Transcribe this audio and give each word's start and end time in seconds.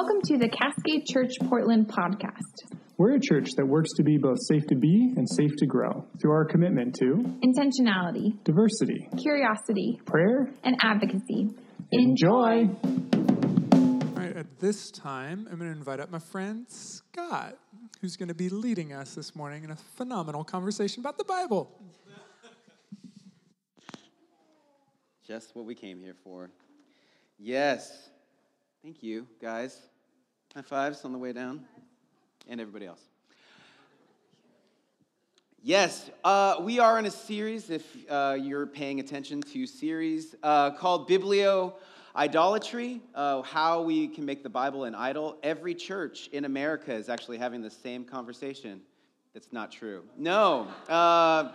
Welcome 0.00 0.22
to 0.26 0.38
the 0.38 0.48
Cascade 0.48 1.06
Church 1.06 1.32
Portland 1.48 1.88
podcast. 1.88 2.76
We're 2.98 3.16
a 3.16 3.20
church 3.20 3.48
that 3.56 3.66
works 3.66 3.88
to 3.96 4.04
be 4.04 4.16
both 4.16 4.38
safe 4.46 4.64
to 4.68 4.76
be 4.76 5.12
and 5.16 5.28
safe 5.28 5.50
to 5.58 5.66
grow 5.66 6.04
through 6.20 6.30
our 6.30 6.44
commitment 6.44 6.94
to 7.00 7.16
Intentionality, 7.42 8.40
diversity, 8.44 9.08
curiosity, 9.20 9.98
prayer, 10.06 10.50
and 10.62 10.76
advocacy. 10.84 11.48
enjoy. 11.90 12.70
All 12.84 14.12
right, 14.14 14.36
at 14.36 14.60
this 14.60 14.92
time, 14.92 15.48
I'm 15.50 15.58
going 15.58 15.72
to 15.72 15.76
invite 15.76 15.98
up 15.98 16.12
my 16.12 16.20
friend 16.20 16.64
Scott, 16.68 17.58
who's 18.00 18.14
going 18.14 18.28
to 18.28 18.36
be 18.36 18.50
leading 18.50 18.92
us 18.92 19.16
this 19.16 19.34
morning 19.34 19.64
in 19.64 19.72
a 19.72 19.76
phenomenal 19.96 20.44
conversation 20.44 21.00
about 21.00 21.18
the 21.18 21.24
Bible. 21.24 21.76
Just 25.26 25.56
what 25.56 25.64
we 25.64 25.74
came 25.74 25.98
here 25.98 26.14
for. 26.22 26.50
Yes. 27.36 28.10
Thank 28.88 29.02
you, 29.02 29.26
guys. 29.38 29.82
High 30.54 30.62
fives 30.62 31.04
on 31.04 31.12
the 31.12 31.18
way 31.18 31.34
down. 31.34 31.66
And 32.48 32.58
everybody 32.58 32.86
else. 32.86 33.02
Yes, 35.62 36.08
uh, 36.24 36.56
we 36.62 36.78
are 36.78 36.98
in 36.98 37.04
a 37.04 37.10
series, 37.10 37.68
if 37.68 37.84
uh, 38.08 38.38
you're 38.40 38.66
paying 38.66 38.98
attention 38.98 39.42
to 39.42 39.66
series, 39.66 40.36
uh, 40.42 40.70
called 40.70 41.06
Biblio 41.06 41.74
Idolatry, 42.16 43.02
uh, 43.14 43.42
how 43.42 43.82
we 43.82 44.08
can 44.08 44.24
make 44.24 44.42
the 44.42 44.48
Bible 44.48 44.84
an 44.84 44.94
idol. 44.94 45.36
Every 45.42 45.74
church 45.74 46.30
in 46.32 46.46
America 46.46 46.94
is 46.94 47.10
actually 47.10 47.36
having 47.36 47.60
the 47.60 47.70
same 47.70 48.06
conversation. 48.06 48.80
That's 49.34 49.52
not 49.52 49.70
true. 49.70 50.02
No, 50.16 50.66
uh, 50.88 51.52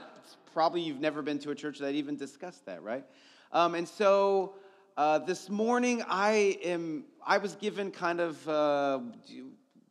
probably 0.54 0.81
you've 0.81 1.02
never 1.02 1.23
been 1.23 1.40
to 1.40 1.49
a 1.49 1.55
church 1.55 1.79
that 1.79 1.95
even 1.95 2.15
discussed 2.15 2.68
that, 2.68 2.84
right? 2.84 3.04
Um, 3.52 3.73
and 3.73 3.90
so 3.90 4.54
uh, 4.95 5.18
this 5.18 5.49
morning, 5.49 6.04
I 6.07 6.59
am. 6.63 7.05
I 7.26 7.38
was 7.38 7.55
given 7.55 7.91
kind 7.91 8.20
of, 8.20 8.48
uh, 8.48 9.00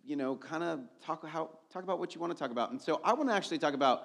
you 0.04 0.16
know, 0.16 0.36
kind 0.36 0.62
of 0.62 0.80
talk 1.04 1.26
how 1.26 1.50
talk 1.72 1.82
about 1.82 1.98
what 1.98 2.14
you 2.14 2.20
want 2.20 2.32
to 2.32 2.38
talk 2.38 2.50
about. 2.50 2.70
And 2.70 2.80
so 2.80 3.00
I 3.04 3.12
want 3.14 3.28
to 3.28 3.34
actually 3.34 3.58
talk 3.58 3.74
about 3.74 4.04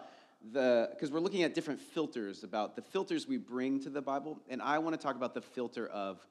the 0.54 0.90
because 0.92 1.12
we're 1.12 1.20
looking 1.20 1.44
at 1.44 1.54
different 1.54 1.80
filters 1.80 2.44
about 2.44 2.76
the 2.76 2.82
filters 2.82 3.28
we 3.28 3.38
bring 3.38 3.80
to 3.82 3.90
the 3.90 4.02
Bible, 4.02 4.40
and 4.50 4.62
I 4.62 4.78
want 4.80 4.96
to 4.96 5.02
talk 5.02 5.16
about 5.16 5.34
the 5.34 5.42
filter 5.42 5.88
of 5.88 6.26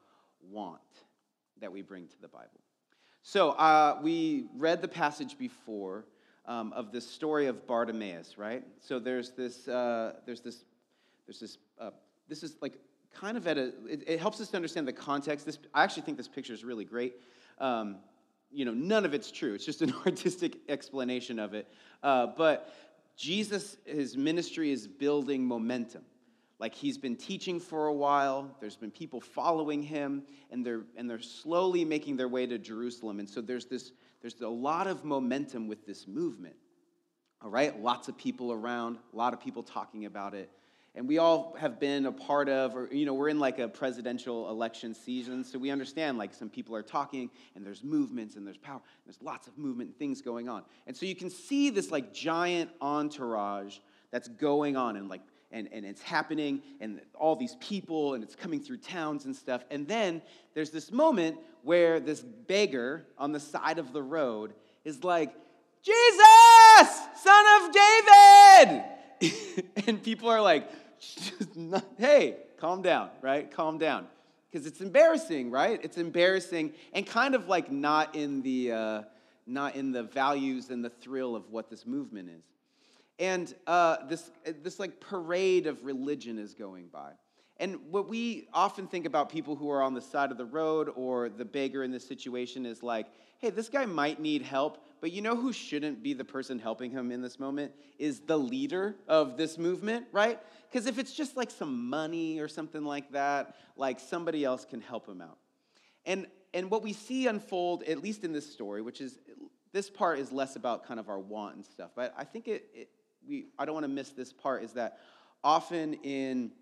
want 0.51 0.81
that 1.61 1.73
we 1.73 1.83
bring 1.83 2.07
to 2.07 2.21
the 2.21 2.29
Bible. 2.29 2.61
So 3.23 3.51
uh, 3.51 3.99
we 4.03 4.47
read 4.57 4.83
the 4.83 4.89
passage 4.89 5.37
before 5.37 6.05
um, 6.47 6.73
of 6.73 6.93
the 6.93 7.01
story 7.01 7.47
of 7.47 7.67
Bartimaeus, 7.67 8.39
right? 8.39 8.63
So 8.81 8.99
there's 8.99 9.33
this, 9.33 9.67
uh, 9.67 10.15
there's 10.25 10.41
this, 10.41 10.65
there's 11.27 11.41
this. 11.41 11.59
Uh, 11.79 11.91
this 12.29 12.43
is 12.43 12.57
like 12.61 12.75
kind 13.15 13.37
of 13.37 13.47
at 13.47 13.59
a. 13.59 13.73
It, 13.89 14.05
it, 14.07 14.21
helps 14.21 14.41
us 14.41 14.49
to 14.49 14.57
understand 14.57 14.87
the 14.87 14.93
context. 14.93 15.47
This 15.47 15.59
I 15.75 15.85
actually 15.85 16.03
think 16.03 16.17
this 16.17 16.29
picture 16.29 16.53
is 16.53 16.65
really 16.65 16.85
great. 16.85 17.17
Um, 17.59 17.97
you 18.51 18.65
know, 18.65 18.73
none 18.73 19.05
of 19.05 19.15
it's 19.15 19.31
true. 19.31 19.55
It's 19.55 19.65
just 19.65 19.83
an 19.83 19.95
artistic 20.07 20.59
explanation 20.69 21.39
of 21.39 21.55
it. 21.55 21.69
Uh, 22.03 22.29
but 22.37 22.73
Jesus, 23.17 23.77
his 23.85 24.17
ministry 24.17 24.71
is 24.71 24.87
building 24.87 25.45
momentum. 25.45 26.03
Like 26.59 26.75
he's 26.75 26.97
been 26.97 27.17
teaching 27.17 27.61
for 27.61 27.87
a 27.87 27.93
while, 27.93 28.51
there's 28.61 28.77
been 28.77 28.91
people 28.91 29.21
following 29.21 29.83
him, 29.83 30.23
and 30.51 30.65
they're, 30.65 30.85
and 30.97 31.09
they're 31.09 31.21
slowly 31.21 31.85
making 31.85 32.17
their 32.17 32.29
way 32.29 32.47
to 32.47 32.57
Jerusalem. 32.57 33.21
And 33.21 33.29
so 33.29 33.43
there's, 33.43 33.67
this, 33.67 33.93
there's 34.23 34.41
a 34.41 34.49
lot 34.49 34.87
of 34.87 35.05
momentum 35.05 35.69
with 35.69 35.85
this 35.87 36.09
movement. 36.09 36.57
All 37.43 37.51
right? 37.51 37.79
Lots 37.83 38.09
of 38.09 38.17
people 38.17 38.53
around, 38.53 38.97
a 39.13 39.17
lot 39.17 39.35
of 39.35 39.41
people 39.41 39.63
talking 39.63 40.07
about 40.07 40.33
it. 40.33 40.51
And 40.97 41.07
we 41.07 41.19
all 41.19 41.55
have 41.61 41.79
been 41.79 42.07
a 42.07 42.13
part 42.13 42.49
of, 42.49 42.75
or, 42.75 42.89
you 42.91 43.05
know, 43.05 43.13
we're 43.13 43.29
in 43.29 43.39
like 43.39 43.59
a 43.59 43.69
presidential 43.69 44.49
election 44.49 44.95
season, 44.95 45.45
so 45.45 45.59
we 45.59 45.71
understand 45.71 46.17
like 46.17 46.33
some 46.33 46.49
people 46.49 46.75
are 46.75 46.83
talking, 46.83 47.31
and 47.55 47.65
there's 47.65 47.85
movements, 47.85 48.37
and 48.37 48.47
there's 48.47 48.57
power, 48.57 48.77
and 48.77 49.05
there's 49.05 49.21
lots 49.21 49.47
of 49.47 49.59
movement 49.59 49.91
and 49.91 49.99
things 49.99 50.23
going 50.23 50.49
on. 50.49 50.63
And 50.87 50.97
so 50.97 51.05
you 51.05 51.15
can 51.15 51.29
see 51.29 51.69
this 51.69 51.91
like 51.91 52.15
giant 52.15 52.71
entourage 52.81 53.77
that's 54.11 54.29
going 54.29 54.79
on, 54.79 54.97
and 54.97 55.11
like 55.11 55.21
and, 55.53 55.69
and 55.71 55.85
it's 55.85 56.03
happening, 56.03 56.63
and 56.81 57.01
all 57.15 57.37
these 57.37 57.57
people, 57.61 58.15
and 58.15 58.25
it's 58.25 58.35
coming 58.35 58.61
through 58.61 58.79
towns 58.79 59.27
and 59.27 59.37
stuff. 59.37 59.65
And 59.71 59.87
then 59.87 60.23
there's 60.55 60.71
this 60.71 60.91
moment 60.91 61.37
where 61.63 62.01
this 62.01 62.21
beggar 62.21 63.07
on 63.19 63.33
the 63.33 63.41
side 63.41 63.79
of 63.79 63.93
the 63.93 64.03
road 64.03 64.55
is 64.85 65.05
like, 65.05 65.35
Jesus, 65.83 67.01
son 67.23 67.45
of 67.61 67.73
David! 67.73 68.85
and 69.87 70.03
people 70.03 70.29
are 70.29 70.41
like, 70.41 70.69
hey, 71.99 72.37
calm 72.59 72.83
down, 72.83 73.11
right? 73.23 73.51
Calm 73.51 73.79
down. 73.79 74.07
Because 74.51 74.67
it's 74.67 74.81
embarrassing, 74.81 75.51
right? 75.51 75.81
It's 75.83 75.99
embarrassing 75.99 76.73
and 76.93 77.07
kind 77.07 77.35
of 77.35 77.49
like 77.49 77.71
not 77.71 78.15
in 78.15 78.43
the. 78.43 78.73
Uh, 78.73 79.03
not 79.47 79.77
in 79.77 79.93
the 79.93 80.03
values 80.03 80.71
and 80.71 80.85
the 80.85 80.91
thrill 80.91 81.37
of 81.37 81.51
what 81.51 81.71
this 81.71 81.87
movement 81.87 82.29
is. 82.29 82.45
And 83.19 83.55
uh, 83.67 83.99
this, 84.09 84.31
this 84.63 84.79
like 84.79 85.01
parade 85.01 85.67
of 85.67 85.85
religion 85.85 86.39
is 86.39 86.53
going 86.53 86.89
by. 86.89 87.13
And 87.59 87.79
what 87.91 88.09
we 88.09 88.49
often 88.53 88.87
think 88.87 89.07
about 89.07 89.31
people 89.31 89.57
who 89.57 89.71
are 89.71 89.83
on 89.83 89.95
the 89.95 90.03
side 90.03 90.31
of 90.31 90.37
the 90.37 90.45
road 90.45 90.91
or 90.95 91.31
the 91.31 91.45
beggar 91.45 91.85
in 91.85 91.91
this 91.91 92.07
situation 92.07 92.67
is 92.67 92.83
like, 92.83 93.07
hey, 93.39 93.49
this 93.49 93.71
guy 93.71 93.87
might 93.87 94.21
need 94.21 94.43
help, 94.43 94.85
but 95.01 95.13
you 95.13 95.23
know 95.23 95.37
who 95.37 95.53
shouldn't 95.53 96.03
be 96.03 96.13
the 96.13 96.25
person 96.25 96.59
helping 96.59 96.91
him 96.91 97.11
in 97.11 97.23
this 97.23 97.39
moment? 97.39 97.73
Is 97.99 98.21
the 98.21 98.39
leader 98.39 98.97
of 99.09 99.37
this 99.37 99.59
movement, 99.59 100.07
right? 100.13 100.41
Because 100.71 100.87
if 100.87 100.99
it's 100.99 101.13
just 101.13 101.37
like 101.37 101.51
some 101.51 101.89
money 101.89 102.39
or 102.39 102.49
something 102.49 102.85
like 102.85 103.13
that, 103.13 103.57
like 103.77 104.01
somebody 104.01 104.45
else 104.45 104.65
can 104.65 104.81
help 104.81 105.07
him 105.09 105.21
out. 105.21 105.39
And, 106.05 106.27
and 106.55 106.71
what 106.71 106.83
we 106.83 106.93
see 106.93 107.27
unfold, 107.27 107.83
at 107.85 108.03
least 108.03 108.25
in 108.25 108.33
this 108.33 108.51
story, 108.51 108.83
which 108.83 109.01
is 109.01 109.19
this 109.73 109.91
part 109.91 110.19
is 110.19 110.33
less 110.33 110.57
about 110.57 110.87
kind 110.87 110.99
of 110.99 111.09
our 111.09 111.19
want 111.19 111.57
and 111.57 111.65
stuff, 111.65 111.91
but 111.95 112.15
I 112.17 112.25
think 112.25 112.49
it, 112.49 112.69
it 112.75 112.89
we, 113.27 113.47
I 113.59 113.65
don't 113.65 113.75
want 113.75 113.85
to 113.85 113.89
miss 113.89 114.11
this 114.11 114.33
part, 114.33 114.63
is 114.63 114.73
that 114.73 114.99
often 115.43 115.95
in 115.95 116.53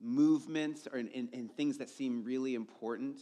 movements 0.00 0.88
or 0.92 0.98
in, 0.98 1.08
in, 1.08 1.28
in 1.32 1.48
things 1.48 1.78
that 1.78 1.88
seem 1.88 2.24
really 2.24 2.54
important, 2.54 3.20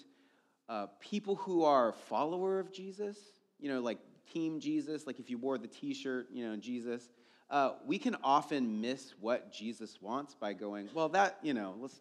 uh, 0.69 0.87
people 1.01 1.37
who 1.37 1.65
are 1.65 1.91
a 1.91 1.93
follower 1.93 2.59
of 2.59 2.73
Jesus, 2.73 3.19
you 3.61 3.69
know, 3.69 3.81
like 3.81 3.99
Team 4.33 4.61
Jesus, 4.61 5.07
like 5.07 5.19
if 5.19 5.31
you 5.31 5.39
wore 5.39 5.59
the 5.59 5.69
T-shirt, 5.69 6.29
you 6.33 6.49
know, 6.49 6.57
Jesus, 6.57 7.09
uh, 7.51 7.73
we 7.85 7.99
can 7.99 8.17
often 8.23 8.81
miss 8.81 9.15
what 9.21 9.53
Jesus 9.53 10.01
wants 10.01 10.35
by 10.35 10.53
going, 10.53 10.89
well, 10.95 11.09
that, 11.11 11.39
you 11.43 11.55
know, 11.55 11.75
let's. 11.79 12.01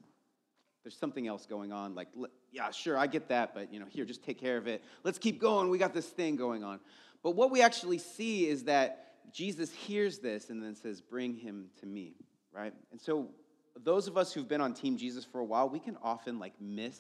There's 0.82 0.96
something 0.96 1.28
else 1.28 1.46
going 1.46 1.74
on. 1.74 1.94
Like, 1.94 2.08
yeah, 2.54 2.72
sure, 2.72 2.98
I 2.98 3.06
get 3.06 3.28
that, 3.28 3.54
but 3.54 3.72
you 3.74 3.82
know, 3.82 3.86
here, 3.90 4.06
just 4.06 4.24
take 4.24 4.40
care 4.40 4.56
of 4.56 4.66
it. 4.66 4.82
Let's 5.04 5.18
keep 5.18 5.40
going. 5.40 5.70
We 5.70 5.78
got 5.78 5.94
this 5.94 6.08
thing 6.08 6.38
going 6.38 6.64
on. 6.64 6.80
But 7.22 7.32
what 7.32 7.52
we 7.52 7.62
actually 7.62 7.98
see 7.98 8.48
is 8.48 8.64
that 8.64 9.10
Jesus 9.34 9.72
hears 9.72 10.20
this 10.20 10.50
and 10.50 10.64
then 10.64 10.76
says, 10.76 11.02
Bring 11.02 11.36
him 11.36 11.68
to 11.82 11.86
me, 11.86 12.16
right? 12.54 12.74
And 12.92 13.00
so, 13.00 13.28
those 13.84 14.08
of 14.08 14.18
us 14.18 14.34
who've 14.34 14.48
been 14.48 14.62
on 14.62 14.74
Team 14.74 14.98
Jesus 14.98 15.26
for 15.26 15.40
a 15.40 15.46
while, 15.46 15.70
we 15.70 15.80
can 15.80 15.98
often 16.02 16.40
like 16.40 16.54
miss 16.60 16.98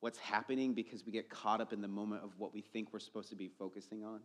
what's 0.00 0.18
happening 0.18 0.74
because 0.74 1.04
we 1.04 1.12
get 1.12 1.28
caught 1.28 1.60
up 1.60 1.72
in 1.72 1.80
the 1.80 1.88
moment 1.88 2.24
of 2.24 2.30
what 2.38 2.52
we 2.52 2.60
think 2.60 2.92
we're 2.92 2.98
supposed 2.98 3.28
to 3.30 3.36
be 3.36 3.48
focusing 3.58 4.04
on. 4.04 4.20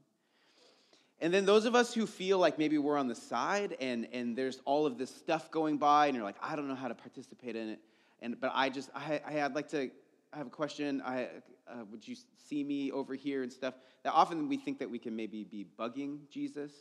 And 1.19 1.33
then 1.33 1.45
those 1.45 1.65
of 1.65 1.75
us 1.75 1.93
who 1.93 2.05
feel 2.05 2.39
like 2.39 2.57
maybe 2.57 2.77
we're 2.77 2.97
on 2.97 3.07
the 3.07 3.15
side 3.15 3.77
and, 3.79 4.07
and 4.11 4.37
there's 4.37 4.61
all 4.65 4.85
of 4.85 4.97
this 4.97 5.13
stuff 5.13 5.49
going 5.49 5.77
by 5.77 6.07
and 6.07 6.15
you're 6.15 6.25
like, 6.25 6.35
I 6.41 6.55
don't 6.55 6.67
know 6.67 6.75
how 6.75 6.89
to 6.89 6.95
participate 6.95 7.55
in 7.55 7.69
it. 7.69 7.79
And, 8.21 8.39
but 8.39 8.51
I 8.53 8.69
just, 8.69 8.89
I, 8.93 9.21
I, 9.25 9.43
would 9.43 9.55
like 9.55 9.69
to, 9.69 9.89
I 10.33 10.37
have 10.37 10.47
a 10.47 10.51
question. 10.51 11.01
I, 11.05 11.29
uh, 11.69 11.85
would 11.89 12.05
you 12.05 12.15
see 12.49 12.63
me 12.63 12.91
over 12.91 13.15
here 13.15 13.43
and 13.43 13.51
stuff? 13.51 13.75
That 14.03 14.13
often 14.13 14.49
we 14.49 14.57
think 14.57 14.79
that 14.79 14.89
we 14.89 14.99
can 14.99 15.15
maybe 15.15 15.43
be 15.43 15.65
bugging 15.79 16.19
Jesus 16.29 16.71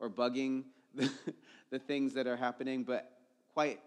or 0.00 0.08
bugging 0.08 0.64
the, 0.94 1.10
the 1.70 1.78
things 1.78 2.14
that 2.14 2.26
are 2.26 2.36
happening, 2.36 2.84
but 2.84 3.10
quite 3.52 3.80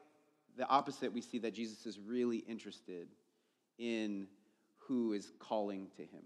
the 0.58 0.68
opposite, 0.68 1.12
we 1.12 1.22
see 1.22 1.40
that 1.40 1.54
Jesus 1.54 1.86
is 1.86 2.00
really 2.00 2.38
interested 2.38 3.08
in 3.78 4.28
who 4.88 5.14
is 5.14 5.32
calling 5.40 5.88
to 5.98 6.04
him. 6.04 6.24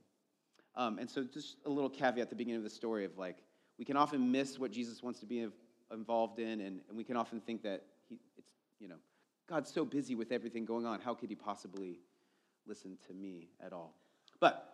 Um, 0.76 1.00
and 1.00 1.10
so, 1.10 1.24
just 1.24 1.58
a 1.66 1.70
little 1.70 1.90
caveat 1.90 2.20
at 2.20 2.30
the 2.30 2.36
beginning 2.36 2.58
of 2.58 2.64
the 2.64 2.70
story 2.70 3.06
of 3.06 3.18
like, 3.18 3.38
we 3.78 3.86
can 3.86 3.98
often 3.98 4.32
miss 4.32 4.60
what 4.60 4.72
Jesus 4.72 5.02
wants 5.02 5.20
to 5.20 5.26
be 5.26 5.48
involved 5.92 6.40
in, 6.40 6.62
and, 6.62 6.82
and 6.88 6.98
we 6.98 7.04
can 7.04 7.16
often 7.16 7.42
think 7.42 7.64
that 7.64 7.84
he, 8.08 8.20
it's, 8.38 8.52
you 8.80 8.88
know, 8.88 8.98
God's 9.48 9.72
so 9.74 9.84
busy 9.84 10.16
with 10.16 10.32
everything 10.32 10.66
going 10.66 10.86
on. 10.86 11.00
How 11.02 11.14
could 11.14 11.30
he 11.30 11.36
possibly 11.36 12.00
listen 12.68 12.98
to 13.08 13.14
me 13.14 13.50
at 13.66 13.74
all? 13.74 13.96
But, 14.40 14.70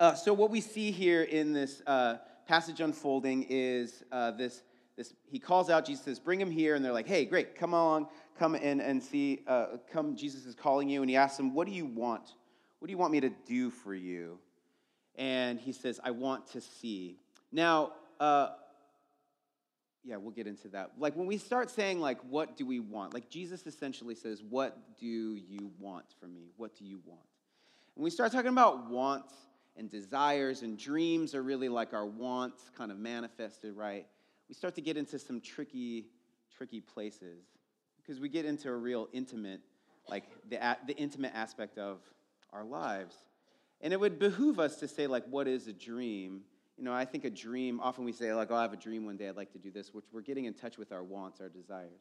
uh, 0.00 0.14
so 0.14 0.32
what 0.32 0.50
we 0.50 0.60
see 0.60 0.90
here 0.90 1.22
in 1.22 1.52
this 1.52 1.82
uh, 1.86 2.16
passage 2.46 2.80
unfolding 2.80 3.46
is 3.48 4.02
uh, 4.10 4.32
this, 4.32 4.62
this, 4.96 5.14
he 5.24 5.38
calls 5.38 5.70
out, 5.70 5.86
Jesus 5.86 6.04
says, 6.04 6.18
bring 6.18 6.40
him 6.40 6.50
here. 6.50 6.74
And 6.74 6.84
they're 6.84 6.92
like, 6.92 7.06
hey, 7.06 7.24
great, 7.24 7.54
come 7.54 7.74
along, 7.74 8.08
come 8.38 8.56
in 8.56 8.80
and 8.80 9.00
see, 9.00 9.42
uh, 9.46 9.66
come, 9.92 10.16
Jesus 10.16 10.46
is 10.46 10.54
calling 10.54 10.88
you. 10.88 11.02
And 11.02 11.08
he 11.08 11.16
asks 11.16 11.36
them 11.36 11.54
what 11.54 11.66
do 11.68 11.72
you 11.72 11.86
want? 11.86 12.34
What 12.82 12.88
do 12.88 12.90
you 12.94 12.98
want 12.98 13.12
me 13.12 13.20
to 13.20 13.30
do 13.46 13.70
for 13.70 13.94
you? 13.94 14.40
And 15.14 15.60
he 15.60 15.70
says, 15.70 16.00
I 16.02 16.10
want 16.10 16.48
to 16.48 16.60
see. 16.60 17.16
Now, 17.52 17.92
uh, 18.18 18.48
yeah, 20.02 20.16
we'll 20.16 20.32
get 20.32 20.48
into 20.48 20.66
that. 20.70 20.90
Like 20.98 21.14
when 21.14 21.28
we 21.28 21.38
start 21.38 21.70
saying, 21.70 22.00
like, 22.00 22.18
what 22.28 22.56
do 22.56 22.66
we 22.66 22.80
want? 22.80 23.14
Like 23.14 23.30
Jesus 23.30 23.68
essentially 23.68 24.16
says, 24.16 24.42
what 24.42 24.76
do 24.98 25.06
you 25.06 25.70
want 25.78 26.06
from 26.18 26.34
me? 26.34 26.50
What 26.56 26.74
do 26.76 26.84
you 26.84 26.98
want? 27.06 27.22
When 27.94 28.02
we 28.02 28.10
start 28.10 28.32
talking 28.32 28.48
about 28.48 28.90
wants, 28.90 29.32
and 29.76 29.88
desires 29.88 30.62
and 30.62 30.76
dreams 30.76 31.36
are 31.36 31.42
really 31.44 31.68
like 31.68 31.92
our 31.92 32.04
wants 32.04 32.68
kind 32.76 32.90
of 32.90 32.98
manifested, 32.98 33.76
right? 33.76 34.08
We 34.48 34.56
start 34.56 34.74
to 34.74 34.80
get 34.80 34.96
into 34.96 35.20
some 35.20 35.40
tricky, 35.40 36.06
tricky 36.56 36.80
places 36.80 37.44
because 37.98 38.18
we 38.18 38.28
get 38.28 38.44
into 38.44 38.70
a 38.70 38.76
real 38.76 39.08
intimate, 39.12 39.60
like 40.08 40.24
the, 40.50 40.58
the 40.88 40.96
intimate 40.96 41.30
aspect 41.32 41.78
of 41.78 42.00
our 42.52 42.64
lives. 42.64 43.16
And 43.80 43.92
it 43.92 43.98
would 43.98 44.18
behoove 44.18 44.60
us 44.60 44.76
to 44.76 44.88
say, 44.88 45.06
like, 45.06 45.24
what 45.28 45.48
is 45.48 45.66
a 45.66 45.72
dream? 45.72 46.42
You 46.76 46.84
know, 46.84 46.92
I 46.92 47.04
think 47.04 47.24
a 47.24 47.30
dream, 47.30 47.80
often 47.80 48.04
we 48.04 48.12
say, 48.12 48.32
like, 48.32 48.50
oh, 48.50 48.54
I 48.54 48.62
have 48.62 48.72
a 48.72 48.76
dream 48.76 49.04
one 49.04 49.16
day, 49.16 49.28
I'd 49.28 49.36
like 49.36 49.52
to 49.52 49.58
do 49.58 49.70
this, 49.70 49.92
which 49.92 50.04
we're 50.12 50.20
getting 50.20 50.44
in 50.44 50.54
touch 50.54 50.78
with 50.78 50.92
our 50.92 51.02
wants, 51.02 51.40
our 51.40 51.48
desires. 51.48 52.00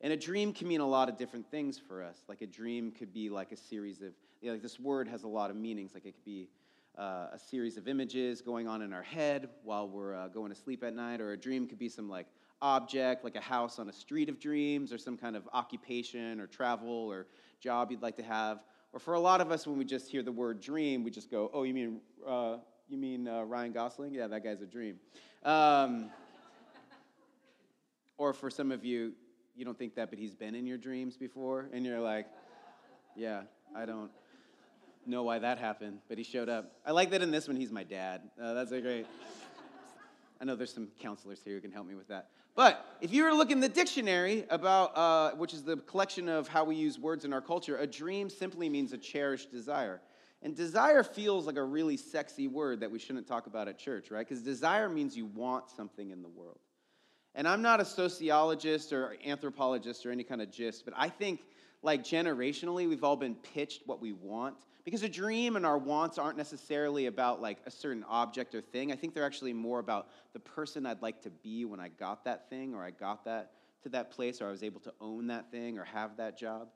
And 0.00 0.12
a 0.12 0.16
dream 0.16 0.52
can 0.52 0.68
mean 0.68 0.80
a 0.80 0.86
lot 0.86 1.08
of 1.08 1.16
different 1.16 1.50
things 1.50 1.78
for 1.78 2.02
us. 2.02 2.22
Like 2.28 2.40
a 2.40 2.46
dream 2.46 2.92
could 2.92 3.12
be 3.12 3.28
like 3.28 3.52
a 3.52 3.56
series 3.56 4.00
of, 4.00 4.12
you 4.40 4.48
know, 4.48 4.52
like 4.52 4.62
this 4.62 4.78
word 4.78 5.08
has 5.08 5.24
a 5.24 5.28
lot 5.28 5.50
of 5.50 5.56
meanings. 5.56 5.92
Like 5.92 6.06
it 6.06 6.14
could 6.14 6.24
be 6.24 6.48
uh, 6.96 7.26
a 7.32 7.38
series 7.38 7.76
of 7.76 7.88
images 7.88 8.40
going 8.40 8.68
on 8.68 8.82
in 8.82 8.92
our 8.92 9.02
head 9.02 9.48
while 9.64 9.88
we're 9.88 10.14
uh, 10.14 10.28
going 10.28 10.50
to 10.50 10.58
sleep 10.58 10.82
at 10.84 10.94
night, 10.94 11.20
or 11.20 11.32
a 11.32 11.36
dream 11.36 11.66
could 11.66 11.78
be 11.78 11.88
some 11.88 12.08
like 12.08 12.26
object, 12.62 13.24
like 13.24 13.36
a 13.36 13.40
house 13.40 13.78
on 13.78 13.88
a 13.88 13.92
street 13.92 14.28
of 14.28 14.38
dreams, 14.40 14.92
or 14.92 14.98
some 14.98 15.16
kind 15.16 15.36
of 15.36 15.48
occupation 15.52 16.40
or 16.40 16.46
travel 16.46 16.88
or 16.88 17.26
job 17.60 17.90
you'd 17.90 18.02
like 18.02 18.16
to 18.16 18.22
have. 18.22 18.60
Or 18.98 19.00
for 19.00 19.14
a 19.14 19.20
lot 19.20 19.40
of 19.40 19.52
us, 19.52 19.64
when 19.64 19.78
we 19.78 19.84
just 19.84 20.10
hear 20.10 20.24
the 20.24 20.32
word 20.32 20.60
dream, 20.60 21.04
we 21.04 21.12
just 21.12 21.30
go, 21.30 21.52
"Oh, 21.54 21.62
you 21.62 21.72
mean 21.72 22.00
uh, 22.26 22.56
you 22.88 22.98
mean 22.98 23.28
uh, 23.28 23.44
Ryan 23.44 23.70
Gosling? 23.70 24.12
Yeah, 24.12 24.26
that 24.26 24.42
guy's 24.42 24.60
a 24.60 24.66
dream." 24.66 24.98
Um, 25.44 26.10
or 28.16 28.32
for 28.32 28.50
some 28.50 28.72
of 28.72 28.84
you, 28.84 29.12
you 29.54 29.64
don't 29.64 29.78
think 29.78 29.94
that, 29.94 30.10
but 30.10 30.18
he's 30.18 30.34
been 30.34 30.56
in 30.56 30.66
your 30.66 30.78
dreams 30.78 31.16
before, 31.16 31.68
and 31.72 31.86
you're 31.86 32.00
like, 32.00 32.26
"Yeah, 33.14 33.42
I 33.72 33.86
don't." 33.86 34.10
know 35.06 35.22
why 35.22 35.38
that 35.38 35.58
happened, 35.58 36.00
but 36.08 36.18
he 36.18 36.24
showed 36.24 36.48
up. 36.50 36.72
I 36.84 36.90
like 36.90 37.10
that 37.12 37.22
in 37.22 37.30
this 37.30 37.48
one, 37.48 37.56
he's 37.56 37.72
my 37.72 37.84
dad. 37.84 38.20
Uh, 38.38 38.52
that's 38.52 38.72
a 38.72 38.80
great. 38.80 39.06
I 40.38 40.44
know 40.44 40.54
there's 40.54 40.74
some 40.74 40.88
counselors 41.00 41.40
here 41.42 41.54
who 41.54 41.60
can 41.60 41.72
help 41.72 41.86
me 41.86 41.94
with 41.94 42.08
that. 42.08 42.28
But 42.58 42.84
if 43.00 43.12
you 43.12 43.22
were 43.22 43.30
to 43.30 43.36
look 43.36 43.52
in 43.52 43.60
the 43.60 43.68
dictionary 43.68 44.44
about, 44.50 44.96
uh, 44.96 45.36
which 45.36 45.54
is 45.54 45.62
the 45.62 45.76
collection 45.76 46.28
of 46.28 46.48
how 46.48 46.64
we 46.64 46.74
use 46.74 46.98
words 46.98 47.24
in 47.24 47.32
our 47.32 47.40
culture, 47.40 47.76
a 47.76 47.86
dream 47.86 48.28
simply 48.28 48.68
means 48.68 48.92
a 48.92 48.98
cherished 48.98 49.52
desire. 49.52 50.00
And 50.42 50.56
desire 50.56 51.04
feels 51.04 51.46
like 51.46 51.54
a 51.54 51.62
really 51.62 51.96
sexy 51.96 52.48
word 52.48 52.80
that 52.80 52.90
we 52.90 52.98
shouldn't 52.98 53.28
talk 53.28 53.46
about 53.46 53.68
at 53.68 53.78
church, 53.78 54.10
right? 54.10 54.26
Because 54.28 54.42
desire 54.42 54.88
means 54.88 55.16
you 55.16 55.26
want 55.26 55.70
something 55.70 56.10
in 56.10 56.20
the 56.20 56.28
world. 56.28 56.58
And 57.36 57.46
I'm 57.46 57.62
not 57.62 57.78
a 57.78 57.84
sociologist 57.84 58.92
or 58.92 59.14
anthropologist 59.24 60.04
or 60.04 60.10
any 60.10 60.24
kind 60.24 60.42
of 60.42 60.50
gist, 60.50 60.84
but 60.84 60.94
I 60.96 61.10
think, 61.10 61.42
like, 61.82 62.02
generationally, 62.02 62.88
we've 62.88 63.04
all 63.04 63.16
been 63.16 63.34
pitched 63.34 63.82
what 63.86 64.00
we 64.00 64.12
want. 64.12 64.56
Because 64.84 65.02
a 65.02 65.08
dream 65.08 65.56
and 65.56 65.66
our 65.66 65.76
wants 65.76 66.16
aren't 66.16 66.38
necessarily 66.38 67.06
about 67.06 67.42
like 67.42 67.58
a 67.66 67.70
certain 67.70 68.04
object 68.08 68.54
or 68.54 68.62
thing. 68.62 68.90
I 68.90 68.96
think 68.96 69.12
they're 69.12 69.26
actually 69.26 69.52
more 69.52 69.80
about 69.80 70.08
the 70.32 70.40
person 70.40 70.86
I'd 70.86 71.02
like 71.02 71.20
to 71.24 71.30
be 71.30 71.66
when 71.66 71.78
I 71.78 71.88
got 71.88 72.24
that 72.24 72.48
thing 72.48 72.74
or 72.74 72.82
I 72.82 72.90
got 72.90 73.22
that 73.26 73.52
to 73.82 73.90
that 73.90 74.10
place 74.10 74.40
or 74.40 74.48
I 74.48 74.50
was 74.50 74.62
able 74.62 74.80
to 74.80 74.92
own 74.98 75.26
that 75.26 75.50
thing 75.50 75.78
or 75.78 75.84
have 75.84 76.16
that 76.16 76.38
job. 76.38 76.68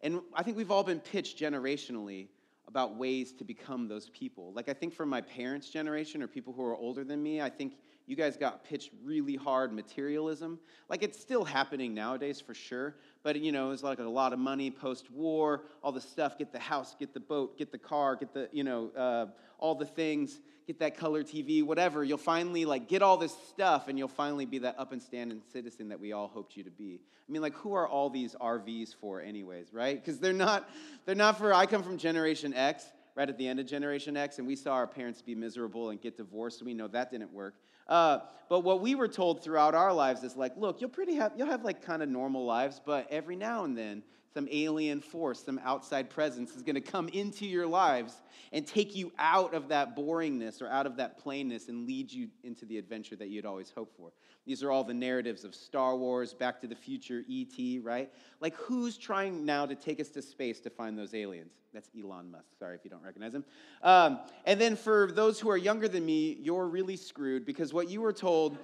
And 0.00 0.22
I 0.34 0.42
think 0.42 0.56
we've 0.56 0.70
all 0.70 0.82
been 0.82 1.00
pitched 1.00 1.38
generationally 1.38 2.28
about 2.66 2.96
ways 2.96 3.32
to 3.32 3.44
become 3.44 3.88
those 3.88 4.08
people. 4.10 4.52
Like 4.54 4.68
I 4.68 4.72
think 4.72 4.94
for 4.94 5.04
my 5.04 5.20
parents' 5.20 5.68
generation 5.68 6.22
or 6.22 6.28
people 6.28 6.52
who 6.52 6.64
are 6.64 6.76
older 6.76 7.04
than 7.04 7.22
me, 7.22 7.42
I 7.42 7.50
think 7.50 7.74
you 8.06 8.16
guys 8.16 8.36
got 8.36 8.64
pitched 8.64 8.90
really 9.04 9.36
hard 9.36 9.72
materialism. 9.72 10.58
Like 10.88 11.02
it's 11.02 11.20
still 11.20 11.44
happening 11.44 11.94
nowadays 11.94 12.40
for 12.40 12.54
sure, 12.54 12.96
but 13.22 13.40
you 13.40 13.52
know, 13.52 13.70
it's 13.70 13.82
like 13.82 13.98
a 13.98 14.02
lot 14.02 14.32
of 14.32 14.38
money 14.38 14.70
post 14.70 15.10
war, 15.10 15.62
all 15.82 15.92
the 15.92 16.00
stuff 16.00 16.38
get 16.38 16.52
the 16.52 16.58
house, 16.58 16.94
get 16.98 17.12
the 17.14 17.20
boat, 17.20 17.58
get 17.58 17.72
the 17.72 17.78
car, 17.78 18.16
get 18.16 18.32
the, 18.32 18.48
you 18.52 18.64
know, 18.64 18.90
uh, 18.96 19.26
all 19.58 19.74
the 19.74 19.86
things, 19.86 20.40
get 20.66 20.78
that 20.78 20.96
color 20.96 21.22
TV, 21.22 21.62
whatever. 21.62 22.02
You'll 22.02 22.18
finally 22.18 22.64
like 22.64 22.88
get 22.88 23.02
all 23.02 23.16
this 23.16 23.36
stuff 23.48 23.88
and 23.88 23.98
you'll 23.98 24.08
finally 24.08 24.46
be 24.46 24.58
that 24.58 24.78
up 24.78 24.92
and 24.92 25.02
standing 25.02 25.42
citizen 25.52 25.88
that 25.88 26.00
we 26.00 26.12
all 26.12 26.28
hoped 26.28 26.56
you 26.56 26.64
to 26.64 26.70
be. 26.70 27.00
I 27.28 27.32
mean, 27.32 27.42
like, 27.42 27.54
who 27.54 27.74
are 27.74 27.86
all 27.86 28.10
these 28.10 28.34
RVs 28.40 28.96
for, 29.00 29.20
anyways, 29.20 29.72
right? 29.72 30.02
Because 30.02 30.18
they're 30.18 30.32
not, 30.32 30.68
they're 31.06 31.14
not 31.14 31.38
for, 31.38 31.54
I 31.54 31.64
come 31.66 31.84
from 31.84 31.96
Generation 31.96 32.52
X 32.52 32.84
right 33.14 33.28
at 33.28 33.38
the 33.38 33.46
end 33.46 33.60
of 33.60 33.66
Generation 33.66 34.16
X, 34.16 34.38
and 34.38 34.46
we 34.46 34.56
saw 34.56 34.72
our 34.72 34.86
parents 34.86 35.22
be 35.22 35.34
miserable 35.34 35.90
and 35.90 36.00
get 36.00 36.16
divorced, 36.16 36.62
we 36.62 36.74
know 36.74 36.88
that 36.88 37.10
didn't 37.10 37.32
work. 37.32 37.54
Uh, 37.90 38.20
but 38.48 38.60
what 38.60 38.80
we 38.80 38.94
were 38.94 39.08
told 39.08 39.42
throughout 39.42 39.74
our 39.74 39.92
lives 39.92 40.22
is 40.22 40.36
like, 40.36 40.56
look, 40.56 40.80
you'll 40.80 40.90
pretty 40.90 41.16
have 41.16 41.32
you'll 41.36 41.48
have 41.48 41.64
like 41.64 41.82
kind 41.82 42.02
of 42.02 42.08
normal 42.08 42.46
lives, 42.46 42.80
but 42.84 43.06
every 43.10 43.36
now 43.36 43.64
and 43.64 43.76
then 43.76 44.02
some 44.32 44.48
alien 44.50 45.00
force, 45.00 45.44
some 45.44 45.60
outside 45.64 46.08
presence 46.08 46.54
is 46.54 46.62
going 46.62 46.76
to 46.76 46.80
come 46.80 47.08
into 47.08 47.46
your 47.46 47.66
lives 47.66 48.14
and 48.52 48.66
take 48.66 48.94
you 48.94 49.12
out 49.18 49.54
of 49.54 49.68
that 49.68 49.96
boringness 49.96 50.62
or 50.62 50.68
out 50.68 50.86
of 50.86 50.96
that 50.96 51.18
plainness 51.18 51.68
and 51.68 51.86
lead 51.86 52.12
you 52.12 52.28
into 52.44 52.64
the 52.64 52.78
adventure 52.78 53.16
that 53.16 53.28
you'd 53.28 53.46
always 53.46 53.70
hoped 53.70 53.96
for. 53.96 54.12
These 54.46 54.62
are 54.62 54.70
all 54.70 54.84
the 54.84 54.94
narratives 54.94 55.44
of 55.44 55.54
Star 55.54 55.96
Wars, 55.96 56.32
Back 56.32 56.60
to 56.60 56.66
the 56.66 56.74
Future, 56.74 57.22
E.T., 57.28 57.80
right? 57.80 58.10
Like, 58.40 58.54
who's 58.54 58.96
trying 58.96 59.44
now 59.44 59.66
to 59.66 59.74
take 59.74 60.00
us 60.00 60.08
to 60.10 60.22
space 60.22 60.60
to 60.60 60.70
find 60.70 60.98
those 60.98 61.14
aliens? 61.14 61.52
That's 61.72 61.88
Elon 61.96 62.30
Musk. 62.30 62.46
Sorry 62.58 62.74
if 62.74 62.84
you 62.84 62.90
don't 62.90 63.02
recognize 63.02 63.34
him. 63.34 63.44
Um, 63.82 64.20
and 64.44 64.60
then 64.60 64.76
for 64.76 65.12
those 65.12 65.38
who 65.38 65.50
are 65.50 65.56
younger 65.56 65.88
than 65.88 66.04
me, 66.04 66.38
you're 66.40 66.66
really 66.66 66.96
screwed 66.96 67.44
because 67.44 67.72
what 67.72 67.88
you 67.88 68.00
were 68.00 68.12
told. 68.12 68.58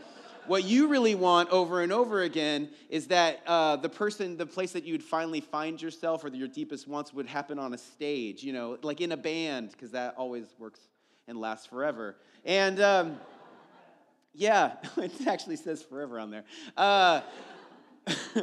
What 0.47 0.65
you 0.65 0.89
really 0.89 1.15
want 1.15 1.51
over 1.51 1.83
and 1.83 1.93
over 1.93 2.23
again 2.23 2.69
is 2.89 3.09
that 3.09 3.41
uh, 3.47 3.77
the 3.77 3.89
person, 3.89 4.37
the 4.37 4.47
place 4.47 4.73
that 4.73 4.85
you 4.85 4.95
would 4.95 5.03
finally 5.03 5.41
find 5.41 5.81
yourself 5.81 6.25
or 6.25 6.29
your 6.29 6.49
deepest 6.49 6.87
wants 6.87 7.13
would 7.13 7.27
happen 7.27 7.59
on 7.59 7.75
a 7.75 7.79
stage, 7.79 8.43
you 8.45 8.53
know, 8.53 8.79
like 8.83 9.01
in 9.01 9.13
a 9.13 9.17
band, 9.17 9.73
because 9.73 9.91
that 9.91 10.15
always 10.17 10.45
works 10.59 10.81
and 11.27 11.39
lasts 11.39 11.67
forever. 11.67 12.17
And 12.45 12.81
um, 12.81 13.21
yeah, 14.35 14.75
it 14.97 15.27
actually 15.27 15.57
says 15.57 15.83
forever 15.83 16.21
on 16.21 16.31
there. 16.31 16.45
Uh, 16.77 17.23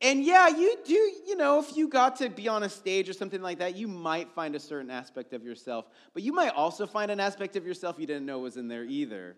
and 0.00 0.24
yeah, 0.24 0.48
you 0.48 0.76
do, 0.86 0.94
you 1.26 1.36
know, 1.36 1.58
if 1.58 1.76
you 1.76 1.88
got 1.88 2.16
to 2.16 2.30
be 2.30 2.48
on 2.48 2.62
a 2.62 2.68
stage 2.68 3.08
or 3.08 3.12
something 3.12 3.42
like 3.42 3.58
that, 3.58 3.76
you 3.76 3.88
might 3.88 4.30
find 4.30 4.54
a 4.54 4.60
certain 4.60 4.90
aspect 4.90 5.32
of 5.32 5.44
yourself, 5.44 5.86
but 6.14 6.22
you 6.22 6.32
might 6.32 6.54
also 6.54 6.86
find 6.86 7.10
an 7.10 7.20
aspect 7.20 7.56
of 7.56 7.66
yourself 7.66 7.96
you 7.98 8.06
didn't 8.06 8.24
know 8.24 8.38
was 8.38 8.56
in 8.56 8.68
there 8.68 8.84
either. 8.84 9.36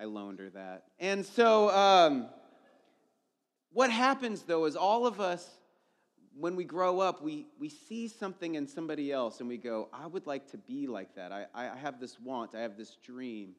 I 0.00 0.04
loaned 0.04 0.38
her 0.38 0.50
that. 0.50 0.84
And 0.98 1.24
so, 1.26 1.70
um, 1.70 2.28
what 3.72 3.90
happens 3.90 4.42
though 4.42 4.64
is 4.64 4.76
all 4.76 5.06
of 5.06 5.20
us, 5.20 5.48
when 6.38 6.54
we 6.54 6.64
grow 6.64 7.00
up, 7.00 7.22
we, 7.22 7.46
we 7.58 7.68
see 7.68 8.06
something 8.06 8.54
in 8.54 8.66
somebody 8.66 9.10
else 9.10 9.40
and 9.40 9.48
we 9.48 9.56
go, 9.56 9.88
I 9.92 10.06
would 10.06 10.26
like 10.26 10.50
to 10.52 10.56
be 10.56 10.86
like 10.86 11.14
that. 11.16 11.32
I, 11.32 11.46
I 11.52 11.76
have 11.76 11.98
this 11.98 12.18
want, 12.20 12.54
I 12.54 12.60
have 12.60 12.76
this 12.76 12.96
dream. 13.02 13.54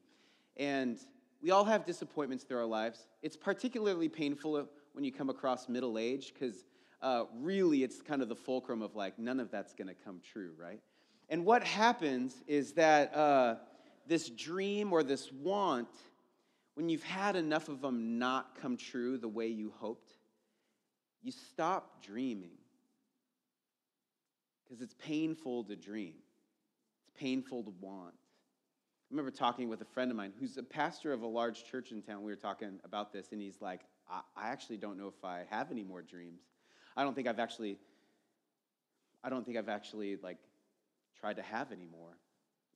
And 0.56 0.98
we 1.42 1.50
all 1.50 1.64
have 1.64 1.84
disappointments 1.84 2.44
through 2.44 2.58
our 2.58 2.66
lives. 2.66 3.06
It's 3.22 3.36
particularly 3.36 4.08
painful 4.08 4.66
when 4.92 5.04
you 5.04 5.12
come 5.12 5.30
across 5.30 5.68
middle 5.68 5.98
age 5.98 6.32
because 6.32 6.64
uh, 7.02 7.24
really 7.38 7.82
it's 7.82 8.00
kind 8.00 8.22
of 8.22 8.28
the 8.28 8.36
fulcrum 8.36 8.82
of 8.82 8.96
like, 8.96 9.18
none 9.18 9.40
of 9.40 9.50
that's 9.50 9.74
going 9.74 9.88
to 9.88 9.94
come 9.94 10.20
true, 10.32 10.52
right? 10.58 10.80
And 11.28 11.44
what 11.44 11.62
happens 11.62 12.42
is 12.46 12.72
that 12.72 13.14
uh, 13.14 13.56
this 14.06 14.28
dream 14.30 14.92
or 14.92 15.02
this 15.02 15.30
want 15.32 15.88
when 16.74 16.88
you've 16.88 17.02
had 17.02 17.36
enough 17.36 17.68
of 17.68 17.80
them 17.80 18.18
not 18.18 18.60
come 18.60 18.76
true 18.76 19.18
the 19.18 19.28
way 19.28 19.48
you 19.48 19.72
hoped, 19.78 20.14
you 21.22 21.32
stop 21.32 22.02
dreaming. 22.02 22.56
Because 24.64 24.80
it's 24.80 24.94
painful 24.94 25.64
to 25.64 25.76
dream, 25.76 26.14
it's 27.02 27.18
painful 27.18 27.64
to 27.64 27.72
want. 27.80 28.14
I 28.14 29.12
remember 29.12 29.32
talking 29.32 29.68
with 29.68 29.80
a 29.80 29.86
friend 29.86 30.10
of 30.12 30.16
mine 30.16 30.32
who's 30.38 30.56
a 30.56 30.62
pastor 30.62 31.12
of 31.12 31.22
a 31.22 31.26
large 31.26 31.64
church 31.64 31.90
in 31.90 32.00
town. 32.00 32.22
We 32.22 32.30
were 32.30 32.36
talking 32.36 32.78
about 32.84 33.12
this, 33.12 33.32
and 33.32 33.42
he's 33.42 33.60
like, 33.60 33.80
I, 34.08 34.20
I 34.36 34.48
actually 34.50 34.76
don't 34.76 34.96
know 34.96 35.08
if 35.08 35.24
I 35.24 35.42
have 35.50 35.72
any 35.72 35.82
more 35.82 36.00
dreams. 36.00 36.42
I 36.96 37.02
don't 37.02 37.14
think 37.14 37.26
I've 37.26 37.40
actually, 37.40 37.78
I 39.24 39.28
don't 39.28 39.44
think 39.44 39.58
I've 39.58 39.68
actually 39.68 40.16
like 40.22 40.38
tried 41.18 41.36
to 41.36 41.42
have 41.42 41.72
any 41.72 41.86
more 41.90 42.16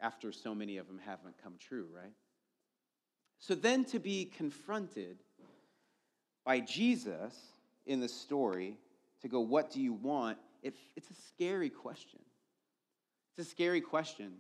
after 0.00 0.32
so 0.32 0.54
many 0.54 0.78
of 0.78 0.88
them 0.88 0.98
haven't 0.98 1.36
come 1.42 1.54
true, 1.60 1.86
right? 1.94 2.12
So 3.46 3.54
then 3.54 3.84
to 3.86 3.98
be 3.98 4.24
confronted 4.24 5.18
by 6.46 6.60
Jesus 6.60 7.34
in 7.84 8.00
the 8.00 8.08
story 8.08 8.78
to 9.20 9.28
go, 9.28 9.40
What 9.40 9.70
do 9.70 9.82
you 9.82 9.92
want? 9.92 10.38
It, 10.62 10.74
it's 10.96 11.10
a 11.10 11.14
scary 11.28 11.68
question. 11.68 12.20
It's 13.36 13.46
a 13.46 13.50
scary 13.50 13.82
question 13.82 14.36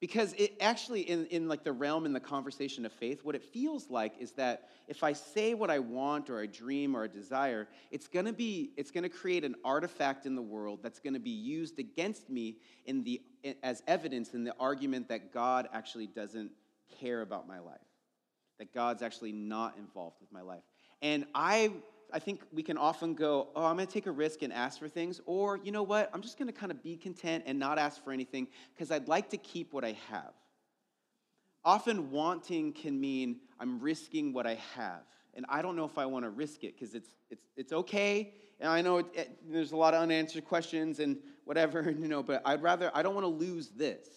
because 0.00 0.34
it 0.34 0.56
actually 0.60 1.00
in, 1.00 1.26
in 1.26 1.48
like 1.48 1.64
the 1.64 1.72
realm 1.72 2.06
in 2.06 2.12
the 2.12 2.20
conversation 2.20 2.86
of 2.86 2.92
faith 2.92 3.24
what 3.24 3.34
it 3.34 3.42
feels 3.42 3.88
like 3.88 4.12
is 4.20 4.32
that 4.32 4.68
if 4.86 5.02
i 5.02 5.14
say 5.14 5.54
what 5.54 5.70
i 5.70 5.78
want 5.78 6.28
or 6.28 6.40
i 6.40 6.44
dream 6.44 6.94
or 6.94 7.04
a 7.04 7.08
desire 7.08 7.66
it's 7.90 8.06
going 8.06 8.26
to 8.26 8.32
be 8.32 8.72
it's 8.76 8.90
going 8.90 9.04
to 9.04 9.08
create 9.08 9.44
an 9.44 9.54
artifact 9.64 10.26
in 10.26 10.34
the 10.34 10.42
world 10.42 10.80
that's 10.82 10.98
going 10.98 11.14
to 11.14 11.20
be 11.20 11.30
used 11.30 11.78
against 11.78 12.28
me 12.28 12.58
in 12.84 13.02
the 13.02 13.22
as 13.62 13.82
evidence 13.86 14.34
in 14.34 14.44
the 14.44 14.54
argument 14.60 15.08
that 15.08 15.32
god 15.32 15.68
actually 15.72 16.08
doesn't 16.08 16.50
care 17.00 17.22
about 17.22 17.48
my 17.48 17.58
life 17.60 17.93
that 18.58 18.72
God's 18.72 19.02
actually 19.02 19.32
not 19.32 19.76
involved 19.78 20.16
with 20.20 20.32
my 20.32 20.40
life. 20.40 20.62
And 21.02 21.26
I, 21.34 21.72
I 22.12 22.18
think 22.18 22.42
we 22.52 22.62
can 22.62 22.78
often 22.78 23.14
go, 23.14 23.48
oh, 23.54 23.64
I'm 23.64 23.76
going 23.76 23.86
to 23.86 23.92
take 23.92 24.06
a 24.06 24.12
risk 24.12 24.42
and 24.42 24.52
ask 24.52 24.78
for 24.78 24.88
things. 24.88 25.20
Or, 25.26 25.58
you 25.62 25.72
know 25.72 25.82
what, 25.82 26.10
I'm 26.14 26.22
just 26.22 26.38
going 26.38 26.48
to 26.48 26.52
kind 26.52 26.72
of 26.72 26.82
be 26.82 26.96
content 26.96 27.44
and 27.46 27.58
not 27.58 27.78
ask 27.78 28.02
for 28.02 28.12
anything 28.12 28.48
because 28.74 28.90
I'd 28.90 29.08
like 29.08 29.30
to 29.30 29.36
keep 29.36 29.72
what 29.72 29.84
I 29.84 29.96
have. 30.10 30.32
Often, 31.64 32.10
wanting 32.10 32.72
can 32.72 33.00
mean 33.00 33.36
I'm 33.58 33.80
risking 33.80 34.32
what 34.32 34.46
I 34.46 34.58
have. 34.74 35.00
And 35.34 35.46
I 35.48 35.62
don't 35.62 35.76
know 35.76 35.84
if 35.84 35.98
I 35.98 36.06
want 36.06 36.24
to 36.24 36.30
risk 36.30 36.62
it 36.62 36.74
because 36.74 36.94
it's, 36.94 37.08
it's, 37.30 37.46
it's 37.56 37.72
okay. 37.72 38.32
And 38.60 38.70
I 38.70 38.82
know 38.82 38.98
it, 38.98 39.06
it, 39.14 39.38
there's 39.50 39.72
a 39.72 39.76
lot 39.76 39.94
of 39.94 40.02
unanswered 40.02 40.44
questions 40.44 41.00
and 41.00 41.16
whatever, 41.44 41.90
you 41.98 42.08
know, 42.08 42.22
but 42.22 42.42
I'd 42.44 42.62
rather, 42.62 42.90
I 42.94 43.02
don't 43.02 43.14
want 43.14 43.24
to 43.24 43.28
lose 43.28 43.68
this, 43.70 44.08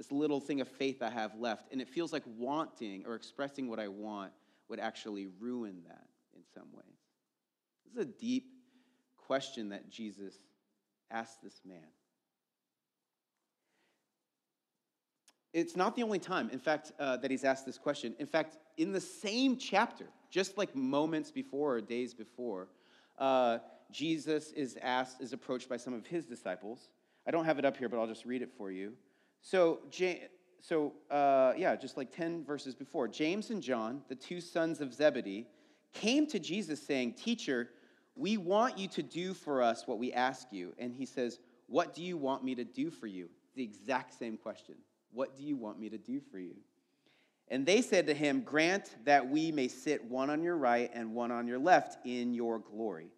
this 0.00 0.10
little 0.10 0.40
thing 0.40 0.62
of 0.62 0.68
faith 0.68 1.02
I 1.02 1.10
have 1.10 1.38
left. 1.38 1.70
And 1.70 1.78
it 1.78 1.86
feels 1.86 2.10
like 2.10 2.22
wanting 2.38 3.04
or 3.06 3.14
expressing 3.16 3.68
what 3.68 3.78
I 3.78 3.88
want 3.88 4.32
would 4.70 4.80
actually 4.80 5.28
ruin 5.38 5.82
that 5.88 6.06
in 6.34 6.40
some 6.54 6.68
ways. 6.72 6.96
This 7.84 7.92
is 7.92 8.08
a 8.08 8.18
deep 8.18 8.46
question 9.18 9.68
that 9.68 9.90
Jesus 9.90 10.32
asked 11.10 11.42
this 11.42 11.60
man. 11.66 11.84
It's 15.52 15.76
not 15.76 15.94
the 15.96 16.02
only 16.02 16.18
time, 16.18 16.48
in 16.48 16.60
fact, 16.60 16.92
uh, 16.98 17.18
that 17.18 17.30
he's 17.30 17.44
asked 17.44 17.66
this 17.66 17.76
question. 17.76 18.14
In 18.18 18.26
fact, 18.26 18.56
in 18.78 18.92
the 18.92 19.02
same 19.02 19.58
chapter, 19.58 20.06
just 20.30 20.56
like 20.56 20.74
moments 20.74 21.30
before 21.30 21.74
or 21.74 21.80
days 21.82 22.14
before, 22.14 22.68
uh, 23.18 23.58
Jesus 23.90 24.50
is 24.52 24.78
asked, 24.80 25.20
is 25.20 25.34
approached 25.34 25.68
by 25.68 25.76
some 25.76 25.92
of 25.92 26.06
his 26.06 26.24
disciples. 26.24 26.88
I 27.26 27.32
don't 27.32 27.44
have 27.44 27.58
it 27.58 27.66
up 27.66 27.76
here, 27.76 27.90
but 27.90 28.00
I'll 28.00 28.06
just 28.06 28.24
read 28.24 28.40
it 28.40 28.50
for 28.56 28.70
you. 28.70 28.94
So, 29.42 29.80
so 30.60 30.92
uh, 31.10 31.54
yeah, 31.56 31.76
just 31.76 31.96
like 31.96 32.14
10 32.14 32.44
verses 32.44 32.74
before, 32.74 33.08
James 33.08 33.50
and 33.50 33.62
John, 33.62 34.02
the 34.08 34.14
two 34.14 34.40
sons 34.40 34.80
of 34.80 34.92
Zebedee, 34.92 35.46
came 35.92 36.26
to 36.28 36.38
Jesus 36.38 36.82
saying, 36.82 37.14
Teacher, 37.14 37.70
we 38.16 38.36
want 38.36 38.78
you 38.78 38.88
to 38.88 39.02
do 39.02 39.34
for 39.34 39.62
us 39.62 39.86
what 39.86 39.98
we 39.98 40.12
ask 40.12 40.52
you. 40.52 40.74
And 40.78 40.94
he 40.94 41.06
says, 41.06 41.38
What 41.66 41.94
do 41.94 42.02
you 42.02 42.16
want 42.16 42.44
me 42.44 42.54
to 42.54 42.64
do 42.64 42.90
for 42.90 43.06
you? 43.06 43.28
The 43.54 43.62
exact 43.62 44.18
same 44.18 44.36
question. 44.36 44.76
What 45.12 45.36
do 45.36 45.42
you 45.42 45.56
want 45.56 45.80
me 45.80 45.88
to 45.88 45.98
do 45.98 46.20
for 46.20 46.38
you? 46.38 46.54
And 47.48 47.66
they 47.66 47.82
said 47.82 48.06
to 48.06 48.14
him, 48.14 48.42
Grant 48.42 48.94
that 49.04 49.28
we 49.28 49.50
may 49.50 49.68
sit 49.68 50.04
one 50.04 50.30
on 50.30 50.42
your 50.42 50.56
right 50.56 50.90
and 50.94 51.14
one 51.14 51.32
on 51.32 51.48
your 51.48 51.58
left 51.58 51.98
in 52.06 52.32
your 52.32 52.58
glory. 52.58 53.08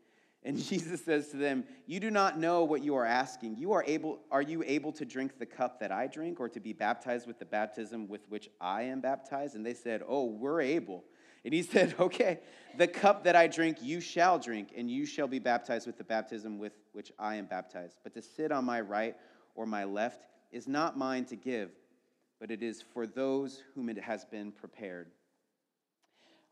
And 0.44 0.58
Jesus 0.64 1.04
says 1.04 1.28
to 1.28 1.36
them, 1.36 1.64
You 1.86 2.00
do 2.00 2.10
not 2.10 2.38
know 2.38 2.64
what 2.64 2.82
you 2.82 2.94
are 2.96 3.06
asking. 3.06 3.56
You 3.56 3.72
are 3.72 3.84
able 3.86 4.20
are 4.30 4.42
you 4.42 4.62
able 4.66 4.92
to 4.92 5.04
drink 5.04 5.38
the 5.38 5.46
cup 5.46 5.80
that 5.80 5.92
I 5.92 6.06
drink, 6.06 6.40
or 6.40 6.48
to 6.48 6.60
be 6.60 6.72
baptized 6.72 7.26
with 7.26 7.38
the 7.38 7.44
baptism 7.44 8.08
with 8.08 8.22
which 8.28 8.48
I 8.60 8.82
am 8.82 9.00
baptized? 9.00 9.54
And 9.54 9.64
they 9.64 9.74
said, 9.74 10.02
Oh, 10.06 10.24
we're 10.24 10.60
able. 10.60 11.04
And 11.44 11.52
he 11.52 11.62
said, 11.74 11.94
Okay, 11.98 12.40
the 12.76 12.88
cup 12.88 13.24
that 13.24 13.36
I 13.36 13.46
drink, 13.46 13.78
you 13.80 14.00
shall 14.00 14.38
drink, 14.38 14.70
and 14.76 14.90
you 14.90 15.06
shall 15.06 15.28
be 15.28 15.38
baptized 15.38 15.86
with 15.86 15.98
the 15.98 16.04
baptism 16.04 16.58
with 16.58 16.72
which 16.92 17.12
I 17.18 17.36
am 17.36 17.46
baptized. 17.46 17.98
But 18.02 18.14
to 18.14 18.22
sit 18.22 18.52
on 18.52 18.64
my 18.64 18.80
right 18.80 19.16
or 19.54 19.66
my 19.66 19.84
left 19.84 20.26
is 20.50 20.68
not 20.68 20.98
mine 20.98 21.24
to 21.26 21.36
give, 21.36 21.70
but 22.40 22.50
it 22.50 22.62
is 22.62 22.82
for 22.82 23.06
those 23.06 23.62
whom 23.74 23.88
it 23.88 23.98
has 23.98 24.24
been 24.24 24.52
prepared. 24.52 25.10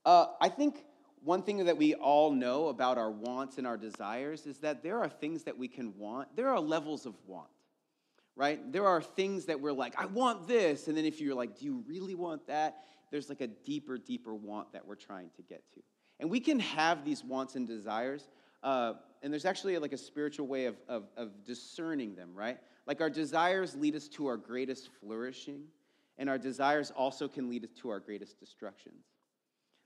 Uh, 0.04 0.26
I 0.40 0.49
think 0.49 0.85
one 1.23 1.43
thing 1.43 1.65
that 1.65 1.77
we 1.77 1.95
all 1.95 2.33
know 2.33 2.69
about 2.69 2.99
our 2.99 3.11
wants 3.11 3.59
and 3.59 3.67
our 3.67 3.77
desires 3.77 4.47
is 4.47 4.59
that 4.59 4.83
there 4.83 4.99
are 4.99 5.09
things 5.09 5.45
that 5.45 5.57
we 5.57 5.69
can 5.69 5.97
want. 5.99 6.35
There 6.37 6.49
are 6.49 6.61
levels 6.61 7.07
of 7.07 7.15
want, 7.27 7.50
right? 8.37 8.73
There 8.73 8.87
are 8.87 9.03
things 9.03 9.47
that 9.47 9.61
we're 9.61 9.73
like, 9.73 10.00
I 10.00 10.07
want 10.07 10.49
this. 10.49 10.89
And 10.89 10.97
then 10.97 11.05
if 11.05 11.21
you're 11.21 11.35
like, 11.35 11.59
do 11.59 11.65
you 11.67 11.85
really 11.87 12.15
want 12.15 12.47
that? 12.47 12.79
There's 13.11 13.29
like 13.29 13.41
a 13.41 13.49
deeper, 13.49 13.99
deeper 13.99 14.35
want 14.35 14.73
that 14.73 14.87
we're 14.87 14.95
trying 14.95 15.31
to 15.37 15.43
get 15.43 15.62
to. 15.75 15.81
And 16.21 16.31
we 16.31 16.41
can 16.41 16.61
have 16.61 17.05
these 17.05 17.25
wants 17.25 17.55
and 17.55 17.67
desires. 17.67 18.29
Uh, 18.62 18.95
and 19.23 19.33
there's 19.33 19.45
actually 19.45 19.77
like 19.79 19.93
a 19.93 19.99
spiritual 19.99 20.47
way 20.47 20.67
of, 20.67 20.77
of, 20.89 21.05
of 21.17 21.45
discerning 21.45 22.15
them, 22.15 22.31
right? 22.35 22.59
Like 22.87 23.00
our 23.00 23.11
desires 23.11 23.77
lead 23.77 23.95
us 23.95 24.09
to 24.09 24.27
our 24.27 24.37
greatest 24.37 24.89
flourishing, 25.00 25.65
and 26.19 26.29
our 26.29 26.39
desires 26.39 26.91
also 26.91 27.29
can 27.29 27.49
lead 27.49 27.65
us 27.65 27.71
to 27.81 27.91
our 27.91 28.00
greatest 28.00 28.39
destructions. 28.39 29.05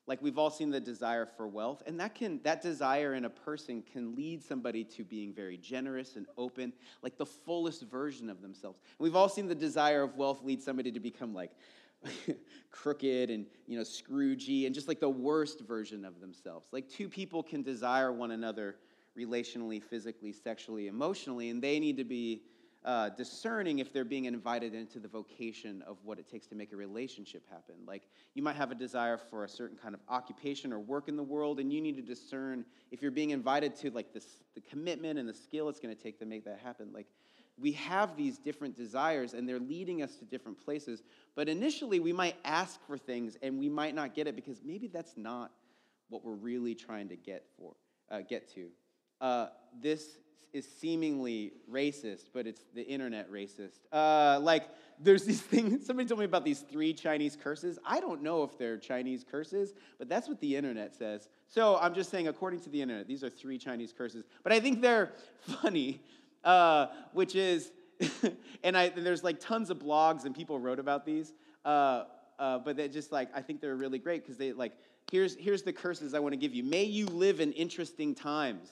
Like 0.06 0.20
we've 0.20 0.37
all 0.38 0.50
seen 0.50 0.70
the 0.70 0.80
desire 0.80 1.25
for 1.25 1.49
wealth, 1.49 1.82
and 1.87 1.99
that 2.00 2.14
can 2.14 2.40
that 2.42 2.61
desire 2.61 3.14
in 3.14 3.25
a 3.25 3.30
person 3.30 3.82
can 3.82 4.14
lead 4.14 4.42
somebody 4.42 4.84
to 4.84 5.04
being 5.04 5.32
very 5.32 5.56
generous 5.56 6.16
and 6.16 6.26
open, 6.37 6.73
like 7.02 7.16
the 7.16 7.25
fullest 7.26 7.82
version 7.84 8.28
of 8.28 8.42
themselves. 8.42 8.80
And 8.99 9.04
we've 9.04 9.16
all 9.16 9.28
seen 9.30 9.49
the 9.49 9.54
desire 9.54 10.02
of 10.02 10.16
wealth 10.16 10.42
lead 10.42 10.62
somebody 10.62 10.92
to 10.92 11.00
become 11.00 11.32
like 11.32 11.52
crooked 12.70 13.30
and 13.30 13.46
you 13.66 13.78
know 13.78 13.84
scroogey 13.84 14.66
and 14.66 14.75
just 14.75 14.88
like 14.88 15.00
the 15.00 15.08
worst 15.08 15.61
version 15.61 16.04
of 16.04 16.20
themselves. 16.20 16.68
Like 16.70 16.88
two 16.88 17.08
people 17.08 17.42
can 17.42 17.62
desire 17.62 18.12
one 18.12 18.32
another 18.32 18.76
relationally, 19.18 19.82
physically, 19.82 20.32
sexually, 20.32 20.88
emotionally, 20.88 21.49
and 21.49 21.62
they 21.62 21.78
need 21.78 21.96
to 21.96 22.04
be 22.04 22.42
uh, 22.85 23.09
discerning 23.11 23.79
if 23.79 23.93
they're 23.93 24.05
being 24.05 24.26
invited 24.26 24.75
into 24.75 24.99
the 24.99 25.09
vocation 25.09 25.83
of 25.87 25.97
what 26.05 26.19
it 26.19 26.31
takes 26.31 26.47
to 26.47 26.55
make 26.55 26.73
a 26.73 26.76
relationship 26.76 27.43
happen. 27.50 27.75
Like 27.87 28.03
you 28.35 28.43
might 28.43 28.57
have 28.57 28.71
a 28.71 28.75
desire 28.75 29.17
for 29.17 29.45
a 29.45 29.49
certain 29.49 29.76
kind 29.76 29.95
of 29.95 30.00
occupation 30.09 30.73
or 30.73 30.79
work 30.79 31.09
in 31.09 31.17
the 31.17 31.23
world, 31.23 31.61
and 31.61 31.73
you 31.73 31.81
need 31.81 31.97
to 31.97 32.03
discern 32.03 32.64
if 32.91 33.00
you're 33.00 33.11
being 33.11 33.31
invited 33.31 33.75
to 33.76 33.91
like 33.91 34.12
this, 34.12 34.43
the 34.55 34.61
commitment 34.61 35.19
and 35.19 35.29
the 35.29 35.35
skill 35.35 35.69
it's 35.69 35.81
going 35.81 35.95
to 35.95 36.03
take 36.03 36.19
to 36.19 36.26
make 36.26 36.45
that 36.45 36.61
happen. 36.62 36.91
Like 36.93 37.07
we 37.57 37.73
have 37.73 38.17
these 38.17 38.38
different 38.38 38.76
desires, 38.76 39.33
and 39.33 39.49
they're 39.49 39.61
leading 39.61 40.03
us 40.03 40.17
to 40.17 40.25
different 40.25 40.62
places. 40.62 41.03
But 41.37 41.49
initially, 41.49 42.00
we 42.00 42.12
might 42.12 42.37
ask 42.45 42.85
for 42.87 42.99
things, 42.99 43.37
and 43.43 43.59
we 43.59 43.69
might 43.69 43.95
not 43.95 44.14
get 44.14 44.26
it 44.26 44.35
because 44.35 44.61
maybe 44.64 44.88
that's 44.88 45.17
not 45.17 45.53
what 46.09 46.25
we're 46.25 46.35
really 46.35 46.75
trying 46.75 47.09
to 47.09 47.17
get 47.17 47.47
for, 47.57 47.75
uh, 48.11 48.21
get 48.29 48.53
to. 48.55 48.69
Uh, 49.21 49.47
this 49.81 50.19
is 50.55 50.67
seemingly 50.81 51.53
racist, 51.71 52.26
but 52.33 52.47
it's 52.47 52.62
the 52.75 52.83
internet 52.83 53.31
racist. 53.31 53.81
Uh, 53.93 54.38
like, 54.41 54.69
there's 55.00 55.25
these 55.25 55.41
things, 55.53 55.85
somebody 55.85 56.09
told 56.09 56.21
me 56.21 56.25
about 56.25 56.45
these 56.45 56.61
three 56.61 56.95
Chinese 56.95 57.37
curses. 57.37 57.79
I 57.85 58.00
don't 58.00 58.23
know 58.23 58.45
if 58.45 58.57
they're 58.57 58.79
Chinese 58.79 59.25
curses, 59.29 59.75
but 59.99 60.09
that's 60.09 60.29
what 60.29 60.41
the 60.41 60.57
internet 60.57 60.95
says. 60.95 61.29
So 61.49 61.76
I'm 61.79 61.93
just 61.93 62.09
saying, 62.11 62.29
according 62.29 62.61
to 62.61 62.71
the 62.71 62.81
internet, 62.81 63.09
these 63.09 63.25
are 63.25 63.31
three 63.31 63.59
Chinese 63.59 63.93
curses. 63.93 64.25
But 64.45 64.53
I 64.53 64.61
think 64.61 64.81
they're 64.81 65.12
funny, 65.61 66.00
uh, 66.45 66.87
which 67.12 67.35
is, 67.35 67.73
and 68.62 68.76
I, 68.76 68.91
there's 68.91 69.25
like 69.25 69.41
tons 69.41 69.71
of 69.71 69.81
blogs 69.81 70.25
and 70.25 70.35
people 70.35 70.61
wrote 70.61 70.79
about 70.79 71.05
these. 71.05 71.33
Uh, 71.64 72.05
uh, 72.38 72.59
but 72.59 72.76
they 72.76 72.88
just 72.88 73.11
like, 73.11 73.29
I 73.35 73.43
think 73.43 73.61
they're 73.61 73.76
really 73.76 73.99
great 73.99 74.23
because 74.23 74.37
they 74.37 74.53
like, 74.53 74.73
here's, 75.11 75.35
here's 75.37 75.62
the 75.62 75.73
curses 75.73 76.14
I 76.14 76.21
want 76.21 76.33
to 76.33 76.37
give 76.37 76.55
you. 76.55 76.62
May 76.62 76.85
you 76.85 77.07
live 77.07 77.41
in 77.41 77.53
interesting 77.53 78.14
times. 78.14 78.71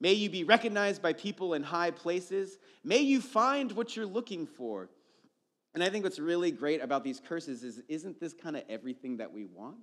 May 0.00 0.12
you 0.12 0.30
be 0.30 0.44
recognized 0.44 1.02
by 1.02 1.12
people 1.12 1.54
in 1.54 1.62
high 1.62 1.90
places. 1.90 2.58
May 2.84 3.00
you 3.00 3.20
find 3.20 3.72
what 3.72 3.96
you're 3.96 4.06
looking 4.06 4.46
for. 4.46 4.88
And 5.74 5.82
I 5.82 5.90
think 5.90 6.04
what's 6.04 6.18
really 6.18 6.50
great 6.50 6.82
about 6.82 7.04
these 7.04 7.20
curses 7.20 7.64
is 7.64 7.82
isn't 7.88 8.20
this 8.20 8.32
kind 8.32 8.56
of 8.56 8.62
everything 8.68 9.16
that 9.18 9.32
we 9.32 9.44
want? 9.44 9.76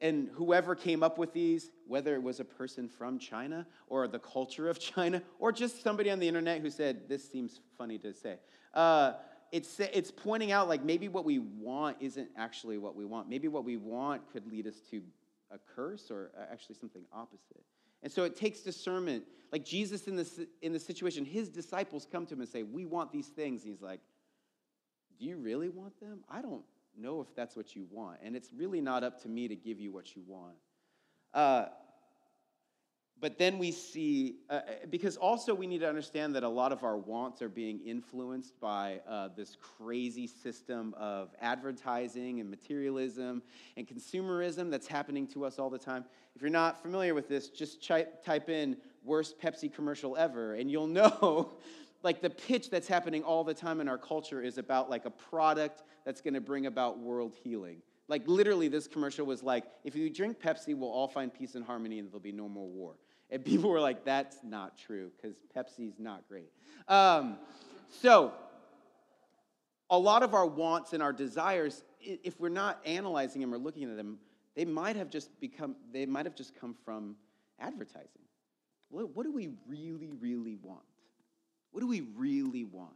And 0.00 0.28
whoever 0.34 0.74
came 0.74 1.02
up 1.02 1.16
with 1.16 1.32
these, 1.32 1.70
whether 1.86 2.14
it 2.14 2.22
was 2.22 2.38
a 2.38 2.44
person 2.44 2.88
from 2.88 3.18
China 3.18 3.66
or 3.88 4.06
the 4.08 4.18
culture 4.18 4.68
of 4.68 4.78
China 4.94 5.22
or 5.38 5.52
just 5.52 5.82
somebody 5.82 6.10
on 6.10 6.18
the 6.18 6.28
internet 6.28 6.60
who 6.60 6.70
said, 6.70 7.08
This 7.08 7.30
seems 7.30 7.60
funny 7.78 7.98
to 7.98 8.12
say, 8.12 8.38
uh, 8.74 9.14
it's, 9.52 9.78
it's 9.78 10.10
pointing 10.10 10.50
out 10.52 10.68
like 10.68 10.82
maybe 10.82 11.08
what 11.08 11.24
we 11.24 11.38
want 11.38 11.96
isn't 12.00 12.28
actually 12.36 12.78
what 12.78 12.96
we 12.96 13.04
want. 13.04 13.28
Maybe 13.28 13.48
what 13.48 13.64
we 13.64 13.76
want 13.76 14.30
could 14.32 14.46
lead 14.50 14.66
us 14.66 14.80
to 14.90 15.02
a 15.50 15.58
curse 15.74 16.10
or 16.10 16.32
actually 16.50 16.74
something 16.74 17.02
opposite. 17.12 17.64
And 18.02 18.12
so 18.12 18.24
it 18.24 18.36
takes 18.36 18.60
discernment. 18.60 19.24
Like 19.52 19.64
Jesus 19.64 20.06
in 20.06 20.16
this 20.16 20.40
in 20.62 20.72
the 20.72 20.80
situation, 20.80 21.24
his 21.24 21.48
disciples 21.48 22.06
come 22.10 22.26
to 22.26 22.34
him 22.34 22.40
and 22.40 22.48
say, 22.48 22.62
"We 22.62 22.84
want 22.84 23.12
these 23.12 23.28
things." 23.28 23.62
And 23.62 23.72
he's 23.72 23.82
like, 23.82 24.00
"Do 25.18 25.24
you 25.24 25.38
really 25.38 25.68
want 25.68 25.98
them? 26.00 26.24
I 26.28 26.42
don't 26.42 26.64
know 26.96 27.20
if 27.20 27.34
that's 27.34 27.56
what 27.56 27.74
you 27.76 27.86
want, 27.90 28.20
and 28.22 28.36
it's 28.36 28.52
really 28.52 28.80
not 28.80 29.04
up 29.04 29.22
to 29.22 29.28
me 29.28 29.48
to 29.48 29.56
give 29.56 29.80
you 29.80 29.92
what 29.92 30.14
you 30.14 30.22
want." 30.26 30.56
Uh, 31.32 31.66
but 33.20 33.38
then 33.38 33.58
we 33.58 33.72
see, 33.72 34.36
uh, 34.50 34.52
uh, 34.52 34.60
because 34.90 35.16
also 35.16 35.54
we 35.54 35.66
need 35.66 35.78
to 35.78 35.88
understand 35.88 36.34
that 36.34 36.42
a 36.42 36.48
lot 36.48 36.70
of 36.70 36.84
our 36.84 36.98
wants 36.98 37.40
are 37.40 37.48
being 37.48 37.80
influenced 37.80 38.60
by 38.60 39.00
uh, 39.08 39.28
this 39.34 39.56
crazy 39.56 40.26
system 40.26 40.94
of 40.98 41.30
advertising 41.40 42.40
and 42.40 42.50
materialism 42.50 43.42
and 43.78 43.88
consumerism 43.88 44.70
that's 44.70 44.86
happening 44.86 45.26
to 45.28 45.46
us 45.46 45.58
all 45.58 45.70
the 45.70 45.78
time. 45.78 46.04
If 46.34 46.42
you're 46.42 46.50
not 46.50 46.82
familiar 46.82 47.14
with 47.14 47.26
this, 47.26 47.48
just 47.48 47.82
type 47.82 48.50
in 48.50 48.76
worst 49.02 49.40
Pepsi 49.40 49.72
commercial 49.72 50.16
ever, 50.16 50.54
and 50.54 50.70
you'll 50.70 50.86
know. 50.86 51.52
like 52.02 52.20
the 52.20 52.30
pitch 52.30 52.68
that's 52.68 52.86
happening 52.86 53.22
all 53.22 53.42
the 53.42 53.54
time 53.54 53.80
in 53.80 53.88
our 53.88 53.98
culture 53.98 54.42
is 54.42 54.58
about 54.58 54.90
like 54.90 55.06
a 55.06 55.10
product 55.10 55.82
that's 56.04 56.20
going 56.20 56.34
to 56.34 56.40
bring 56.40 56.66
about 56.66 56.98
world 56.98 57.34
healing 57.42 57.80
like 58.08 58.22
literally 58.28 58.68
this 58.68 58.86
commercial 58.86 59.26
was 59.26 59.42
like 59.42 59.64
if 59.82 59.96
you 59.96 60.08
drink 60.10 60.38
pepsi 60.38 60.76
we'll 60.76 60.90
all 60.90 61.08
find 61.08 61.32
peace 61.32 61.54
and 61.54 61.64
harmony 61.64 61.98
and 61.98 62.08
there'll 62.08 62.20
be 62.20 62.30
no 62.30 62.48
more 62.48 62.68
war 62.68 62.94
and 63.30 63.44
people 63.44 63.70
were 63.70 63.80
like, 63.80 64.04
that's 64.04 64.38
not 64.42 64.78
true 64.78 65.10
because 65.16 65.36
Pepsi's 65.54 65.98
not 65.98 66.28
great. 66.28 66.50
Um, 66.88 67.36
so, 67.88 68.32
a 69.90 69.98
lot 69.98 70.22
of 70.22 70.34
our 70.34 70.46
wants 70.46 70.92
and 70.92 71.02
our 71.02 71.12
desires, 71.12 71.82
if 72.00 72.38
we're 72.40 72.48
not 72.48 72.80
analyzing 72.84 73.40
them 73.40 73.54
or 73.54 73.58
looking 73.58 73.84
at 73.84 73.96
them, 73.96 74.18
they 74.54 74.64
might 74.64 74.96
have 74.96 75.10
just 75.10 75.38
become, 75.40 75.76
they 75.92 76.06
might 76.06 76.26
have 76.26 76.34
just 76.34 76.54
come 76.58 76.74
from 76.84 77.16
advertising. 77.60 78.22
What, 78.90 79.14
what 79.14 79.24
do 79.24 79.32
we 79.32 79.50
really, 79.68 80.10
really 80.20 80.56
want? 80.62 80.84
What 81.72 81.80
do 81.80 81.86
we 81.86 82.02
really 82.16 82.64
want? 82.64 82.94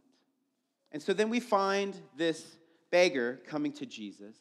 And 0.91 1.01
so 1.01 1.13
then 1.13 1.29
we 1.29 1.39
find 1.39 1.95
this 2.17 2.57
beggar 2.89 3.39
coming 3.47 3.71
to 3.73 3.85
Jesus. 3.85 4.35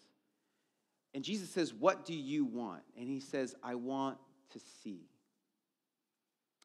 And 1.15 1.25
Jesus 1.25 1.51
says, 1.51 1.75
What 1.75 2.05
do 2.05 2.15
you 2.15 2.45
want? 2.45 2.83
And 2.97 3.09
he 3.09 3.21
says, 3.21 3.55
I 3.63 3.75
want 3.75 4.19
to 4.51 4.61
see. 4.83 5.03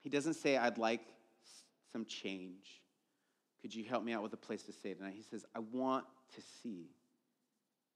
He 0.05 0.11
doesn't 0.11 0.35
say, 0.35 0.55
I'd 0.55 0.77
like 0.77 1.01
some 1.91 2.05
change. 2.05 2.79
Could 3.59 3.73
you 3.73 3.83
help 3.85 4.03
me 4.03 4.13
out 4.13 4.21
with 4.21 4.33
a 4.33 4.37
place 4.37 4.61
to 4.63 4.71
stay 4.71 4.93
tonight? 4.93 5.15
He 5.17 5.23
says, 5.23 5.43
I 5.55 5.59
want 5.71 6.05
to 6.35 6.41
see 6.61 6.91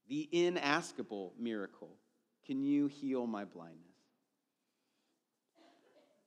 the 0.08 0.28
inaskable 0.32 1.30
miracle. 1.38 1.94
Can 2.44 2.64
you 2.64 2.88
heal 2.88 3.28
my 3.28 3.44
blindness? 3.44 3.78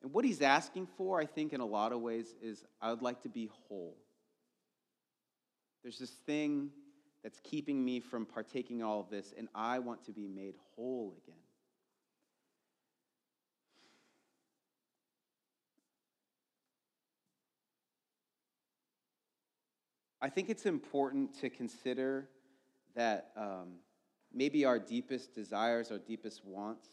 And 0.02 0.14
what 0.14 0.24
he's 0.24 0.42
asking 0.42 0.88
for, 0.96 1.20
I 1.20 1.26
think, 1.26 1.52
in 1.52 1.60
a 1.60 1.66
lot 1.66 1.92
of 1.92 2.00
ways, 2.00 2.34
is 2.42 2.64
I 2.82 2.90
would 2.90 3.02
like 3.02 3.22
to 3.24 3.30
be 3.30 3.50
whole. 3.68 3.98
There's 5.82 6.00
this 6.00 6.12
thing 6.12 6.70
that's 7.24 7.42
keeping 7.44 7.84
me 7.84 8.00
from 8.00 8.26
partaking 8.26 8.82
all 8.82 9.02
of 9.02 9.10
this, 9.10 9.34
and 9.38 9.50
I 9.54 9.80
want 9.80 10.06
to 10.06 10.14
be 10.14 10.30
made 10.30 10.56
whole 10.78 11.14
again. 11.22 11.36
I 20.24 20.30
think 20.30 20.50
it's 20.50 20.66
important 20.66 21.38
to 21.42 21.50
consider 21.50 22.30
that 22.96 23.32
um, 23.36 23.74
maybe 24.34 24.64
our 24.64 24.80
deepest 24.80 25.36
desires, 25.36 25.92
our 25.92 25.98
deepest 25.98 26.46
wants, 26.46 26.88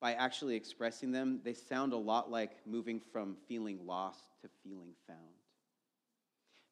by 0.00 0.14
actually 0.14 0.56
expressing 0.56 1.12
them, 1.12 1.38
they 1.44 1.54
sound 1.54 1.92
a 1.92 1.96
lot 1.96 2.32
like 2.32 2.66
moving 2.66 3.00
from 3.12 3.36
feeling 3.46 3.86
lost 3.86 4.24
to 4.40 4.48
feeling 4.64 4.94
found. 5.06 5.20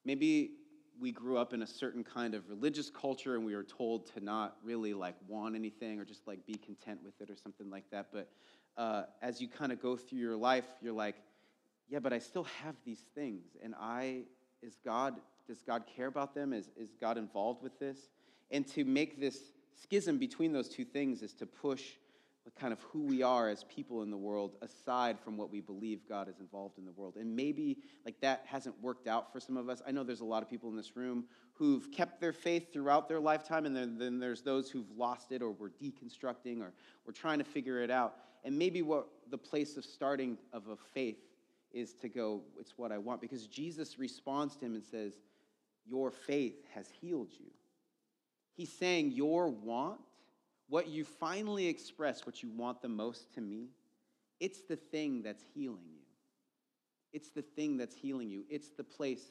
Maybe 0.05 0.55
we 1.01 1.13
grew 1.13 1.39
up 1.39 1.53
in 1.53 1.63
a 1.63 1.67
certain 1.67 2.03
kind 2.03 2.35
of 2.35 2.49
religious 2.49 2.91
culture 2.91 3.37
and 3.37 3.45
we 3.45 3.55
were 3.55 3.63
told 3.63 4.13
to 4.15 4.21
not 4.25 4.57
really 4.65 4.93
like 4.93 5.15
want 5.29 5.55
anything 5.55 6.01
or 6.01 6.05
just 6.05 6.27
like 6.27 6.45
be 6.47 6.55
content 6.55 6.99
with 7.05 7.15
it 7.21 7.31
or 7.31 7.37
something 7.37 7.71
like 7.71 7.89
that. 7.93 8.09
But 8.13 8.29
uh, 8.77 9.05
as 9.23 9.41
you 9.41 9.47
kind 9.47 9.71
of 9.71 9.81
go 9.81 9.97
through 9.97 10.19
your 10.19 10.37
life, 10.37 10.67
you're 10.83 10.93
like, 10.93 11.15
yeah, 11.91 11.99
but 11.99 12.13
I 12.13 12.19
still 12.19 12.45
have 12.63 12.77
these 12.85 13.05
things. 13.15 13.45
And 13.63 13.75
I, 13.79 14.23
is 14.63 14.77
God, 14.85 15.17
does 15.47 15.61
God 15.63 15.85
care 15.95 16.07
about 16.07 16.35
them? 16.35 16.53
Is, 16.53 16.71
is 16.77 16.91
God 17.01 17.19
involved 17.19 17.63
with 17.63 17.79
this? 17.79 17.99
And 18.51 18.67
to 18.69 18.85
make 18.85 19.21
this 19.21 19.53
schism 19.75 20.17
between 20.17 20.53
those 20.53 20.69
two 20.69 20.85
things 20.85 21.23
is 21.23 21.35
to 21.35 21.47
push 21.47 21.83
kind 22.59 22.73
of 22.73 22.81
who 22.81 23.03
we 23.03 23.23
are 23.23 23.49
as 23.49 23.65
people 23.65 24.03
in 24.03 24.11
the 24.11 24.17
world 24.17 24.57
aside 24.63 25.19
from 25.21 25.37
what 25.37 25.51
we 25.51 25.61
believe 25.61 26.01
God 26.09 26.29
is 26.29 26.41
involved 26.41 26.79
in 26.79 26.85
the 26.85 26.93
world. 26.93 27.17
And 27.17 27.35
maybe 27.37 27.79
like 28.05 28.21
that 28.23 28.45
hasn't 28.47 28.81
worked 28.83 29.07
out 29.07 29.33
for 29.33 29.41
some 29.41 29.57
of 29.57 29.69
us. 29.69 29.83
I 29.87 29.93
know 29.93 30.03
there's 30.03 30.21
a 30.21 30.25
lot 30.25 30.43
of 30.43 30.49
people 30.49 30.69
in 30.71 30.77
this 30.77 30.97
room 30.97 31.25
who've 31.55 31.91
kept 31.93 32.21
their 32.21 32.33
faith 32.33 32.73
throughout 32.73 33.09
their 33.09 33.21
lifetime, 33.21 33.67
and 33.67 33.77
then, 33.77 33.99
then 33.99 34.19
there's 34.19 34.43
those 34.43 34.71
who've 34.71 34.91
lost 34.97 35.31
it 35.31 35.43
or 35.43 35.53
were 35.53 35.71
deconstructing 35.71 36.61
or 36.61 36.73
we're 37.05 37.13
trying 37.13 37.39
to 37.39 37.45
figure 37.45 37.83
it 37.83 37.91
out. 37.91 38.17
And 38.45 38.59
maybe 38.59 38.81
what 38.81 39.09
the 39.29 39.39
place 39.39 39.77
of 39.77 39.85
starting 39.85 40.39
of 40.53 40.69
a 40.69 40.77
faith 40.77 41.19
is 41.73 41.95
to 41.95 42.09
go, 42.09 42.43
it's 42.59 42.77
what 42.77 42.93
I 42.93 42.99
want. 42.99 43.21
Because 43.21 43.47
Jesus 43.47 43.99
responds 43.99 44.57
to 44.57 44.67
him 44.67 44.75
and 44.75 44.85
says, 44.85 45.15
Your 45.87 46.11
faith 46.11 46.65
has 46.75 46.89
healed 47.01 47.31
you. 47.39 47.51
He's 48.57 48.73
saying, 48.73 49.13
Your 49.13 49.49
want 49.49 50.01
what 50.69 50.89
you 50.89 51.05
finally 51.05 51.67
express, 51.67 52.25
what 52.25 52.43
you 52.43 52.49
want 52.49 52.81
the 52.81 52.89
most 52.89 53.35
to 53.35 53.41
me, 53.41 53.71
it's 54.39 54.63
the 54.63 54.77
thing 54.77 55.21
that's 55.23 55.43
healing 55.53 55.89
you. 55.91 55.99
It's 57.13 57.31
the 57.31 57.43
thing 57.43 57.77
that's 57.77 57.95
healing 57.95 58.31
you. 58.31 58.45
It's 58.49 58.71
the 58.71 58.85
place 58.85 59.25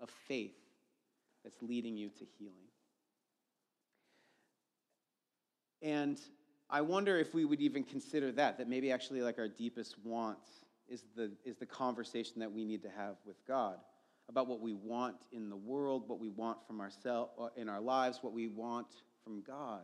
of 0.00 0.08
faith 0.28 0.54
that's 1.42 1.60
leading 1.60 1.96
you 1.96 2.08
to 2.10 2.24
healing. 2.38 2.54
And 5.82 6.20
I 6.70 6.80
wonder 6.80 7.18
if 7.18 7.34
we 7.34 7.44
would 7.44 7.60
even 7.60 7.82
consider 7.82 8.30
that, 8.32 8.58
that 8.58 8.68
maybe 8.68 8.92
actually 8.92 9.22
like 9.22 9.38
our 9.38 9.48
deepest 9.48 9.96
wants 10.04 10.50
is 10.88 11.04
the, 11.16 11.32
is 11.44 11.56
the 11.56 11.66
conversation 11.66 12.40
that 12.40 12.52
we 12.52 12.64
need 12.64 12.82
to 12.82 12.90
have 12.90 13.16
with 13.24 13.36
God 13.46 13.78
about 14.28 14.46
what 14.46 14.60
we 14.60 14.74
want 14.74 15.16
in 15.32 15.48
the 15.48 15.56
world, 15.56 16.08
what 16.08 16.18
we 16.18 16.28
want 16.28 16.58
from 16.66 16.80
ourselves 16.80 17.30
uh, 17.40 17.48
in 17.56 17.68
our 17.68 17.80
lives, 17.80 18.18
what 18.22 18.32
we 18.32 18.48
want 18.48 18.88
from 19.22 19.42
God. 19.42 19.82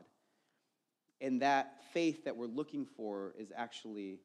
And 1.21 1.43
that 1.43 1.75
faith 1.93 2.25
that 2.25 2.37
we're 2.37 2.47
looking 2.47 2.87
for 2.97 3.35
is 3.39 3.53
actually 3.57 4.19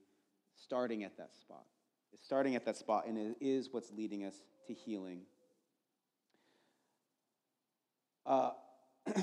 starting 0.56 1.04
at 1.04 1.18
that 1.18 1.36
spot. 1.36 1.66
It's 2.12 2.24
starting 2.24 2.56
at 2.56 2.66
that 2.66 2.78
spot, 2.78 3.06
and 3.08 3.18
it 3.18 3.38
is 3.40 3.70
what's 3.72 3.92
leading 3.92 4.26
us 4.26 4.36
to 4.66 4.74
healing. 4.74 5.22
Uh, 8.26 8.52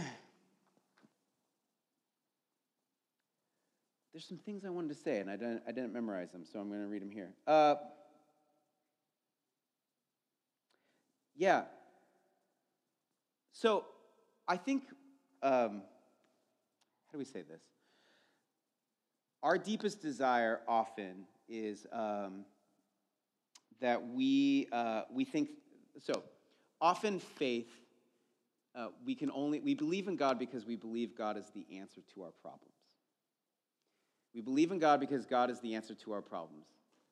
there's 4.14 4.24
some 4.24 4.38
things 4.38 4.64
I 4.64 4.70
wanted 4.70 4.88
to 4.88 4.94
say, 4.94 5.18
and 5.18 5.28
I 5.28 5.36
didn't, 5.36 5.62
I 5.68 5.72
didn't 5.72 5.92
memorize 5.92 6.30
them, 6.30 6.44
so 6.50 6.58
I'm 6.58 6.68
going 6.68 6.80
to 6.80 6.86
read 6.86 7.02
them 7.02 7.10
here. 7.10 7.34
Uh, 7.46 7.74
yeah. 11.36 11.64
So 13.52 13.84
I 14.48 14.56
think. 14.56 14.84
Um, 15.42 15.82
how 17.14 17.16
do 17.16 17.18
we 17.20 17.26
say 17.26 17.42
this? 17.42 17.62
Our 19.44 19.56
deepest 19.56 20.02
desire 20.02 20.62
often 20.66 21.26
is 21.48 21.86
um, 21.92 22.44
that 23.80 24.04
we, 24.04 24.66
uh, 24.72 25.02
we 25.12 25.24
think, 25.24 25.50
so 26.02 26.24
often 26.80 27.20
faith, 27.20 27.70
uh, 28.74 28.88
we 29.06 29.14
can 29.14 29.30
only, 29.30 29.60
we 29.60 29.74
believe 29.74 30.08
in 30.08 30.16
God 30.16 30.40
because 30.40 30.66
we 30.66 30.74
believe 30.74 31.16
God 31.16 31.36
is 31.36 31.44
the 31.54 31.64
answer 31.78 32.00
to 32.14 32.24
our 32.24 32.32
problems. 32.42 32.74
We 34.34 34.40
believe 34.40 34.72
in 34.72 34.78
God 34.78 35.00
because 35.00 35.26
God 35.26 35.50
is 35.50 35.60
the 35.60 35.74
answer 35.74 35.94
to 35.94 36.12
our 36.12 36.22
problems. 36.22 36.66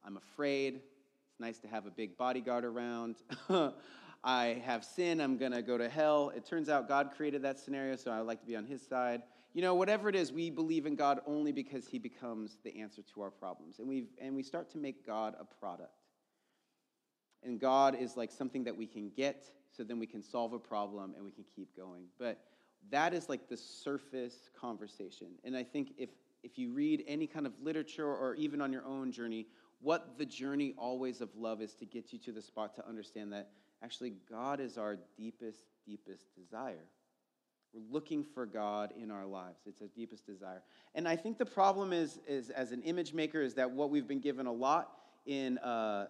I'm 0.04 0.16
afraid. 0.16 0.76
It's 0.76 1.40
nice 1.40 1.58
to 1.60 1.68
have 1.68 1.86
a 1.86 1.90
big 1.90 2.16
bodyguard 2.16 2.64
around. 2.64 3.16
I 4.24 4.62
have 4.64 4.84
sin. 4.84 5.20
I'm 5.20 5.36
going 5.36 5.52
to 5.52 5.62
go 5.62 5.78
to 5.78 5.88
hell. 5.88 6.32
It 6.34 6.44
turns 6.44 6.68
out 6.68 6.88
God 6.88 7.10
created 7.16 7.42
that 7.42 7.58
scenario, 7.58 7.96
so 7.96 8.10
I 8.10 8.18
would 8.18 8.26
like 8.26 8.40
to 8.40 8.46
be 8.46 8.56
on 8.56 8.66
his 8.66 8.82
side 8.86 9.22
you 9.54 9.60
know, 9.60 9.74
whatever 9.74 10.08
it 10.08 10.14
is, 10.14 10.32
we 10.32 10.48
believe 10.50 10.86
in 10.86 10.96
God 10.96 11.20
only 11.26 11.52
because 11.52 11.86
he 11.86 11.98
becomes 11.98 12.56
the 12.64 12.80
answer 12.80 13.02
to 13.14 13.22
our 13.22 13.30
problems. 13.30 13.78
And, 13.78 13.88
we 13.88 14.06
and 14.20 14.34
we 14.34 14.42
start 14.42 14.70
to 14.70 14.78
make 14.78 15.06
God 15.06 15.34
a 15.38 15.44
product. 15.44 15.92
And 17.42 17.60
God 17.60 17.96
is 17.98 18.16
like 18.16 18.30
something 18.30 18.64
that 18.64 18.76
we 18.76 18.86
can 18.86 19.10
get 19.14 19.44
so 19.76 19.82
then 19.82 19.98
we 19.98 20.06
can 20.06 20.22
solve 20.22 20.52
a 20.52 20.58
problem 20.58 21.14
and 21.16 21.24
we 21.24 21.30
can 21.30 21.44
keep 21.54 21.76
going. 21.76 22.04
But 22.18 22.38
that 22.90 23.12
is 23.12 23.28
like 23.28 23.48
the 23.48 23.56
surface 23.56 24.50
conversation. 24.58 25.28
And 25.44 25.56
I 25.56 25.64
think 25.64 25.92
if, 25.98 26.10
if 26.42 26.58
you 26.58 26.72
read 26.72 27.04
any 27.06 27.26
kind 27.26 27.46
of 27.46 27.52
literature 27.62 28.06
or 28.06 28.34
even 28.34 28.60
on 28.60 28.72
your 28.72 28.84
own 28.84 29.12
journey, 29.12 29.46
what 29.80 30.16
the 30.18 30.24
journey 30.24 30.74
always 30.78 31.20
of 31.20 31.28
love 31.36 31.60
is 31.60 31.74
to 31.74 31.86
get 31.86 32.12
you 32.12 32.18
to 32.20 32.32
the 32.32 32.42
spot 32.42 32.74
to 32.76 32.88
understand 32.88 33.32
that 33.32 33.50
actually 33.82 34.14
God 34.30 34.60
is 34.60 34.78
our 34.78 34.98
deepest, 35.16 35.64
deepest 35.84 36.34
desire. 36.36 36.84
We're 37.72 37.82
looking 37.90 38.22
for 38.22 38.44
God 38.44 38.92
in 39.00 39.10
our 39.10 39.24
lives. 39.24 39.60
It's 39.66 39.80
our 39.80 39.88
deepest 39.88 40.26
desire. 40.26 40.62
And 40.94 41.08
I 41.08 41.16
think 41.16 41.38
the 41.38 41.46
problem 41.46 41.92
is, 41.92 42.20
is 42.28 42.50
as 42.50 42.70
an 42.70 42.82
image 42.82 43.14
maker, 43.14 43.40
is 43.40 43.54
that 43.54 43.70
what 43.70 43.90
we've 43.90 44.06
been 44.06 44.20
given 44.20 44.46
a 44.46 44.52
lot 44.52 44.90
in, 45.24 45.58
uh, 45.58 46.06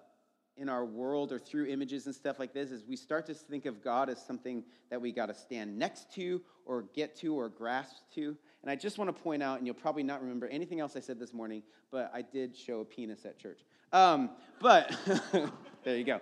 in 0.56 0.68
our 0.68 0.84
world 0.84 1.32
or 1.32 1.38
through 1.38 1.66
images 1.66 2.06
and 2.06 2.14
stuff 2.14 2.38
like 2.38 2.52
this 2.52 2.70
is 2.70 2.84
we 2.84 2.96
start 2.96 3.26
to 3.26 3.34
think 3.34 3.64
of 3.64 3.82
God 3.82 4.10
as 4.10 4.20
something 4.20 4.64
that 4.90 5.00
we 5.00 5.12
got 5.12 5.26
to 5.26 5.34
stand 5.34 5.78
next 5.78 6.12
to 6.14 6.42
or 6.66 6.82
get 6.94 7.16
to 7.16 7.34
or 7.34 7.48
grasp 7.48 7.96
to. 8.16 8.36
And 8.62 8.70
I 8.70 8.76
just 8.76 8.98
want 8.98 9.14
to 9.14 9.22
point 9.22 9.42
out, 9.42 9.58
and 9.58 9.66
you'll 9.66 9.74
probably 9.74 10.02
not 10.02 10.20
remember 10.22 10.46
anything 10.46 10.80
else 10.80 10.96
I 10.96 11.00
said 11.00 11.18
this 11.18 11.32
morning, 11.32 11.62
but 11.90 12.10
I 12.14 12.22
did 12.22 12.56
show 12.56 12.80
a 12.80 12.84
penis 12.84 13.24
at 13.24 13.38
church. 13.38 13.60
Um, 13.92 14.30
but 14.60 14.96
there 15.84 15.96
you 15.96 16.04
go. 16.04 16.20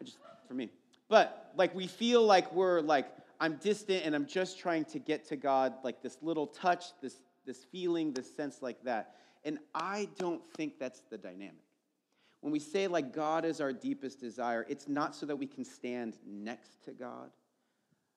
I 0.00 0.04
just 0.04 0.18
for 0.48 0.54
me. 0.54 0.70
But 1.08 1.52
like 1.56 1.74
we 1.74 1.86
feel 1.86 2.24
like 2.24 2.52
we're 2.52 2.80
like 2.80 3.06
I'm 3.40 3.56
distant 3.56 4.04
and 4.04 4.14
I'm 4.14 4.26
just 4.26 4.58
trying 4.58 4.84
to 4.86 4.98
get 4.98 5.26
to 5.28 5.36
God, 5.36 5.74
like 5.82 6.02
this 6.02 6.18
little 6.22 6.46
touch, 6.46 6.86
this, 7.02 7.16
this 7.44 7.64
feeling, 7.64 8.12
this 8.12 8.34
sense 8.34 8.62
like 8.62 8.82
that. 8.84 9.16
And 9.44 9.58
I 9.74 10.08
don't 10.18 10.42
think 10.56 10.78
that's 10.78 11.02
the 11.10 11.18
dynamic. 11.18 11.56
When 12.40 12.52
we 12.52 12.58
say, 12.58 12.86
like, 12.86 13.12
God 13.12 13.44
is 13.44 13.60
our 13.60 13.72
deepest 13.72 14.20
desire, 14.20 14.66
it's 14.68 14.88
not 14.88 15.14
so 15.14 15.26
that 15.26 15.36
we 15.36 15.46
can 15.46 15.64
stand 15.64 16.16
next 16.26 16.82
to 16.84 16.92
God. 16.92 17.30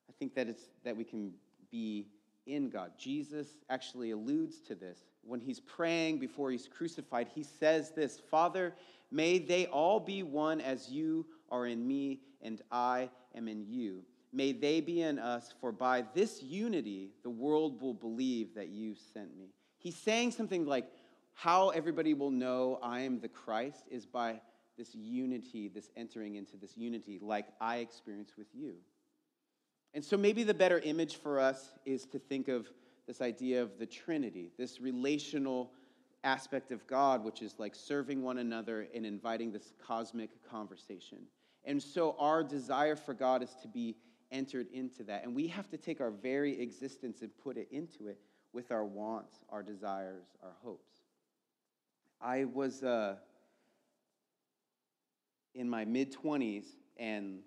I 0.09 0.13
think 0.19 0.35
that 0.35 0.47
it's 0.47 0.63
that 0.83 0.95
we 0.95 1.03
can 1.03 1.33
be 1.71 2.07
in 2.47 2.69
God. 2.69 2.91
Jesus 2.97 3.47
actually 3.69 4.11
alludes 4.11 4.59
to 4.61 4.75
this. 4.75 4.99
When 5.23 5.39
he's 5.39 5.59
praying 5.59 6.19
before 6.19 6.51
he's 6.51 6.67
crucified, 6.67 7.27
he 7.33 7.43
says 7.43 7.91
this 7.91 8.19
Father, 8.31 8.73
may 9.11 9.37
they 9.37 9.67
all 9.67 9.99
be 9.99 10.23
one 10.23 10.61
as 10.61 10.89
you 10.89 11.25
are 11.51 11.67
in 11.67 11.87
me 11.87 12.21
and 12.41 12.61
I 12.71 13.09
am 13.35 13.47
in 13.47 13.65
you 13.67 14.03
May 14.33 14.51
they 14.51 14.81
be 14.81 15.01
in 15.01 15.19
us, 15.19 15.53
for 15.59 15.71
by 15.71 16.03
this 16.13 16.43
unity 16.43 17.11
the 17.23 17.29
world 17.29 17.81
will 17.81 17.93
believe 17.93 18.53
that 18.55 18.69
you 18.69 18.95
sent 19.13 19.35
me. 19.37 19.53
He's 19.77 19.95
saying 19.95 20.31
something 20.31 20.65
like, 20.65 20.87
how 21.33 21.69
everybody 21.69 22.13
will 22.13 22.31
know 22.31 22.79
I 22.81 23.01
am 23.01 23.19
the 23.19 23.29
Christ 23.29 23.85
is 23.89 24.05
by 24.05 24.41
this 24.77 24.93
unity, 24.93 25.69
this 25.69 25.89
entering 25.95 26.35
into 26.35 26.57
this 26.57 26.75
unity, 26.75 27.19
like 27.21 27.47
I 27.61 27.77
experience 27.77 28.33
with 28.37 28.47
you. 28.53 28.75
And 29.97 30.05
so 30.05 30.15
maybe 30.15 30.43
the 30.43 30.53
better 30.53 30.77
image 30.81 31.15
for 31.15 31.39
us 31.39 31.71
is 31.83 32.05
to 32.05 32.19
think 32.19 32.49
of 32.49 32.69
this 33.07 33.19
idea 33.19 33.63
of 33.63 33.79
the 33.79 33.85
Trinity, 33.87 34.51
this 34.55 34.79
relational 34.79 35.71
aspect 36.23 36.71
of 36.71 36.85
God, 36.85 37.23
which 37.23 37.41
is 37.41 37.55
like 37.57 37.73
serving 37.73 38.21
one 38.21 38.37
another 38.37 38.87
and 38.93 39.07
inviting 39.07 39.51
this 39.51 39.73
cosmic 39.83 40.29
conversation. 40.47 41.17
And 41.65 41.81
so 41.81 42.15
our 42.19 42.43
desire 42.43 42.95
for 42.95 43.15
God 43.15 43.41
is 43.41 43.55
to 43.63 43.67
be 43.67 43.95
entered 44.31 44.67
into 44.71 45.03
that. 45.05 45.23
And 45.23 45.33
we 45.33 45.47
have 45.47 45.67
to 45.69 45.77
take 45.77 45.99
our 45.99 46.11
very 46.11 46.61
existence 46.61 47.23
and 47.23 47.35
put 47.35 47.57
it 47.57 47.67
into 47.71 48.05
it 48.05 48.19
with 48.53 48.71
our 48.71 48.85
wants, 48.85 49.39
our 49.49 49.63
desires, 49.63 50.25
our 50.43 50.53
hopes. 50.63 50.93
I 52.21 52.45
was 52.45 52.83
uh, 52.83 53.15
in 55.55 55.67
my 55.67 55.85
mid 55.85 56.15
20s 56.15 56.65
and 56.97 57.39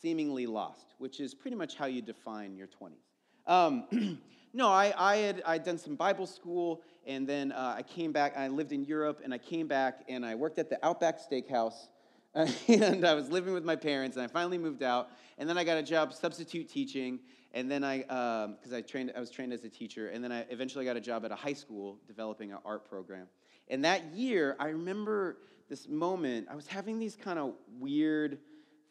seemingly 0.00 0.46
lost, 0.46 0.94
which 0.98 1.20
is 1.20 1.34
pretty 1.34 1.56
much 1.56 1.76
how 1.76 1.86
you 1.86 2.02
define 2.02 2.56
your 2.56 2.68
20s. 2.68 3.10
Um, 3.46 4.18
no, 4.52 4.68
I, 4.68 4.92
I 4.96 5.16
had 5.16 5.42
I'd 5.46 5.64
done 5.64 5.78
some 5.78 5.96
Bible 5.96 6.26
school, 6.26 6.82
and 7.06 7.26
then 7.26 7.52
uh, 7.52 7.74
I 7.78 7.82
came 7.82 8.12
back. 8.12 8.36
I 8.36 8.48
lived 8.48 8.72
in 8.72 8.84
Europe, 8.84 9.20
and 9.24 9.32
I 9.32 9.38
came 9.38 9.66
back, 9.66 10.04
and 10.08 10.24
I 10.24 10.34
worked 10.34 10.58
at 10.58 10.70
the 10.70 10.84
Outback 10.84 11.18
Steakhouse, 11.20 11.88
and 12.34 13.04
I 13.04 13.14
was 13.14 13.28
living 13.28 13.52
with 13.52 13.64
my 13.64 13.76
parents, 13.76 14.16
and 14.16 14.24
I 14.24 14.28
finally 14.28 14.58
moved 14.58 14.82
out, 14.82 15.10
and 15.38 15.48
then 15.48 15.58
I 15.58 15.64
got 15.64 15.78
a 15.78 15.82
job 15.82 16.12
substitute 16.12 16.68
teaching, 16.68 17.20
and 17.52 17.70
then 17.70 17.82
I, 17.82 17.98
because 17.98 18.72
um, 18.72 18.74
I 18.74 18.80
trained, 18.80 19.12
I 19.16 19.20
was 19.20 19.30
trained 19.30 19.52
as 19.52 19.64
a 19.64 19.68
teacher, 19.68 20.08
and 20.08 20.22
then 20.22 20.32
I 20.32 20.46
eventually 20.50 20.84
got 20.84 20.96
a 20.96 21.00
job 21.00 21.24
at 21.24 21.32
a 21.32 21.36
high 21.36 21.52
school 21.52 21.98
developing 22.06 22.52
an 22.52 22.58
art 22.64 22.88
program. 22.88 23.26
And 23.68 23.84
that 23.84 24.12
year, 24.14 24.56
I 24.58 24.68
remember 24.68 25.38
this 25.68 25.88
moment. 25.88 26.48
I 26.50 26.56
was 26.56 26.66
having 26.66 26.98
these 26.98 27.16
kind 27.16 27.38
of 27.38 27.54
weird 27.78 28.38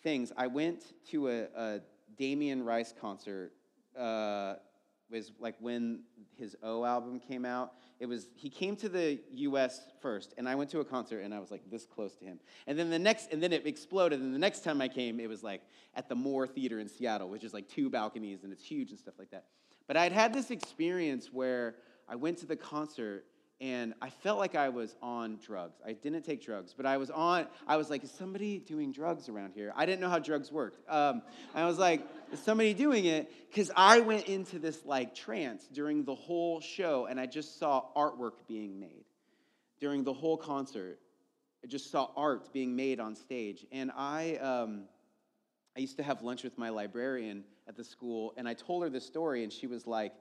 things. 0.03 0.31
I 0.38 0.47
went 0.47 0.93
to 1.12 1.29
a, 1.29 1.43
a 1.55 1.81
Damien 2.17 2.63
Rice 2.63 2.93
concert. 2.99 3.53
Uh, 3.97 4.55
was 5.09 5.31
like 5.39 5.55
when 5.59 6.01
his 6.35 6.55
O 6.63 6.85
album 6.85 7.19
came 7.19 7.45
out. 7.45 7.73
It 7.99 8.05
was 8.05 8.29
he 8.35 8.49
came 8.49 8.75
to 8.77 8.89
the 8.89 9.19
U.S. 9.31 9.81
first, 10.01 10.33
and 10.38 10.47
I 10.47 10.55
went 10.55 10.69
to 10.71 10.79
a 10.79 10.85
concert, 10.85 11.21
and 11.21 11.33
I 11.33 11.39
was 11.39 11.51
like 11.51 11.62
this 11.69 11.85
close 11.85 12.15
to 12.17 12.25
him. 12.25 12.39
And 12.67 12.77
then 12.77 12.89
the 12.89 12.99
next, 12.99 13.31
and 13.31 13.41
then 13.41 13.51
it 13.51 13.65
exploded. 13.65 14.21
And 14.21 14.33
the 14.33 14.39
next 14.39 14.63
time 14.63 14.81
I 14.81 14.88
came, 14.88 15.19
it 15.19 15.27
was 15.27 15.43
like 15.43 15.62
at 15.95 16.07
the 16.07 16.15
Moore 16.15 16.47
Theater 16.47 16.79
in 16.79 16.88
Seattle, 16.88 17.29
which 17.29 17.43
is 17.43 17.53
like 17.53 17.67
two 17.67 17.89
balconies, 17.89 18.43
and 18.43 18.53
it's 18.53 18.63
huge 18.63 18.91
and 18.91 18.99
stuff 18.99 19.15
like 19.17 19.31
that. 19.31 19.45
But 19.88 19.97
I'd 19.97 20.12
had 20.12 20.33
this 20.33 20.51
experience 20.51 21.29
where 21.31 21.75
I 22.07 22.15
went 22.15 22.38
to 22.39 22.45
the 22.45 22.55
concert 22.55 23.25
and 23.62 23.93
I 24.02 24.10
felt 24.10 24.39
like 24.39 24.56
I 24.56 24.69
was 24.69 24.95
on 25.02 25.38
drugs. 25.45 25.82
I 25.86 25.91
didn't 25.91 26.24
take 26.24 26.41
drugs, 26.41 26.74
but 26.76 26.86
I 26.86 26.95
was 26.98 27.10
on, 27.10 27.48
I 27.67 27.76
was 27.76 27.89
like, 27.89 28.04
is 28.04 28.12
somebody 28.12 28.60
doing 28.60 28.93
drugs 28.93 29.28
around 29.28 29.52
here? 29.54 29.74
I 29.76 29.86
didn't 29.86 30.00
know 30.00 30.10
how 30.10 30.19
drugs 30.19 30.50
worked. 30.50 30.80
Um, 30.89 31.22
I 31.54 31.65
was 31.65 31.78
like, 31.78 32.02
is 32.32 32.39
somebody 32.39 32.74
doing 32.74 33.04
it? 33.04 33.30
Because 33.50 33.69
I 33.76 34.00
went 34.00 34.28
into 34.28 34.60
this 34.60 34.86
like 34.86 35.13
trance 35.13 35.67
during 35.74 36.06
the 36.06 36.15
whole 36.15 36.62
show 36.62 37.06
and 37.06 37.19
I 37.19 37.26
just 37.26 37.60
saw 37.60 37.84
artwork 37.98 38.48
being 38.48 38.80
made. 38.80 39.04
During 39.82 40.04
the 40.04 40.13
whole 40.13 40.38
concert, 40.38 41.00
I 41.63 41.67
just 41.67 41.91
saw 41.91 42.10
art 42.15 42.54
being 42.54 42.76
made 42.76 43.02
on 43.02 43.15
stage. 43.15 43.65
And 43.74 43.91
I, 43.95 44.36
um, 44.38 44.84
I 45.76 45.82
used 45.82 45.98
to 45.98 46.04
have 46.04 46.22
lunch 46.22 46.43
with 46.43 46.58
my 46.58 46.69
librarian 46.69 47.43
at 47.67 47.76
the 47.76 47.84
school, 47.84 48.34
and 48.38 48.48
I 48.48 48.54
told 48.54 48.84
her 48.84 48.89
this 48.89 49.06
story, 49.06 49.43
and 49.43 49.54
she 49.54 49.67
was 49.67 49.86
like, 49.86 50.13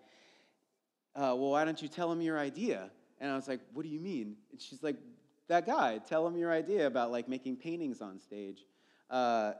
uh, 1.14 1.34
well, 1.34 1.50
why 1.50 1.64
don't 1.64 1.80
you 1.80 1.88
tell 1.88 2.12
him 2.12 2.20
your 2.20 2.38
idea? 2.38 2.90
And 3.20 3.30
I 3.30 3.36
was 3.36 3.48
like, 3.48 3.60
what 3.72 3.82
do 3.82 3.88
you 3.88 4.00
mean? 4.00 4.36
And 4.52 4.60
she's 4.60 4.82
like, 4.82 4.96
that 5.48 5.66
guy, 5.66 5.98
tell 5.98 6.26
him 6.26 6.36
your 6.36 6.52
idea 6.52 6.86
about 6.86 7.10
like 7.10 7.28
making 7.28 7.56
paintings 7.56 8.00
on 8.00 8.18
stage. 8.18 8.64
Uh, 9.10 9.52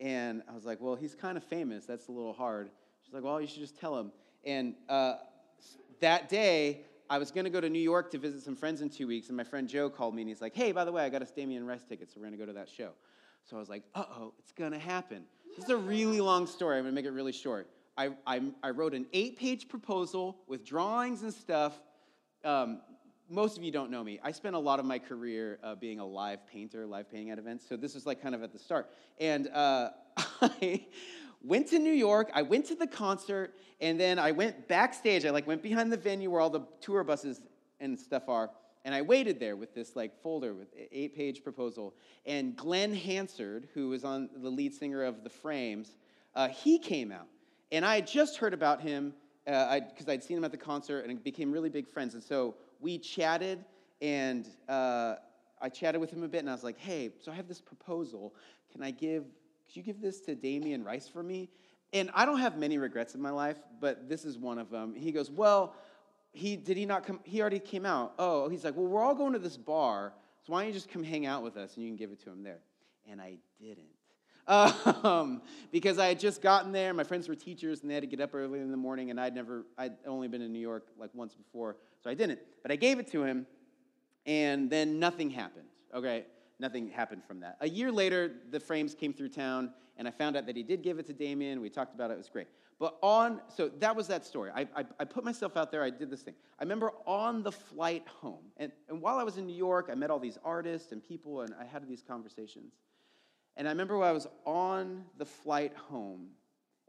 and 0.00 0.42
I 0.50 0.54
was 0.54 0.64
like, 0.64 0.80
well, 0.80 0.94
he's 0.94 1.14
kind 1.14 1.36
of 1.36 1.44
famous. 1.44 1.86
That's 1.86 2.08
a 2.08 2.12
little 2.12 2.32
hard. 2.32 2.70
She's 3.04 3.14
like, 3.14 3.22
well, 3.22 3.40
you 3.40 3.46
should 3.46 3.60
just 3.60 3.78
tell 3.78 3.98
him. 3.98 4.12
And 4.44 4.74
uh, 4.88 5.14
that 6.00 6.28
day, 6.28 6.82
I 7.08 7.18
was 7.18 7.30
going 7.30 7.44
to 7.44 7.50
go 7.50 7.60
to 7.60 7.70
New 7.70 7.78
York 7.78 8.10
to 8.12 8.18
visit 8.18 8.42
some 8.42 8.56
friends 8.56 8.80
in 8.80 8.90
two 8.90 9.06
weeks, 9.06 9.28
and 9.28 9.36
my 9.36 9.44
friend 9.44 9.68
Joe 9.68 9.88
called 9.88 10.14
me, 10.14 10.22
and 10.22 10.28
he's 10.28 10.40
like, 10.40 10.54
hey, 10.54 10.72
by 10.72 10.84
the 10.84 10.90
way, 10.90 11.04
I 11.04 11.08
got 11.08 11.22
a 11.22 11.24
Damien 11.24 11.64
Rice 11.64 11.84
ticket, 11.88 12.10
so 12.10 12.14
we're 12.16 12.26
going 12.26 12.38
to 12.38 12.38
go 12.38 12.46
to 12.46 12.52
that 12.54 12.68
show. 12.68 12.90
So 13.48 13.56
I 13.56 13.60
was 13.60 13.68
like, 13.68 13.84
uh 13.94 14.04
oh, 14.18 14.32
it's 14.40 14.52
going 14.52 14.72
to 14.72 14.78
happen. 14.78 15.22
This 15.56 15.66
is 15.66 15.70
a 15.70 15.76
really 15.76 16.20
long 16.20 16.46
story. 16.46 16.78
I'm 16.78 16.82
going 16.82 16.94
to 16.94 17.00
make 17.00 17.06
it 17.06 17.12
really 17.14 17.32
short. 17.32 17.68
I, 17.96 18.10
I, 18.26 18.42
I 18.62 18.70
wrote 18.70 18.92
an 18.92 19.06
eight 19.12 19.38
page 19.38 19.68
proposal 19.68 20.38
with 20.48 20.64
drawings 20.64 21.22
and 21.22 21.32
stuff. 21.32 21.80
Um, 22.44 22.80
most 23.28 23.56
of 23.56 23.64
you 23.64 23.72
don't 23.72 23.90
know 23.90 24.04
me. 24.04 24.20
I 24.22 24.32
spent 24.32 24.54
a 24.54 24.58
lot 24.58 24.78
of 24.78 24.86
my 24.86 24.98
career 24.98 25.58
uh, 25.62 25.74
being 25.74 25.98
a 25.98 26.06
live 26.06 26.46
painter, 26.46 26.86
live 26.86 27.10
painting 27.10 27.30
at 27.30 27.38
events. 27.38 27.68
So 27.68 27.76
this 27.76 27.94
was 27.94 28.06
like 28.06 28.22
kind 28.22 28.34
of 28.34 28.42
at 28.42 28.52
the 28.52 28.58
start. 28.58 28.90
And 29.18 29.48
uh, 29.48 29.90
I 30.40 30.86
went 31.42 31.68
to 31.68 31.78
New 31.78 31.92
York. 31.92 32.30
I 32.34 32.42
went 32.42 32.66
to 32.66 32.74
the 32.74 32.86
concert, 32.86 33.54
and 33.80 33.98
then 33.98 34.18
I 34.18 34.30
went 34.32 34.68
backstage. 34.68 35.24
I 35.24 35.30
like 35.30 35.46
went 35.46 35.62
behind 35.62 35.92
the 35.92 35.96
venue 35.96 36.30
where 36.30 36.40
all 36.40 36.50
the 36.50 36.66
tour 36.80 37.02
buses 37.04 37.40
and 37.80 37.98
stuff 37.98 38.28
are. 38.28 38.50
And 38.84 38.94
I 38.94 39.02
waited 39.02 39.40
there 39.40 39.56
with 39.56 39.74
this 39.74 39.96
like 39.96 40.22
folder 40.22 40.54
with 40.54 40.68
eight-page 40.92 41.42
proposal. 41.42 41.94
And 42.24 42.54
Glen 42.54 42.94
Hansard, 42.94 43.68
who 43.74 43.88
was 43.88 44.04
on 44.04 44.30
the 44.36 44.48
lead 44.48 44.72
singer 44.72 45.02
of 45.02 45.24
The 45.24 45.30
Frames, 45.30 45.96
uh, 46.36 46.48
he 46.48 46.78
came 46.78 47.10
out. 47.10 47.26
And 47.72 47.84
I 47.84 47.96
had 47.96 48.06
just 48.06 48.36
heard 48.36 48.54
about 48.54 48.80
him 48.80 49.12
because 49.44 50.08
uh, 50.08 50.12
I'd 50.12 50.22
seen 50.22 50.36
him 50.36 50.44
at 50.44 50.52
the 50.52 50.56
concert 50.56 51.00
and 51.00 51.22
became 51.22 51.50
really 51.50 51.68
big 51.68 51.88
friends. 51.88 52.14
And 52.14 52.22
so 52.22 52.54
we 52.80 52.98
chatted, 52.98 53.64
and 54.00 54.48
uh, 54.68 55.16
I 55.60 55.68
chatted 55.68 56.00
with 56.00 56.12
him 56.12 56.22
a 56.22 56.28
bit, 56.28 56.40
and 56.40 56.50
I 56.50 56.52
was 56.52 56.64
like, 56.64 56.78
hey, 56.78 57.10
so 57.22 57.32
I 57.32 57.34
have 57.34 57.48
this 57.48 57.60
proposal. 57.60 58.34
Can 58.72 58.82
I 58.82 58.90
give, 58.90 59.24
could 59.66 59.76
you 59.76 59.82
give 59.82 60.00
this 60.00 60.20
to 60.22 60.34
Damien 60.34 60.84
Rice 60.84 61.08
for 61.08 61.22
me? 61.22 61.48
And 61.92 62.10
I 62.14 62.26
don't 62.26 62.40
have 62.40 62.58
many 62.58 62.78
regrets 62.78 63.14
in 63.14 63.22
my 63.22 63.30
life, 63.30 63.58
but 63.80 64.08
this 64.08 64.24
is 64.24 64.38
one 64.38 64.58
of 64.58 64.70
them. 64.70 64.94
He 64.94 65.12
goes, 65.12 65.30
well, 65.30 65.74
he 66.32 66.56
did 66.56 66.76
he 66.76 66.84
not 66.84 67.06
come? 67.06 67.20
He 67.24 67.40
already 67.40 67.58
came 67.58 67.86
out. 67.86 68.12
Oh, 68.18 68.48
he's 68.48 68.64
like, 68.64 68.76
well, 68.76 68.86
we're 68.86 69.02
all 69.02 69.14
going 69.14 69.32
to 69.32 69.38
this 69.38 69.56
bar, 69.56 70.12
so 70.44 70.52
why 70.52 70.60
don't 70.60 70.68
you 70.68 70.74
just 70.74 70.90
come 70.90 71.02
hang 71.02 71.24
out 71.24 71.42
with 71.42 71.56
us 71.56 71.76
and 71.76 71.84
you 71.84 71.88
can 71.88 71.96
give 71.96 72.10
it 72.10 72.22
to 72.24 72.30
him 72.30 72.42
there? 72.42 72.58
And 73.10 73.20
I 73.20 73.38
didn't. 73.58 73.95
Um, 74.48 75.42
because 75.72 75.98
I 75.98 76.06
had 76.06 76.20
just 76.20 76.42
gotten 76.42 76.72
there. 76.72 76.94
My 76.94 77.04
friends 77.04 77.28
were 77.28 77.34
teachers 77.34 77.82
and 77.82 77.90
they 77.90 77.94
had 77.94 78.02
to 78.02 78.06
get 78.06 78.20
up 78.20 78.34
early 78.34 78.60
in 78.60 78.70
the 78.70 78.76
morning, 78.76 79.10
and 79.10 79.20
I'd 79.20 79.34
never, 79.34 79.66
I'd 79.76 79.94
only 80.06 80.28
been 80.28 80.42
in 80.42 80.52
New 80.52 80.60
York 80.60 80.86
like 80.98 81.10
once 81.14 81.34
before. 81.34 81.76
So 82.02 82.10
I 82.10 82.14
didn't. 82.14 82.40
But 82.62 82.70
I 82.70 82.76
gave 82.76 82.98
it 82.98 83.10
to 83.12 83.24
him, 83.24 83.46
and 84.24 84.70
then 84.70 84.98
nothing 84.98 85.30
happened. 85.30 85.68
Okay? 85.94 86.24
Nothing 86.58 86.88
happened 86.88 87.24
from 87.24 87.40
that. 87.40 87.56
A 87.60 87.68
year 87.68 87.92
later, 87.92 88.32
the 88.50 88.60
frames 88.60 88.94
came 88.94 89.12
through 89.12 89.30
town, 89.30 89.70
and 89.98 90.08
I 90.08 90.10
found 90.10 90.36
out 90.36 90.46
that 90.46 90.56
he 90.56 90.62
did 90.62 90.82
give 90.82 90.98
it 90.98 91.06
to 91.06 91.12
Damien. 91.12 91.60
We 91.60 91.68
talked 91.68 91.94
about 91.94 92.10
it, 92.10 92.14
it 92.14 92.18
was 92.18 92.28
great. 92.28 92.48
But 92.78 92.96
on, 93.02 93.40
so 93.48 93.70
that 93.78 93.96
was 93.96 94.06
that 94.08 94.26
story. 94.26 94.50
I, 94.54 94.68
I, 94.76 94.84
I, 95.00 95.04
put 95.04 95.24
myself 95.24 95.56
out 95.56 95.70
there, 95.70 95.82
I 95.82 95.88
did 95.88 96.10
this 96.10 96.20
thing. 96.20 96.34
I 96.60 96.62
remember 96.62 96.92
on 97.06 97.42
the 97.42 97.52
flight 97.52 98.06
home, 98.06 98.44
and, 98.58 98.70
and 98.88 99.00
while 99.00 99.16
I 99.18 99.22
was 99.22 99.38
in 99.38 99.46
New 99.46 99.56
York, 99.56 99.88
I 99.90 99.94
met 99.94 100.10
all 100.10 100.18
these 100.18 100.38
artists 100.44 100.92
and 100.92 101.02
people, 101.02 101.40
and 101.40 101.54
I 101.58 101.64
had 101.64 101.88
these 101.88 102.02
conversations. 102.06 102.74
And 103.56 103.66
I 103.66 103.70
remember 103.70 103.96
when 103.96 104.08
I 104.08 104.12
was 104.12 104.26
on 104.44 105.04
the 105.16 105.24
flight 105.24 105.72
home, 105.74 106.28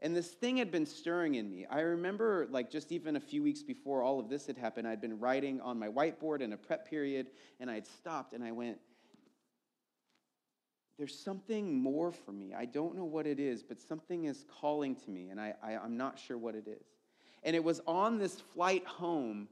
and 0.00 0.14
this 0.14 0.28
thing 0.28 0.58
had 0.58 0.70
been 0.70 0.86
stirring 0.86 1.34
in 1.34 1.50
me. 1.50 1.66
I 1.68 1.80
remember, 1.80 2.46
like, 2.50 2.70
just 2.70 2.92
even 2.92 3.16
a 3.16 3.20
few 3.20 3.42
weeks 3.42 3.62
before 3.62 4.02
all 4.02 4.20
of 4.20 4.28
this 4.28 4.46
had 4.46 4.56
happened, 4.56 4.86
I'd 4.86 5.00
been 5.00 5.18
writing 5.18 5.60
on 5.60 5.78
my 5.78 5.88
whiteboard 5.88 6.40
in 6.40 6.52
a 6.52 6.56
prep 6.56 6.88
period, 6.88 7.30
and 7.58 7.68
I 7.70 7.74
had 7.74 7.86
stopped 7.86 8.32
and 8.32 8.44
I 8.44 8.52
went, 8.52 8.78
There's 10.98 11.18
something 11.18 11.80
more 11.80 12.12
for 12.12 12.32
me. 12.32 12.54
I 12.54 12.64
don't 12.64 12.94
know 12.94 13.04
what 13.04 13.26
it 13.26 13.40
is, 13.40 13.62
but 13.62 13.80
something 13.80 14.26
is 14.26 14.44
calling 14.60 14.94
to 14.96 15.10
me, 15.10 15.30
and 15.30 15.40
I, 15.40 15.54
I, 15.62 15.76
I'm 15.76 15.96
not 15.96 16.18
sure 16.18 16.38
what 16.38 16.54
it 16.54 16.68
is. 16.68 16.86
And 17.42 17.56
it 17.56 17.64
was 17.64 17.80
on 17.86 18.18
this 18.18 18.40
flight 18.54 18.86
home, 18.86 19.48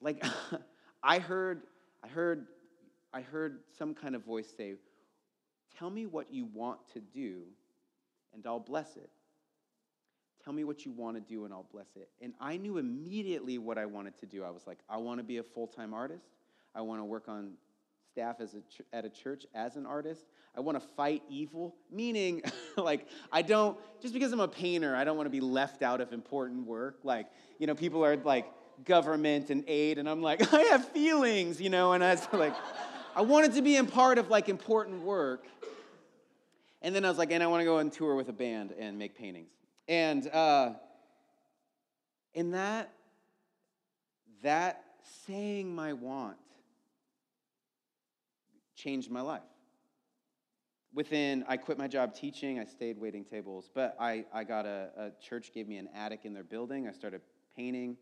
like, 0.00 0.24
I 1.02 1.18
heard, 1.18 1.64
I 2.02 2.08
heard, 2.08 2.46
I 3.12 3.20
heard 3.20 3.58
some 3.76 3.94
kind 3.94 4.14
of 4.14 4.24
voice 4.24 4.48
say, 4.56 4.76
Tell 5.78 5.90
me 5.90 6.06
what 6.06 6.32
you 6.32 6.46
want 6.52 6.78
to 6.94 7.00
do, 7.00 7.42
and 8.34 8.46
I'll 8.46 8.60
bless 8.60 8.96
it. 8.96 9.10
Tell 10.44 10.52
me 10.52 10.64
what 10.64 10.84
you 10.84 10.90
want 10.90 11.16
to 11.16 11.20
do 11.20 11.44
and 11.44 11.54
I'll 11.54 11.68
bless 11.72 11.86
it. 11.94 12.08
And 12.20 12.34
I 12.40 12.56
knew 12.56 12.78
immediately 12.78 13.58
what 13.58 13.78
I 13.78 13.86
wanted 13.86 14.18
to 14.18 14.26
do. 14.26 14.42
I 14.42 14.50
was 14.50 14.66
like, 14.66 14.78
I 14.88 14.96
want 14.96 15.18
to 15.20 15.24
be 15.24 15.36
a 15.36 15.42
full 15.42 15.68
time 15.68 15.94
artist. 15.94 16.26
I 16.74 16.80
want 16.80 17.00
to 17.00 17.04
work 17.04 17.28
on 17.28 17.52
staff 18.10 18.40
as 18.40 18.54
a 18.54 18.60
ch- 18.62 18.82
at 18.92 19.04
a 19.04 19.08
church 19.08 19.46
as 19.54 19.76
an 19.76 19.86
artist. 19.86 20.26
I 20.56 20.60
want 20.60 20.80
to 20.80 20.86
fight 20.96 21.22
evil, 21.30 21.76
meaning, 21.90 22.42
like, 22.76 23.06
I 23.30 23.42
don't, 23.42 23.78
just 24.00 24.12
because 24.12 24.32
I'm 24.32 24.40
a 24.40 24.48
painter, 24.48 24.96
I 24.96 25.04
don't 25.04 25.16
want 25.16 25.26
to 25.26 25.30
be 25.30 25.40
left 25.40 25.82
out 25.82 26.00
of 26.00 26.12
important 26.12 26.66
work. 26.66 26.98
Like, 27.04 27.26
you 27.58 27.66
know, 27.66 27.74
people 27.74 28.04
are 28.04 28.16
like, 28.16 28.46
government 28.84 29.50
and 29.50 29.64
aid, 29.68 29.98
and 29.98 30.08
I'm 30.08 30.22
like, 30.22 30.52
I 30.54 30.62
have 30.62 30.88
feelings, 30.88 31.60
you 31.60 31.70
know, 31.70 31.92
and 31.92 32.02
I 32.02 32.14
was 32.14 32.26
like, 32.32 32.54
I 33.14 33.20
wanted 33.20 33.52
to 33.54 33.62
be 33.62 33.76
in 33.76 33.86
part 33.86 34.18
of 34.18 34.30
like 34.30 34.48
important 34.48 35.02
work. 35.02 35.44
And 36.80 36.94
then 36.94 37.04
I 37.04 37.08
was 37.08 37.18
like, 37.18 37.30
and 37.30 37.42
I 37.42 37.46
want 37.46 37.60
to 37.60 37.64
go 37.64 37.78
on 37.78 37.90
tour 37.90 38.14
with 38.14 38.28
a 38.30 38.32
band 38.32 38.72
and 38.78 38.98
make 38.98 39.16
paintings. 39.16 39.50
And 39.86 40.26
uh, 40.28 40.72
in 42.32 42.52
that, 42.52 42.90
that 44.42 44.82
saying 45.26 45.74
my 45.74 45.92
want 45.92 46.38
changed 48.74 49.10
my 49.10 49.20
life. 49.20 49.42
Within, 50.94 51.44
I 51.46 51.56
quit 51.56 51.78
my 51.78 51.88
job 51.88 52.14
teaching, 52.14 52.58
I 52.58 52.64
stayed 52.64 52.98
waiting 52.98 53.24
tables, 53.24 53.70
but 53.74 53.96
I, 54.00 54.24
I 54.32 54.44
got 54.44 54.66
a, 54.66 54.90
a 54.96 55.10
church 55.22 55.52
gave 55.54 55.68
me 55.68 55.76
an 55.76 55.88
attic 55.94 56.20
in 56.24 56.34
their 56.34 56.44
building. 56.44 56.88
I 56.88 56.92
started 56.92 57.20
painting 57.56 57.96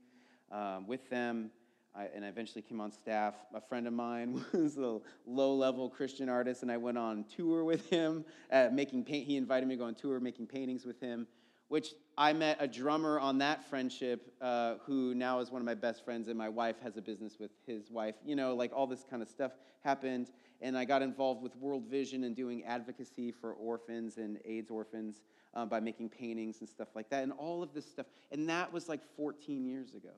um, 0.50 0.86
with 0.86 1.08
them. 1.10 1.50
I, 1.94 2.04
and 2.14 2.24
I 2.24 2.28
eventually 2.28 2.62
came 2.62 2.80
on 2.80 2.92
staff. 2.92 3.34
A 3.52 3.60
friend 3.60 3.86
of 3.86 3.92
mine 3.92 4.44
was 4.52 4.78
a 4.78 5.00
low 5.26 5.54
level 5.54 5.88
Christian 5.90 6.28
artist, 6.28 6.62
and 6.62 6.70
I 6.70 6.76
went 6.76 6.98
on 6.98 7.24
tour 7.24 7.64
with 7.64 7.88
him, 7.90 8.24
uh, 8.52 8.68
making 8.72 9.04
paint. 9.04 9.26
He 9.26 9.36
invited 9.36 9.68
me 9.68 9.74
to 9.74 9.80
go 9.80 9.84
on 9.86 9.94
tour, 9.94 10.20
making 10.20 10.46
paintings 10.46 10.84
with 10.84 11.00
him, 11.00 11.26
which 11.68 11.94
I 12.16 12.32
met 12.32 12.58
a 12.60 12.68
drummer 12.68 13.18
on 13.18 13.38
that 13.38 13.68
friendship 13.68 14.32
uh, 14.40 14.74
who 14.86 15.14
now 15.14 15.40
is 15.40 15.50
one 15.50 15.60
of 15.60 15.66
my 15.66 15.74
best 15.74 16.04
friends, 16.04 16.28
and 16.28 16.38
my 16.38 16.48
wife 16.48 16.76
has 16.82 16.96
a 16.96 17.02
business 17.02 17.38
with 17.40 17.50
his 17.66 17.90
wife. 17.90 18.14
You 18.24 18.36
know, 18.36 18.54
like 18.54 18.70
all 18.74 18.86
this 18.86 19.04
kind 19.08 19.20
of 19.20 19.28
stuff 19.28 19.52
happened, 19.82 20.30
and 20.60 20.78
I 20.78 20.84
got 20.84 21.02
involved 21.02 21.42
with 21.42 21.56
World 21.56 21.86
Vision 21.90 22.22
and 22.22 22.36
doing 22.36 22.62
advocacy 22.64 23.32
for 23.32 23.54
orphans 23.54 24.16
and 24.16 24.38
AIDS 24.44 24.70
orphans 24.70 25.22
uh, 25.54 25.66
by 25.66 25.80
making 25.80 26.10
paintings 26.10 26.60
and 26.60 26.68
stuff 26.68 26.88
like 26.94 27.10
that, 27.10 27.24
and 27.24 27.32
all 27.32 27.64
of 27.64 27.74
this 27.74 27.90
stuff. 27.90 28.06
And 28.30 28.48
that 28.48 28.72
was 28.72 28.88
like 28.88 29.00
14 29.16 29.66
years 29.66 29.94
ago 29.94 30.10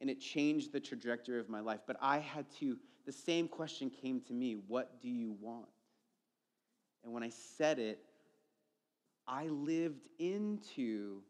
and 0.00 0.10
it 0.10 0.20
changed 0.20 0.72
the 0.72 0.80
trajectory 0.80 1.40
of 1.40 1.48
my 1.48 1.60
life. 1.60 1.80
But 1.86 1.96
I 2.00 2.18
had 2.18 2.46
to, 2.60 2.76
the 3.04 3.12
same 3.12 3.48
question 3.48 3.90
came 3.90 4.20
to 4.22 4.32
me 4.32 4.56
what 4.66 5.00
do 5.00 5.08
you 5.08 5.36
want? 5.40 5.68
And 7.04 7.12
when 7.12 7.22
I 7.22 7.30
said 7.30 7.78
it, 7.78 8.00
I 9.28 9.46
lived 9.46 10.08
into 10.18 11.22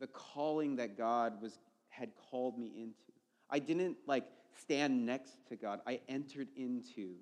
the 0.00 0.06
calling 0.06 0.76
that 0.76 0.96
God 0.96 1.40
was, 1.40 1.58
had 1.88 2.10
called 2.30 2.58
me 2.58 2.72
into. 2.76 3.12
I 3.50 3.58
didn't 3.58 3.96
like 4.06 4.24
stand 4.58 5.04
next 5.06 5.36
to 5.48 5.56
God, 5.56 5.80
I 5.86 6.00
entered 6.08 6.48
into 6.56 7.14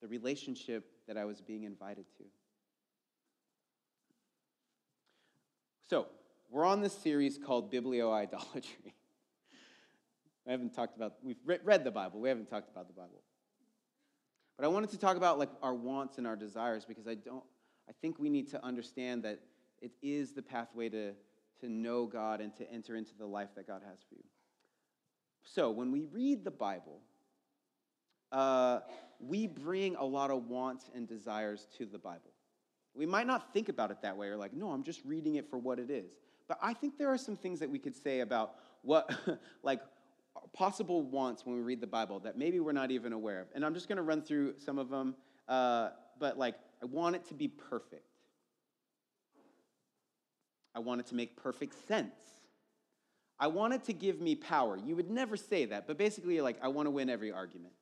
the 0.00 0.08
relationship 0.08 0.84
that 1.06 1.16
I 1.16 1.24
was 1.24 1.40
being 1.40 1.64
invited 1.64 2.04
to. 2.18 2.24
So, 5.88 6.06
we're 6.52 6.66
on 6.66 6.82
this 6.82 6.92
series 6.92 7.38
called 7.38 7.72
Biblioidolatry. 7.72 8.92
I 10.46 10.50
haven't 10.50 10.74
talked 10.74 10.96
about, 10.96 11.14
we've 11.22 11.38
read 11.64 11.82
the 11.82 11.90
Bible, 11.90 12.20
we 12.20 12.28
haven't 12.28 12.50
talked 12.50 12.68
about 12.70 12.88
the 12.88 12.92
Bible. 12.92 13.22
But 14.58 14.66
I 14.66 14.68
wanted 14.68 14.90
to 14.90 14.98
talk 14.98 15.16
about 15.16 15.38
like 15.38 15.48
our 15.62 15.74
wants 15.74 16.18
and 16.18 16.26
our 16.26 16.36
desires 16.36 16.84
because 16.84 17.06
I 17.08 17.14
don't, 17.14 17.42
I 17.88 17.92
think 18.02 18.18
we 18.18 18.28
need 18.28 18.50
to 18.50 18.62
understand 18.62 19.22
that 19.22 19.40
it 19.80 19.92
is 20.02 20.32
the 20.32 20.42
pathway 20.42 20.90
to, 20.90 21.12
to 21.60 21.68
know 21.68 22.04
God 22.04 22.42
and 22.42 22.54
to 22.56 22.70
enter 22.70 22.96
into 22.96 23.12
the 23.18 23.26
life 23.26 23.48
that 23.56 23.66
God 23.66 23.80
has 23.88 24.00
for 24.06 24.16
you. 24.16 24.24
So 25.42 25.70
when 25.70 25.90
we 25.90 26.02
read 26.02 26.44
the 26.44 26.50
Bible, 26.50 27.00
uh, 28.30 28.80
we 29.20 29.46
bring 29.46 29.96
a 29.96 30.04
lot 30.04 30.30
of 30.30 30.48
wants 30.48 30.90
and 30.94 31.08
desires 31.08 31.66
to 31.78 31.86
the 31.86 31.98
Bible. 31.98 32.32
We 32.94 33.06
might 33.06 33.26
not 33.26 33.54
think 33.54 33.70
about 33.70 33.90
it 33.90 34.02
that 34.02 34.18
way 34.18 34.28
or 34.28 34.36
like, 34.36 34.52
no, 34.52 34.70
I'm 34.70 34.82
just 34.82 35.00
reading 35.06 35.36
it 35.36 35.48
for 35.48 35.58
what 35.58 35.78
it 35.78 35.90
is. 35.90 36.12
But 36.52 36.58
I 36.60 36.74
think 36.74 36.98
there 36.98 37.08
are 37.08 37.16
some 37.16 37.34
things 37.34 37.60
that 37.60 37.70
we 37.70 37.78
could 37.78 37.96
say 37.96 38.20
about 38.20 38.56
what, 38.82 39.10
like, 39.62 39.80
possible 40.52 41.00
wants 41.00 41.46
when 41.46 41.56
we 41.56 41.62
read 41.62 41.80
the 41.80 41.86
Bible 41.86 42.20
that 42.20 42.36
maybe 42.36 42.60
we're 42.60 42.72
not 42.72 42.90
even 42.90 43.14
aware 43.14 43.40
of. 43.40 43.46
And 43.54 43.64
I'm 43.64 43.72
just 43.72 43.88
going 43.88 43.96
to 43.96 44.02
run 44.02 44.20
through 44.20 44.56
some 44.58 44.78
of 44.78 44.90
them. 44.90 45.14
Uh, 45.48 45.88
but, 46.20 46.36
like, 46.36 46.56
I 46.82 46.84
want 46.84 47.16
it 47.16 47.24
to 47.28 47.34
be 47.34 47.48
perfect. 47.48 48.04
I 50.74 50.80
want 50.80 51.00
it 51.00 51.06
to 51.06 51.14
make 51.14 51.36
perfect 51.42 51.74
sense. 51.88 52.12
I 53.40 53.46
want 53.46 53.72
it 53.72 53.84
to 53.84 53.94
give 53.94 54.20
me 54.20 54.34
power. 54.34 54.76
You 54.76 54.94
would 54.94 55.10
never 55.10 55.38
say 55.38 55.64
that, 55.64 55.86
but 55.86 55.96
basically, 55.96 56.38
like, 56.42 56.58
I 56.62 56.68
want 56.68 56.84
to 56.84 56.90
win 56.90 57.08
every 57.08 57.32
argument. 57.32 57.72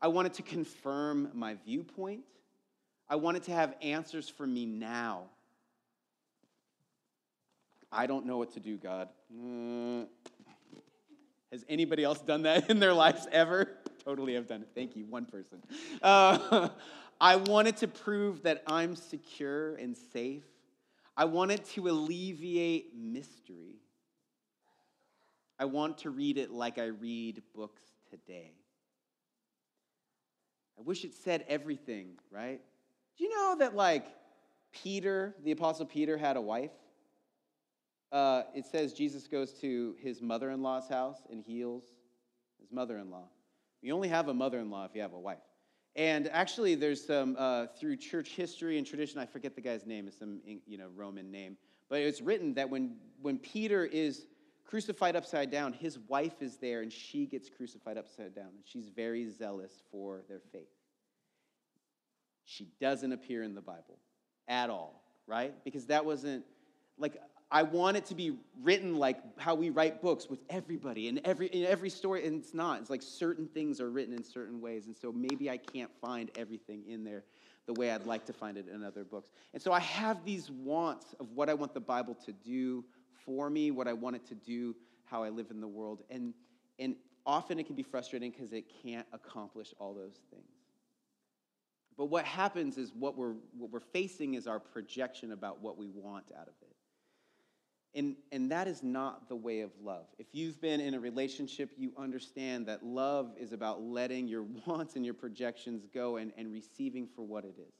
I 0.00 0.06
want 0.06 0.28
it 0.28 0.34
to 0.34 0.42
confirm 0.42 1.30
my 1.34 1.56
viewpoint. 1.66 2.22
I 3.08 3.16
want 3.16 3.36
it 3.36 3.42
to 3.44 3.50
have 3.50 3.74
answers 3.82 4.28
for 4.28 4.46
me 4.46 4.64
now. 4.64 5.24
I 7.90 8.06
don't 8.06 8.26
know 8.26 8.38
what 8.38 8.52
to 8.54 8.60
do, 8.60 8.76
God. 8.76 9.08
Mm. 9.34 10.06
Has 11.52 11.64
anybody 11.68 12.04
else 12.04 12.20
done 12.20 12.42
that 12.42 12.70
in 12.70 12.78
their 12.78 12.92
lives 12.92 13.26
ever? 13.30 13.68
totally 14.06 14.34
have 14.34 14.46
done 14.46 14.62
it. 14.62 14.68
Thank 14.72 14.94
you, 14.94 15.04
one 15.04 15.26
person. 15.26 15.60
Uh, 16.00 16.68
I 17.20 17.36
wanted 17.36 17.76
to 17.78 17.88
prove 17.88 18.44
that 18.44 18.62
I'm 18.66 18.94
secure 18.94 19.74
and 19.74 19.96
safe. 19.96 20.44
I 21.16 21.24
wanted 21.24 21.64
to 21.70 21.88
alleviate 21.88 22.94
mystery. 22.94 23.80
I 25.58 25.64
want 25.64 25.98
to 25.98 26.10
read 26.10 26.38
it 26.38 26.52
like 26.52 26.78
I 26.78 26.86
read 26.86 27.42
books 27.52 27.82
today. 28.08 28.52
I 30.78 30.82
wish 30.82 31.04
it 31.04 31.14
said 31.14 31.44
everything, 31.48 32.10
right? 32.30 32.60
Do 33.16 33.24
you 33.24 33.30
know 33.30 33.56
that, 33.58 33.74
like, 33.74 34.06
Peter, 34.72 35.34
the 35.42 35.50
Apostle 35.50 35.86
Peter, 35.86 36.16
had 36.16 36.36
a 36.36 36.40
wife? 36.40 36.70
Uh, 38.12 38.42
it 38.54 38.64
says 38.64 38.92
Jesus 38.92 39.26
goes 39.26 39.52
to 39.60 39.94
his 39.98 40.22
mother 40.22 40.50
in 40.50 40.62
law's 40.62 40.88
house 40.88 41.18
and 41.30 41.42
heals 41.42 41.84
his 42.60 42.70
mother 42.70 42.98
in 42.98 43.10
law. 43.10 43.28
You 43.82 43.94
only 43.94 44.08
have 44.08 44.28
a 44.28 44.34
mother 44.34 44.58
in 44.58 44.70
law 44.70 44.84
if 44.84 44.94
you 44.94 45.02
have 45.02 45.12
a 45.12 45.18
wife. 45.18 45.38
And 45.94 46.28
actually, 46.28 46.74
there's 46.74 47.04
some, 47.04 47.36
uh, 47.38 47.66
through 47.78 47.96
church 47.96 48.30
history 48.30 48.76
and 48.76 48.86
tradition, 48.86 49.18
I 49.18 49.26
forget 49.26 49.54
the 49.54 49.62
guy's 49.62 49.86
name, 49.86 50.06
it's 50.06 50.18
some 50.18 50.40
you 50.66 50.76
know, 50.76 50.88
Roman 50.94 51.30
name, 51.30 51.56
but 51.88 52.00
it's 52.00 52.20
written 52.20 52.52
that 52.54 52.68
when, 52.68 52.96
when 53.22 53.38
Peter 53.38 53.84
is 53.84 54.26
crucified 54.66 55.16
upside 55.16 55.50
down, 55.50 55.72
his 55.72 55.98
wife 56.00 56.42
is 56.42 56.58
there 56.58 56.82
and 56.82 56.92
she 56.92 57.24
gets 57.26 57.48
crucified 57.48 57.96
upside 57.96 58.34
down. 58.34 58.48
And 58.48 58.64
she's 58.64 58.88
very 58.88 59.30
zealous 59.30 59.82
for 59.90 60.22
their 60.28 60.40
faith. 60.52 60.68
She 62.44 62.68
doesn't 62.80 63.12
appear 63.12 63.42
in 63.42 63.54
the 63.54 63.62
Bible 63.62 63.98
at 64.48 64.70
all, 64.70 65.02
right? 65.26 65.54
Because 65.64 65.86
that 65.86 66.04
wasn't, 66.04 66.44
like, 66.98 67.16
I 67.50 67.62
want 67.62 67.96
it 67.96 68.06
to 68.06 68.14
be 68.14 68.36
written 68.62 68.96
like 68.96 69.18
how 69.38 69.54
we 69.54 69.70
write 69.70 70.02
books 70.02 70.28
with 70.28 70.40
everybody 70.50 71.08
and 71.08 71.20
every 71.24 71.46
in 71.46 71.64
every 71.64 71.90
story, 71.90 72.26
and 72.26 72.40
it's 72.40 72.54
not. 72.54 72.80
It's 72.80 72.90
like 72.90 73.02
certain 73.02 73.46
things 73.46 73.80
are 73.80 73.90
written 73.90 74.12
in 74.14 74.24
certain 74.24 74.60
ways, 74.60 74.86
and 74.86 74.96
so 74.96 75.12
maybe 75.12 75.48
I 75.48 75.56
can't 75.56 75.90
find 76.00 76.30
everything 76.36 76.82
in 76.88 77.04
there 77.04 77.22
the 77.66 77.74
way 77.74 77.92
I'd 77.92 78.06
like 78.06 78.24
to 78.26 78.32
find 78.32 78.56
it 78.56 78.66
in 78.72 78.82
other 78.82 79.04
books. 79.04 79.30
And 79.52 79.62
so 79.62 79.72
I 79.72 79.80
have 79.80 80.24
these 80.24 80.50
wants 80.50 81.14
of 81.20 81.30
what 81.32 81.48
I 81.48 81.54
want 81.54 81.72
the 81.72 81.80
Bible 81.80 82.14
to 82.26 82.32
do 82.32 82.84
for 83.24 83.48
me, 83.48 83.70
what 83.70 83.86
I 83.86 83.92
want 83.92 84.16
it 84.16 84.26
to 84.26 84.34
do, 84.34 84.74
how 85.04 85.22
I 85.22 85.28
live 85.28 85.50
in 85.50 85.60
the 85.60 85.68
world, 85.68 86.02
and 86.10 86.34
and 86.80 86.96
often 87.24 87.60
it 87.60 87.66
can 87.66 87.76
be 87.76 87.82
frustrating 87.84 88.32
because 88.32 88.52
it 88.52 88.64
can't 88.82 89.06
accomplish 89.12 89.72
all 89.78 89.94
those 89.94 90.18
things. 90.32 90.50
But 91.96 92.06
what 92.06 92.24
happens 92.24 92.76
is 92.76 92.92
what 92.92 93.16
we're 93.16 93.34
what 93.56 93.70
we're 93.70 93.78
facing 93.78 94.34
is 94.34 94.48
our 94.48 94.58
projection 94.58 95.30
about 95.30 95.60
what 95.60 95.78
we 95.78 95.86
want 95.86 96.32
out 96.36 96.48
of 96.48 96.54
it. 96.60 96.65
And, 97.96 98.14
and 98.30 98.50
that 98.52 98.68
is 98.68 98.82
not 98.82 99.26
the 99.26 99.34
way 99.34 99.60
of 99.60 99.70
love. 99.82 100.04
If 100.18 100.26
you've 100.32 100.60
been 100.60 100.80
in 100.80 100.92
a 100.92 101.00
relationship, 101.00 101.70
you 101.78 101.92
understand 101.96 102.66
that 102.66 102.84
love 102.84 103.32
is 103.40 103.52
about 103.54 103.80
letting 103.80 104.28
your 104.28 104.42
wants 104.66 104.96
and 104.96 105.04
your 105.04 105.14
projections 105.14 105.86
go 105.86 106.18
and, 106.18 106.30
and 106.36 106.52
receiving 106.52 107.08
for 107.08 107.22
what 107.22 107.44
it 107.44 107.54
is. 107.58 107.72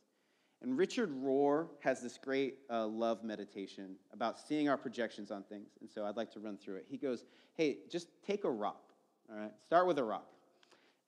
And 0.62 0.78
Richard 0.78 1.10
Rohr 1.22 1.68
has 1.80 2.00
this 2.00 2.16
great 2.16 2.56
uh, 2.70 2.86
love 2.86 3.22
meditation 3.22 3.96
about 4.10 4.40
seeing 4.40 4.70
our 4.70 4.78
projections 4.78 5.30
on 5.30 5.42
things. 5.42 5.68
And 5.80 5.90
so 5.90 6.06
I'd 6.06 6.16
like 6.16 6.32
to 6.32 6.40
run 6.40 6.56
through 6.56 6.76
it. 6.76 6.86
He 6.88 6.96
goes, 6.96 7.24
Hey, 7.54 7.78
just 7.90 8.08
take 8.26 8.44
a 8.44 8.50
rock, 8.50 8.92
all 9.30 9.38
right? 9.38 9.52
Start 9.64 9.86
with 9.86 9.98
a 9.98 10.04
rock. 10.04 10.26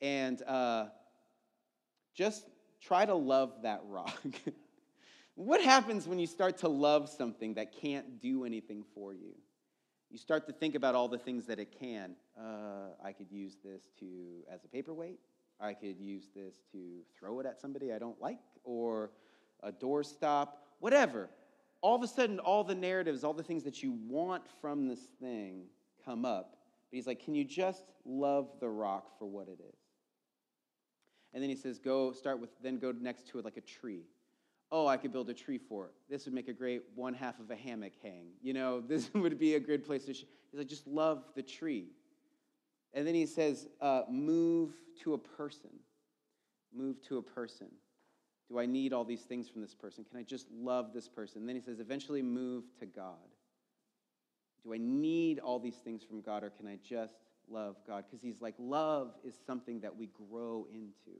And 0.02 0.42
uh, 0.42 0.86
just 2.14 2.44
try 2.80 3.06
to 3.06 3.14
love 3.14 3.54
that 3.62 3.80
rock. 3.88 4.20
What 5.38 5.62
happens 5.62 6.08
when 6.08 6.18
you 6.18 6.26
start 6.26 6.58
to 6.58 6.68
love 6.68 7.08
something 7.08 7.54
that 7.54 7.70
can't 7.70 8.20
do 8.20 8.44
anything 8.44 8.82
for 8.92 9.14
you? 9.14 9.36
You 10.10 10.18
start 10.18 10.48
to 10.48 10.52
think 10.52 10.74
about 10.74 10.96
all 10.96 11.06
the 11.06 11.16
things 11.16 11.46
that 11.46 11.60
it 11.60 11.78
can. 11.78 12.16
Uh, 12.36 12.88
I 13.00 13.12
could 13.12 13.30
use 13.30 13.56
this 13.64 13.82
to 14.00 14.42
as 14.52 14.64
a 14.64 14.66
paperweight. 14.66 15.20
I 15.60 15.74
could 15.74 16.00
use 16.00 16.24
this 16.34 16.56
to 16.72 17.02
throw 17.16 17.38
it 17.38 17.46
at 17.46 17.60
somebody 17.60 17.92
I 17.92 18.00
don't 18.00 18.20
like, 18.20 18.40
or 18.64 19.12
a 19.62 19.70
doorstop, 19.70 20.54
whatever. 20.80 21.30
All 21.82 21.94
of 21.94 22.02
a 22.02 22.08
sudden, 22.08 22.40
all 22.40 22.64
the 22.64 22.74
narratives, 22.74 23.22
all 23.22 23.32
the 23.32 23.44
things 23.44 23.62
that 23.62 23.80
you 23.80 23.96
want 24.08 24.42
from 24.60 24.88
this 24.88 25.06
thing 25.20 25.66
come 26.04 26.24
up. 26.24 26.56
But 26.90 26.96
he's 26.96 27.06
like, 27.06 27.24
Can 27.24 27.36
you 27.36 27.44
just 27.44 27.84
love 28.04 28.48
the 28.58 28.68
rock 28.68 29.16
for 29.20 29.26
what 29.26 29.46
it 29.46 29.60
is? 29.60 29.78
And 31.32 31.40
then 31.40 31.48
he 31.48 31.54
says, 31.54 31.78
Go 31.78 32.10
start 32.10 32.40
with, 32.40 32.50
then 32.60 32.80
go 32.80 32.90
next 32.90 33.28
to 33.28 33.38
it 33.38 33.44
like 33.44 33.56
a 33.56 33.60
tree 33.60 34.02
oh, 34.70 34.86
I 34.86 34.96
could 34.96 35.12
build 35.12 35.30
a 35.30 35.34
tree 35.34 35.58
fort. 35.58 35.94
This 36.08 36.24
would 36.24 36.34
make 36.34 36.48
a 36.48 36.52
great 36.52 36.82
one 36.94 37.14
half 37.14 37.40
of 37.40 37.50
a 37.50 37.56
hammock 37.56 37.92
hang. 38.02 38.28
You 38.42 38.52
know, 38.52 38.80
this 38.86 39.12
would 39.14 39.38
be 39.38 39.54
a 39.54 39.60
good 39.60 39.84
place 39.84 40.04
to. 40.04 40.14
Sh-. 40.14 40.24
He's 40.50 40.58
like, 40.58 40.68
just 40.68 40.86
love 40.86 41.24
the 41.34 41.42
tree. 41.42 41.86
And 42.94 43.06
then 43.06 43.14
he 43.14 43.26
says, 43.26 43.68
uh, 43.80 44.02
move 44.10 44.72
to 45.02 45.14
a 45.14 45.18
person. 45.18 45.70
Move 46.74 47.02
to 47.02 47.18
a 47.18 47.22
person. 47.22 47.68
Do 48.48 48.58
I 48.58 48.66
need 48.66 48.94
all 48.94 49.04
these 49.04 49.22
things 49.22 49.48
from 49.48 49.60
this 49.60 49.74
person? 49.74 50.04
Can 50.08 50.18
I 50.18 50.22
just 50.22 50.46
love 50.50 50.92
this 50.94 51.08
person? 51.08 51.40
And 51.40 51.48
then 51.48 51.56
he 51.56 51.62
says, 51.62 51.80
eventually 51.80 52.22
move 52.22 52.64
to 52.80 52.86
God. 52.86 53.16
Do 54.64 54.72
I 54.72 54.78
need 54.78 55.38
all 55.38 55.58
these 55.58 55.76
things 55.76 56.02
from 56.02 56.22
God 56.22 56.42
or 56.42 56.50
can 56.50 56.66
I 56.66 56.78
just 56.82 57.14
love 57.50 57.76
God 57.86 58.04
because 58.06 58.22
he's 58.22 58.40
like, 58.40 58.54
love 58.58 59.14
is 59.24 59.34
something 59.46 59.80
that 59.80 59.96
we 59.96 60.08
grow 60.30 60.66
into. 60.72 61.18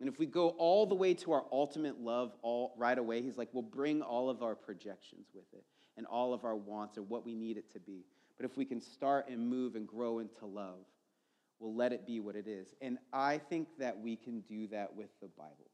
And 0.00 0.08
if 0.08 0.18
we 0.18 0.26
go 0.26 0.50
all 0.50 0.86
the 0.86 0.94
way 0.94 1.12
to 1.14 1.32
our 1.32 1.44
ultimate 1.52 2.00
love 2.00 2.32
all 2.42 2.74
right 2.78 2.98
away, 2.98 3.20
he's 3.20 3.36
like, 3.36 3.48
we'll 3.52 3.62
bring 3.62 4.00
all 4.00 4.30
of 4.30 4.42
our 4.42 4.54
projections 4.54 5.26
with 5.34 5.44
it 5.52 5.64
and 5.96 6.06
all 6.06 6.32
of 6.32 6.44
our 6.44 6.56
wants 6.56 6.96
or 6.96 7.02
what 7.02 7.24
we 7.24 7.34
need 7.34 7.58
it 7.58 7.70
to 7.72 7.78
be. 7.78 8.06
But 8.38 8.46
if 8.46 8.56
we 8.56 8.64
can 8.64 8.80
start 8.80 9.28
and 9.28 9.46
move 9.46 9.76
and 9.76 9.86
grow 9.86 10.18
into 10.20 10.46
love, 10.46 10.86
we'll 11.58 11.74
let 11.74 11.92
it 11.92 12.06
be 12.06 12.20
what 12.20 12.34
it 12.34 12.48
is. 12.48 12.74
And 12.80 12.96
I 13.12 13.36
think 13.36 13.68
that 13.78 14.00
we 14.00 14.16
can 14.16 14.40
do 14.40 14.66
that 14.68 14.96
with 14.96 15.10
the 15.20 15.28
Bible. 15.28 15.70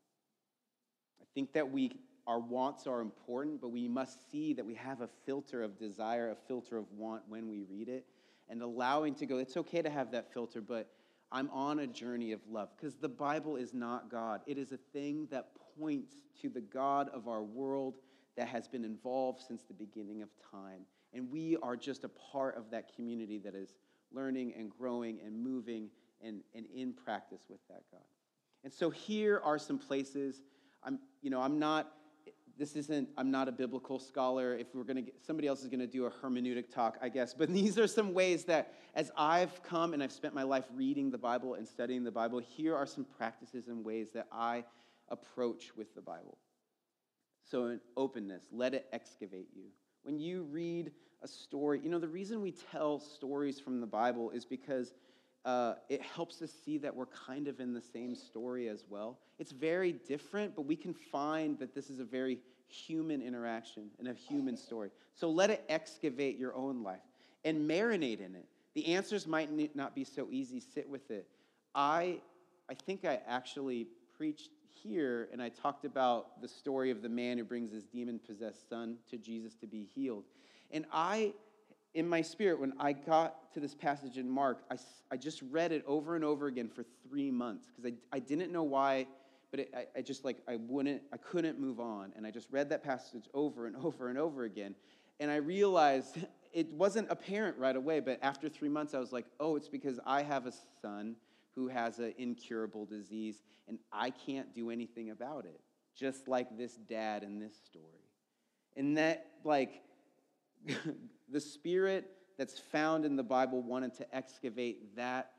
I 1.21 1.25
think 1.35 1.53
that 1.53 1.71
we 1.71 2.01
our 2.27 2.41
wants 2.41 2.89
are 2.89 3.01
important, 3.01 3.61
but 3.61 3.69
we 3.69 3.87
must 3.87 4.31
see 4.31 4.53
that 4.55 4.67
we 4.67 4.75
have 4.75 5.01
a 5.01 5.09
filter 5.25 5.63
of 5.63 5.79
desire, 5.79 6.31
a 6.31 6.35
filter 6.49 6.77
of 6.77 6.91
want 6.91 7.23
when 7.29 7.49
we 7.49 7.63
read 7.63 7.89
it, 7.89 8.05
and 8.49 8.63
allowing 8.63 9.15
to 9.15 9.27
go, 9.27 9.39
it's 9.39 9.57
okay 9.57 9.81
to 9.81 9.91
have 9.91 10.11
that 10.11 10.33
filter, 10.33 10.61
but 10.61 10.91
I'm 11.33 11.51
on 11.51 11.81
a 11.81 11.87
journey 11.87 12.33
of 12.33 12.41
love 12.49 12.71
because 12.77 12.97
the 12.97 13.09
Bible 13.09 13.57
is 13.57 13.75
not 13.75 14.11
God. 14.11 14.43
It 14.47 14.59
is 14.59 14.73
a 14.73 14.79
thing 14.93 15.27
that 15.31 15.49
points 15.79 16.15
to 16.43 16.49
the 16.49 16.61
God 16.61 17.09
of 17.13 17.29
our 17.29 17.43
world 17.43 17.97
that 18.37 18.49
has 18.49 18.69
been 18.69 18.85
involved 18.85 19.43
since 19.47 19.63
the 19.63 19.75
beginning 19.75 20.23
of 20.23 20.29
time. 20.51 20.83
And 21.13 21.31
we 21.31 21.57
are 21.63 21.77
just 21.77 22.05
a 22.05 22.09
part 22.09 22.57
of 22.57 22.71
that 22.71 22.95
community 22.95 23.39
that 23.39 23.55
is 23.55 23.75
learning 24.13 24.55
and 24.57 24.71
growing 24.71 25.19
and 25.25 25.39
moving 25.43 25.89
and, 26.23 26.43
and 26.55 26.67
in 26.75 26.93
practice 26.93 27.43
with 27.49 27.61
that 27.69 27.83
God. 27.91 28.03
And 28.65 28.73
so 28.73 28.91
here 28.91 29.41
are 29.45 29.59
some 29.59 29.79
places. 29.79 30.43
I'm, 30.85 30.99
you 31.23 31.31
know, 31.31 31.41
I'm 31.41 31.59
not 31.59 31.93
this 32.59 32.77
isn't 32.77 33.09
i'm 33.17 33.31
not 33.31 33.49
a 33.49 33.53
biblical 33.53 33.99
scholar. 33.99 34.57
If 34.57 34.75
we're 34.75 34.85
going 34.85 35.05
to 35.05 35.13
somebody 35.27 35.49
else 35.49 35.63
is 35.63 35.69
going 35.69 35.81
to 35.81 35.87
do 35.87 36.07
a 36.07 36.11
hermeneutic 36.11 36.73
talk 36.73 36.97
i 37.03 37.09
guess. 37.09 37.35
But 37.35 37.49
these 37.53 37.79
are 37.79 37.87
some 37.87 38.15
ways 38.15 38.45
that 38.45 38.75
as 38.95 39.11
i've 39.17 39.63
come 39.63 39.95
and 39.95 40.03
i've 40.03 40.13
spent 40.13 40.35
my 40.35 40.43
life 40.43 40.65
reading 40.75 41.11
the 41.11 41.19
bible 41.19 41.55
and 41.55 41.67
studying 41.67 42.05
the 42.05 42.11
bible 42.11 42.39
here 42.39 42.75
are 42.75 42.87
some 42.87 43.05
practices 43.17 43.69
and 43.69 43.85
ways 43.85 44.09
that 44.15 44.27
i 44.33 44.65
approach 45.09 45.77
with 45.77 45.95
the 45.95 46.01
bible. 46.01 46.39
So 47.45 47.67
an 47.67 47.81
openness 47.97 48.45
let 48.51 48.75
it 48.75 48.87
excavate 48.93 49.49
you. 49.55 49.67
When 50.03 50.19
you 50.19 50.45
read 50.45 50.93
a 51.23 51.29
story 51.29 51.81
you 51.83 51.91
know 51.91 51.99
the 51.99 52.09
reason 52.09 52.41
we 52.43 52.53
tell 52.53 52.99
stories 53.01 53.59
from 53.59 53.81
the 53.81 53.87
bible 53.87 54.31
is 54.31 54.45
because 54.45 54.95
uh, 55.47 55.75
it 55.89 56.03
helps 56.03 56.43
us 56.43 56.51
see 56.65 56.77
that 56.77 56.95
we're 56.95 57.07
kind 57.07 57.47
of 57.47 57.61
in 57.61 57.73
the 57.73 57.81
same 57.81 58.17
story 58.17 58.69
as 58.69 58.85
well. 58.91 59.17
It's 59.39 59.53
very 59.53 59.93
different, 59.93 60.57
but 60.57 60.63
we 60.63 60.75
can 60.75 60.93
find 60.93 61.57
that 61.61 61.73
this 61.73 61.89
is 61.89 62.01
a 62.01 62.05
very 62.05 62.41
human 62.69 63.23
interaction 63.23 63.85
and 64.01 64.09
a 64.09 64.13
human 64.13 64.57
story. 64.57 64.91
So 65.15 65.31
let 65.31 65.51
it 65.51 65.65
excavate 65.69 66.37
your 66.37 66.53
own 66.57 66.83
life 66.83 66.99
and 67.45 67.71
marinate 67.71 68.19
in 68.19 68.35
it. 68.35 68.47
The 68.75 68.89
answers 68.89 69.29
might 69.29 69.77
not 69.77 69.95
be 69.95 70.03
so 70.03 70.27
easy. 70.33 70.59
Sit 70.59 70.89
with 70.89 71.13
it. 71.13 71.29
I, 71.77 72.19
I 72.69 72.75
think 72.75 73.05
I 73.05 73.21
actually 73.29 73.87
preached 74.17 74.51
here 74.83 75.29
and 75.33 75.41
I 75.41 75.49
talked 75.49 75.85
about 75.85 76.43
the 76.43 76.49
story 76.49 76.91
of 76.91 77.03
the 77.03 77.09
man 77.09 77.39
who 77.39 77.45
brings 77.45 77.71
his 77.71 77.85
demon 77.85 78.19
possessed 78.19 78.69
son 78.69 78.97
to 79.11 79.17
Jesus 79.17 79.55
to 79.57 79.69
be 79.69 79.89
healed. 79.95 80.25
And 80.73 80.87
I 80.93 81.35
in 81.97 82.07
my 82.07 82.21
spirit, 82.21 82.61
when 82.61 82.75
I 82.79 82.93
got 82.93 83.51
to 83.55 83.61
this 83.61 83.75
passage 83.75 84.19
in 84.19 84.29
Mark, 84.29 84.59
I, 84.71 84.77
I 85.11 85.17
just 85.17 85.41
read 85.51 85.73
it 85.73 85.83
over 85.87 86.15
and 86.15 86.23
over 86.23 86.47
again 86.47 86.69
for 86.69 86.85
three 87.09 87.31
months 87.31 87.69
because 87.71 87.91
I, 87.91 88.17
I 88.17 88.19
didn't 88.19 88.53
know 88.53 88.65
why, 88.65 89.07
but 89.51 89.61
it, 89.61 89.75
I, 89.75 89.87
I 89.99 90.03
just 90.03 90.23
like, 90.23 90.37
I 90.47 90.57
wouldn't, 90.57 91.01
I 91.11 91.17
couldn't 91.17 91.59
move 91.59 91.81
on. 91.81 92.13
And 92.15 92.27
I 92.27 92.31
just 92.31 92.49
read 92.51 92.69
that 92.69 92.85
passage 92.85 93.25
over 93.33 93.67
and 93.67 93.75
over 93.83 94.11
and 94.11 94.19
over 94.19 94.45
again. 94.45 94.75
And 95.21 95.31
I 95.31 95.37
realized 95.37 96.19
it 96.53 96.71
wasn't 96.71 97.11
apparent 97.11 97.57
right 97.57 97.75
away, 97.75 98.01
but 98.01 98.19
after 98.21 98.51
three 98.51 98.69
months, 98.69 98.93
I 98.93 98.99
was 98.99 99.11
like, 99.11 99.25
oh, 99.41 99.57
it's 99.57 99.69
because 99.69 99.99
I 100.05 100.23
have 100.23 100.45
a 100.47 100.53
son 100.83 101.17
who 101.55 101.69
has 101.69 101.99
an 101.99 102.13
incurable 102.19 102.85
disease, 102.85 103.43
and 103.69 103.79
I 103.91 104.11
can't 104.11 104.55
do 104.55 104.69
anything 104.69 105.09
about 105.09 105.47
it, 105.47 105.59
just 105.99 106.29
like 106.29 106.59
this 106.59 106.75
dad 106.75 107.23
in 107.23 107.39
this 107.39 107.55
story. 107.65 107.87
And 108.77 108.99
that, 108.99 109.29
like, 109.43 109.81
the 111.31 111.41
spirit 111.41 112.11
that's 112.39 112.59
found 112.59 113.05
in 113.05 113.17
the 113.17 113.23
Bible 113.23 113.63
wanted 113.63 113.95
to 113.95 114.15
excavate 114.15 114.97
that 114.97 115.33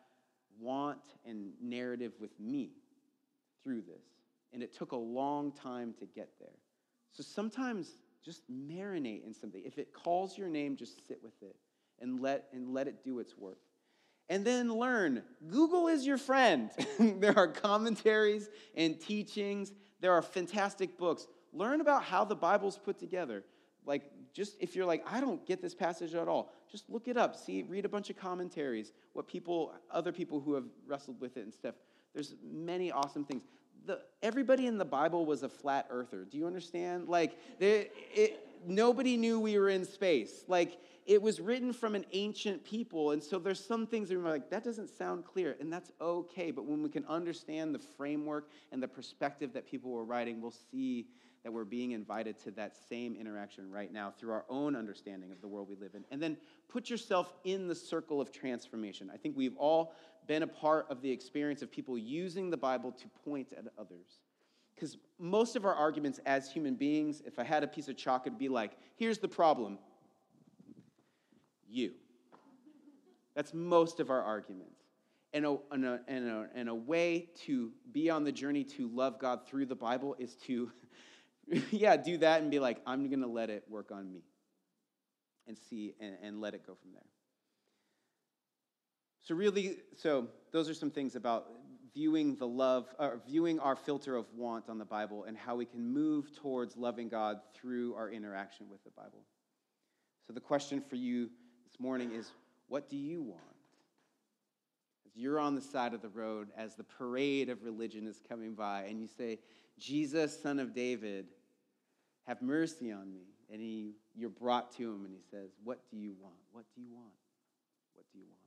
want 0.60 1.00
and 1.26 1.52
narrative 1.62 2.13
with 2.19 2.39
me 2.39 2.71
through 3.63 3.82
this. 3.82 4.04
And 4.54 4.63
it 4.63 4.76
took 4.76 4.91
a 4.91 4.97
long 4.97 5.52
time 5.52 5.93
to 6.00 6.06
get 6.06 6.30
there. 6.39 6.56
So 7.12 7.23
sometimes 7.23 7.97
just 8.23 8.41
marinate 8.52 9.26
in 9.26 9.34
something. 9.34 9.62
If 9.65 9.78
it 9.78 9.93
calls 9.93 10.38
your 10.38 10.50
name, 10.50 10.76
just 10.76 11.08
sit 11.08 11.19
with 11.23 11.41
it 11.41 11.56
and 12.02 12.19
let, 12.19 12.45
and 12.54 12.73
let 12.73 12.88
it 12.88 13.04
do 13.04 13.19
its 13.19 13.38
work. 13.38 13.58
And 14.30 14.43
then 14.43 14.73
learn. 14.73 15.23
Google 15.50 15.88
is 15.88 16.06
your 16.06 16.17
friend. 16.17 16.69
there 17.00 17.38
are 17.38 17.47
commentaries 17.47 18.50
and 18.76 19.00
teachings, 19.00 19.71
there 20.00 20.13
are 20.13 20.21
fantastic 20.21 20.97
books. 20.97 21.28
Learn 21.54 21.82
about 21.82 22.04
how 22.04 22.26
the 22.26 22.36
Bible's 22.36 22.78
put 22.78 23.00
together. 23.00 23.43
Like, 23.86 24.04
just 24.38 24.56
if 24.60 24.76
you're 24.76 24.86
like, 24.86 25.04
I 25.12 25.19
don't 25.19 25.43
get 25.47 25.63
this 25.63 25.73
passage 25.73 26.13
at 26.13 26.28
all, 26.28 26.54
just 26.71 26.88
look 26.91 27.08
it 27.08 27.17
up. 27.17 27.36
See, 27.36 27.63
read 27.63 27.86
a 27.86 27.89
bunch 27.89 28.12
of 28.12 28.17
commentaries, 28.17 28.93
what 29.13 29.28
people, 29.28 29.73
other 29.89 30.12
people 30.12 30.39
who 30.39 30.54
have 30.54 30.65
wrestled 30.86 31.19
with 31.19 31.38
it 31.38 31.43
and 31.43 31.52
stuff. 31.52 31.73
There's 32.13 32.36
many 32.43 32.91
awesome 32.91 33.26
things. 33.26 33.41
The, 33.88 34.00
everybody 34.21 34.67
in 34.67 34.78
the 34.78 34.86
Bible 34.86 35.26
was 35.26 35.41
a 35.41 35.50
flat 35.50 35.88
earther. 35.89 36.23
Do 36.23 36.38
you 36.38 36.45
understand? 36.45 37.10
Like, 37.10 37.36
they, 37.58 37.89
it, 38.13 38.47
nobody 38.67 39.17
knew 39.17 39.39
we 39.39 39.58
were 39.58 39.69
in 39.69 39.84
space. 39.84 40.43
Like, 40.47 40.78
it 41.08 41.19
was 41.19 41.39
written 41.39 41.73
from 41.73 41.95
an 41.95 42.06
ancient 42.12 42.63
people. 42.63 43.12
And 43.12 43.23
so 43.23 43.39
there's 43.39 43.63
some 43.63 43.88
things 43.88 44.10
that 44.10 44.19
we're 44.19 44.30
like, 44.30 44.52
that 44.52 44.63
doesn't 44.63 44.89
sound 44.89 45.26
clear. 45.26 45.56
And 45.60 45.73
that's 45.73 45.91
okay. 46.00 46.52
But 46.52 46.65
when 46.65 46.84
we 46.84 46.89
can 46.89 47.06
understand 47.06 47.73
the 47.73 47.80
framework 47.80 48.52
and 48.71 48.84
the 48.84 48.88
perspective 48.88 49.52
that 49.54 49.65
people 49.65 49.89
were 49.89 50.04
writing, 50.04 50.41
we'll 50.41 50.54
see 50.71 51.08
that 51.47 51.53
we're 51.53 51.63
being 51.63 51.91
invited 51.91 52.38
to 52.38 52.51
that 52.51 52.75
same 52.89 53.15
interaction 53.15 53.71
right 53.71 53.93
now 53.93 54.12
through 54.19 54.33
our 54.33 54.43
own 54.49 54.75
understanding 54.75 55.31
of 55.31 55.39
the 55.39 55.47
world 55.47 55.69
we 55.69 55.77
live 55.77 55.95
in. 55.95 56.03
And 56.12 56.21
then 56.21 56.36
put 56.67 56.89
yourself 56.89 57.33
in 57.45 57.69
the 57.69 57.73
circle 57.73 58.19
of 58.19 58.33
transformation. 58.33 59.10
I 59.13 59.15
think 59.15 59.38
we've 59.38 59.55
all 59.55 59.93
been 60.27 60.43
a 60.43 60.47
part 60.47 60.88
of 60.89 61.01
the 61.01 61.10
experience 61.10 61.62
of 61.62 61.71
people 61.71 61.97
using 61.97 62.49
the 62.49 62.57
Bible 62.57 62.91
to 62.91 63.07
point 63.23 63.53
at 63.57 63.63
others. 63.79 64.19
Because 64.75 64.97
most 65.19 65.55
of 65.55 65.63
our 65.63 65.73
arguments 65.73 66.19
as 66.25 66.51
human 66.51 66.75
beings, 66.75 67.23
if 67.25 67.39
I 67.39 67.45
had 67.45 67.63
a 67.63 67.67
piece 67.67 67.88
of 67.88 67.95
chalk, 67.95 68.27
it'd 68.27 68.38
be 68.38 68.49
like, 68.49 68.73
here's 68.97 69.19
the 69.19 69.29
problem 69.29 69.79
you. 71.65 71.93
That's 73.36 73.53
most 73.53 74.01
of 74.01 74.10
our 74.10 74.21
arguments. 74.21 74.81
And 75.33 75.45
a, 75.45 75.57
and, 75.71 75.86
a, 75.86 75.99
and, 76.10 76.27
a, 76.27 76.47
and 76.55 76.67
a 76.67 76.75
way 76.75 77.29
to 77.45 77.71
be 77.93 78.10
on 78.10 78.25
the 78.25 78.33
journey 78.33 78.65
to 78.65 78.89
love 78.89 79.17
God 79.17 79.47
through 79.47 79.67
the 79.67 79.75
Bible 79.75 80.13
is 80.19 80.36
to 80.47 80.71
yeah, 81.71 81.97
do 81.97 82.17
that 82.17 82.41
and 82.41 82.51
be 82.51 82.60
like, 82.60 82.79
I'm 82.86 83.10
going 83.10 83.21
to 83.21 83.27
let 83.27 83.49
it 83.49 83.63
work 83.69 83.91
on 83.91 84.12
me 84.12 84.21
and 85.47 85.57
see 85.57 85.93
and, 85.99 86.15
and 86.21 86.41
let 86.41 86.53
it 86.53 86.65
go 86.65 86.75
from 86.75 86.91
there. 86.93 87.05
So, 89.21 89.36
really, 89.36 89.77
so 89.95 90.27
those 90.51 90.69
are 90.69 90.73
some 90.73 90.91
things 90.91 91.15
about 91.15 91.47
viewing 91.93 92.36
the 92.36 92.47
love, 92.47 92.93
or 92.99 93.21
viewing 93.27 93.60
our 93.60 93.75
filter 93.75 94.15
of 94.15 94.25
want 94.36 94.69
on 94.69 94.77
the 94.77 94.86
Bible 94.86 95.23
and 95.23 95.38
how 95.38 95.55
we 95.55 95.65
can 95.65 95.81
move 95.81 96.36
towards 96.36 96.77
loving 96.77 97.10
God 97.10 97.39
through 97.53 97.95
our 97.95 98.10
interaction 98.10 98.69
with 98.69 98.83
the 98.83 98.91
Bible. 98.91 99.23
So, 100.25 100.33
the 100.33 100.39
question 100.39 100.81
for 100.81 100.95
you 100.95 101.29
this 101.65 101.79
morning 101.79 102.12
is 102.12 102.31
what 102.67 102.89
do 102.89 102.97
you 102.97 103.21
want? 103.21 103.41
You're 105.15 105.39
on 105.39 105.55
the 105.55 105.62
side 105.62 105.95
of 105.95 106.01
the 106.01 106.10
road, 106.10 106.49
as 106.55 106.75
the 106.75 106.83
parade 106.83 107.49
of 107.49 107.63
religion 107.63 108.05
is 108.05 108.21
coming 108.29 108.53
by, 108.53 108.83
and 108.83 109.01
you 109.01 109.07
say, 109.07 109.39
Jesus, 109.79 110.39
son 110.41 110.60
of 110.60 110.75
David, 110.75 111.25
have 112.28 112.42
mercy 112.42 112.92
on 112.92 113.12
me. 113.12 113.22
And 113.52 113.62
he, 113.62 113.94
you're 114.13 114.30
brought 114.30 114.76
to 114.78 114.84
him 114.84 115.06
and 115.06 115.13
he 115.13 115.22
says, 115.32 115.52
What 115.63 115.80
do 115.90 115.98
you 115.98 116.13
want? 116.20 116.36
What 116.52 116.66
do 116.76 116.82
you 116.82 116.90
want? 116.94 117.13
What 117.94 118.06
do 118.12 118.20
you 118.20 118.26
want? 118.26 118.38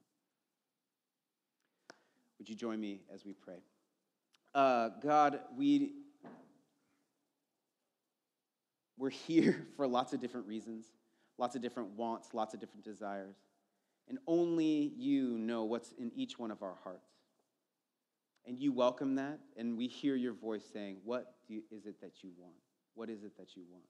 Would 2.38 2.48
you 2.48 2.54
join 2.54 2.78
me 2.80 3.00
as 3.12 3.24
we 3.24 3.32
pray? 3.32 3.62
Uh, 4.54 4.90
God, 5.02 5.40
we, 5.56 5.92
we're 8.98 9.10
here 9.10 9.66
for 9.76 9.86
lots 9.86 10.12
of 10.12 10.20
different 10.20 10.46
reasons, 10.46 10.86
lots 11.38 11.56
of 11.56 11.62
different 11.62 11.90
wants, 11.90 12.34
lots 12.34 12.52
of 12.52 12.60
different 12.60 12.84
desires. 12.84 13.36
And 14.08 14.18
only 14.26 14.92
you 14.96 15.38
know 15.38 15.64
what's 15.64 15.92
in 15.92 16.10
each 16.14 16.38
one 16.38 16.50
of 16.50 16.62
our 16.62 16.76
hearts. 16.82 17.08
And 18.46 18.58
you 18.58 18.72
welcome 18.72 19.14
that, 19.16 19.38
and 19.56 19.76
we 19.76 19.86
hear 19.86 20.16
your 20.16 20.32
voice 20.32 20.64
saying, 20.72 20.96
What 21.04 21.34
is 21.48 21.86
it 21.86 22.00
that 22.00 22.22
you 22.22 22.30
want? 22.38 22.54
What 22.94 23.08
is 23.08 23.22
it 23.22 23.36
that 23.38 23.56
you 23.56 23.62
want? 23.70 23.84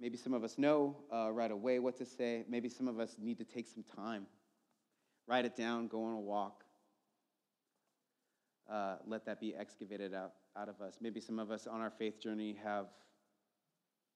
Maybe 0.00 0.16
some 0.16 0.32
of 0.32 0.44
us 0.44 0.58
know 0.58 0.96
uh, 1.12 1.30
right 1.32 1.50
away 1.50 1.78
what 1.78 1.96
to 1.98 2.04
say. 2.04 2.44
Maybe 2.48 2.68
some 2.68 2.88
of 2.88 3.00
us 3.00 3.16
need 3.18 3.38
to 3.38 3.44
take 3.44 3.66
some 3.66 3.84
time. 3.96 4.26
Write 5.26 5.44
it 5.44 5.56
down, 5.56 5.88
go 5.88 6.04
on 6.04 6.14
a 6.14 6.20
walk. 6.20 6.64
Uh, 8.70 8.96
let 9.06 9.24
that 9.26 9.40
be 9.40 9.54
excavated 9.54 10.14
out, 10.14 10.32
out 10.56 10.68
of 10.68 10.80
us. 10.80 10.98
Maybe 11.00 11.20
some 11.20 11.38
of 11.38 11.50
us 11.50 11.66
on 11.66 11.80
our 11.80 11.90
faith 11.90 12.20
journey 12.20 12.56
have 12.62 12.86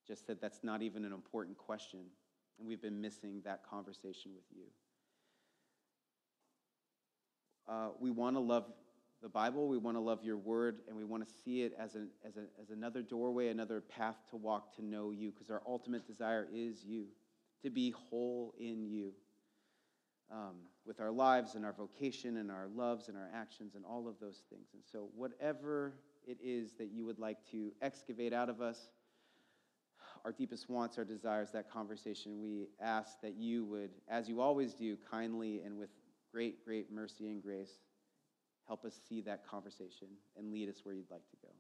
just 0.07 0.27
said 0.27 0.39
that's 0.41 0.61
not 0.63 0.83
even 0.83 1.05
an 1.05 1.13
important 1.13 1.57
question, 1.57 2.01
and 2.59 2.69
we've 2.69 2.83
been 2.83 3.01
missing 3.01 3.41
that 3.45 3.63
conversation 3.69 4.33
with 4.35 4.45
you. 4.55 4.65
uh, 7.69 7.89
we 8.01 8.11
want 8.11 8.37
to 8.37 8.41
love 8.41 8.65
the 9.23 9.29
Bible, 9.29 9.69
we 9.69 9.79
want 9.79 9.97
to 9.97 10.01
love 10.01 10.25
your 10.25 10.37
word, 10.37 10.81
and 10.89 10.97
we 10.97 11.05
want 11.05 11.25
to 11.25 11.33
see 11.45 11.63
it 11.63 11.75
as, 11.79 11.95
an, 11.95 12.09
as, 12.27 12.37
a, 12.37 12.43
as 12.61 12.71
another 12.71 13.03
doorway, 13.03 13.49
another 13.49 13.81
path 13.81 14.17
to 14.31 14.37
walk 14.37 14.75
to 14.77 14.85
know 14.85 15.13
you, 15.13 15.31
because 15.31 15.49
our 15.49 15.63
ultimate 15.67 16.07
desire 16.07 16.49
is 16.53 16.85
you, 16.85 17.07
to 17.63 17.71
be 17.71 17.91
whole 17.91 18.53
in 18.59 18.85
you. 18.85 19.13
Um, 20.31 20.57
with 20.87 20.99
our 20.99 21.11
lives 21.11 21.55
and 21.55 21.65
our 21.65 21.75
vocation 21.75 22.39
and 22.39 22.51
our 22.51 22.67
loves 22.75 23.09
and 23.09 23.17
our 23.17 23.29
actions 23.35 23.75
and 23.75 23.85
all 23.85 24.09
of 24.09 24.15
those 24.19 24.43
things. 24.49 24.69
And 24.73 24.83
so, 24.91 25.11
whatever 25.15 25.93
it 26.27 26.39
is 26.43 26.73
that 26.79 26.91
you 26.91 27.05
would 27.05 27.19
like 27.19 27.39
to 27.51 27.71
excavate 27.83 28.33
out 28.33 28.49
of 28.49 28.61
us, 28.63 28.79
our 30.25 30.33
deepest 30.33 30.71
wants, 30.71 30.99
our 30.99 31.05
desires, 31.05 31.51
that 31.53 31.71
conversation, 31.71 32.41
we 32.41 32.69
ask 32.81 33.21
that 33.21 33.35
you 33.37 33.65
would, 33.65 33.91
as 34.09 34.29
you 34.29 34.41
always 34.41 34.73
do, 34.75 34.97
kindly 35.11 35.61
and 35.65 35.79
with 35.79 35.91
great, 36.33 36.65
great 36.65 36.91
mercy 36.91 37.29
and 37.29 37.43
grace, 37.43 37.79
help 38.67 38.85
us 38.85 38.95
see 39.09 39.21
that 39.23 39.47
conversation 39.47 40.09
and 40.37 40.53
lead 40.53 40.69
us 40.69 40.81
where 40.85 40.95
you'd 40.95 41.11
like 41.11 41.29
to 41.31 41.37
go. 41.43 41.53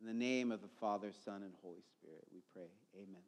In 0.00 0.06
the 0.06 0.14
name 0.14 0.52
of 0.52 0.60
the 0.60 0.68
Father, 0.80 1.12
Son, 1.24 1.42
and 1.42 1.54
Holy 1.62 1.82
Spirit, 1.98 2.24
we 2.32 2.40
pray. 2.52 2.68
Amen. 2.94 3.22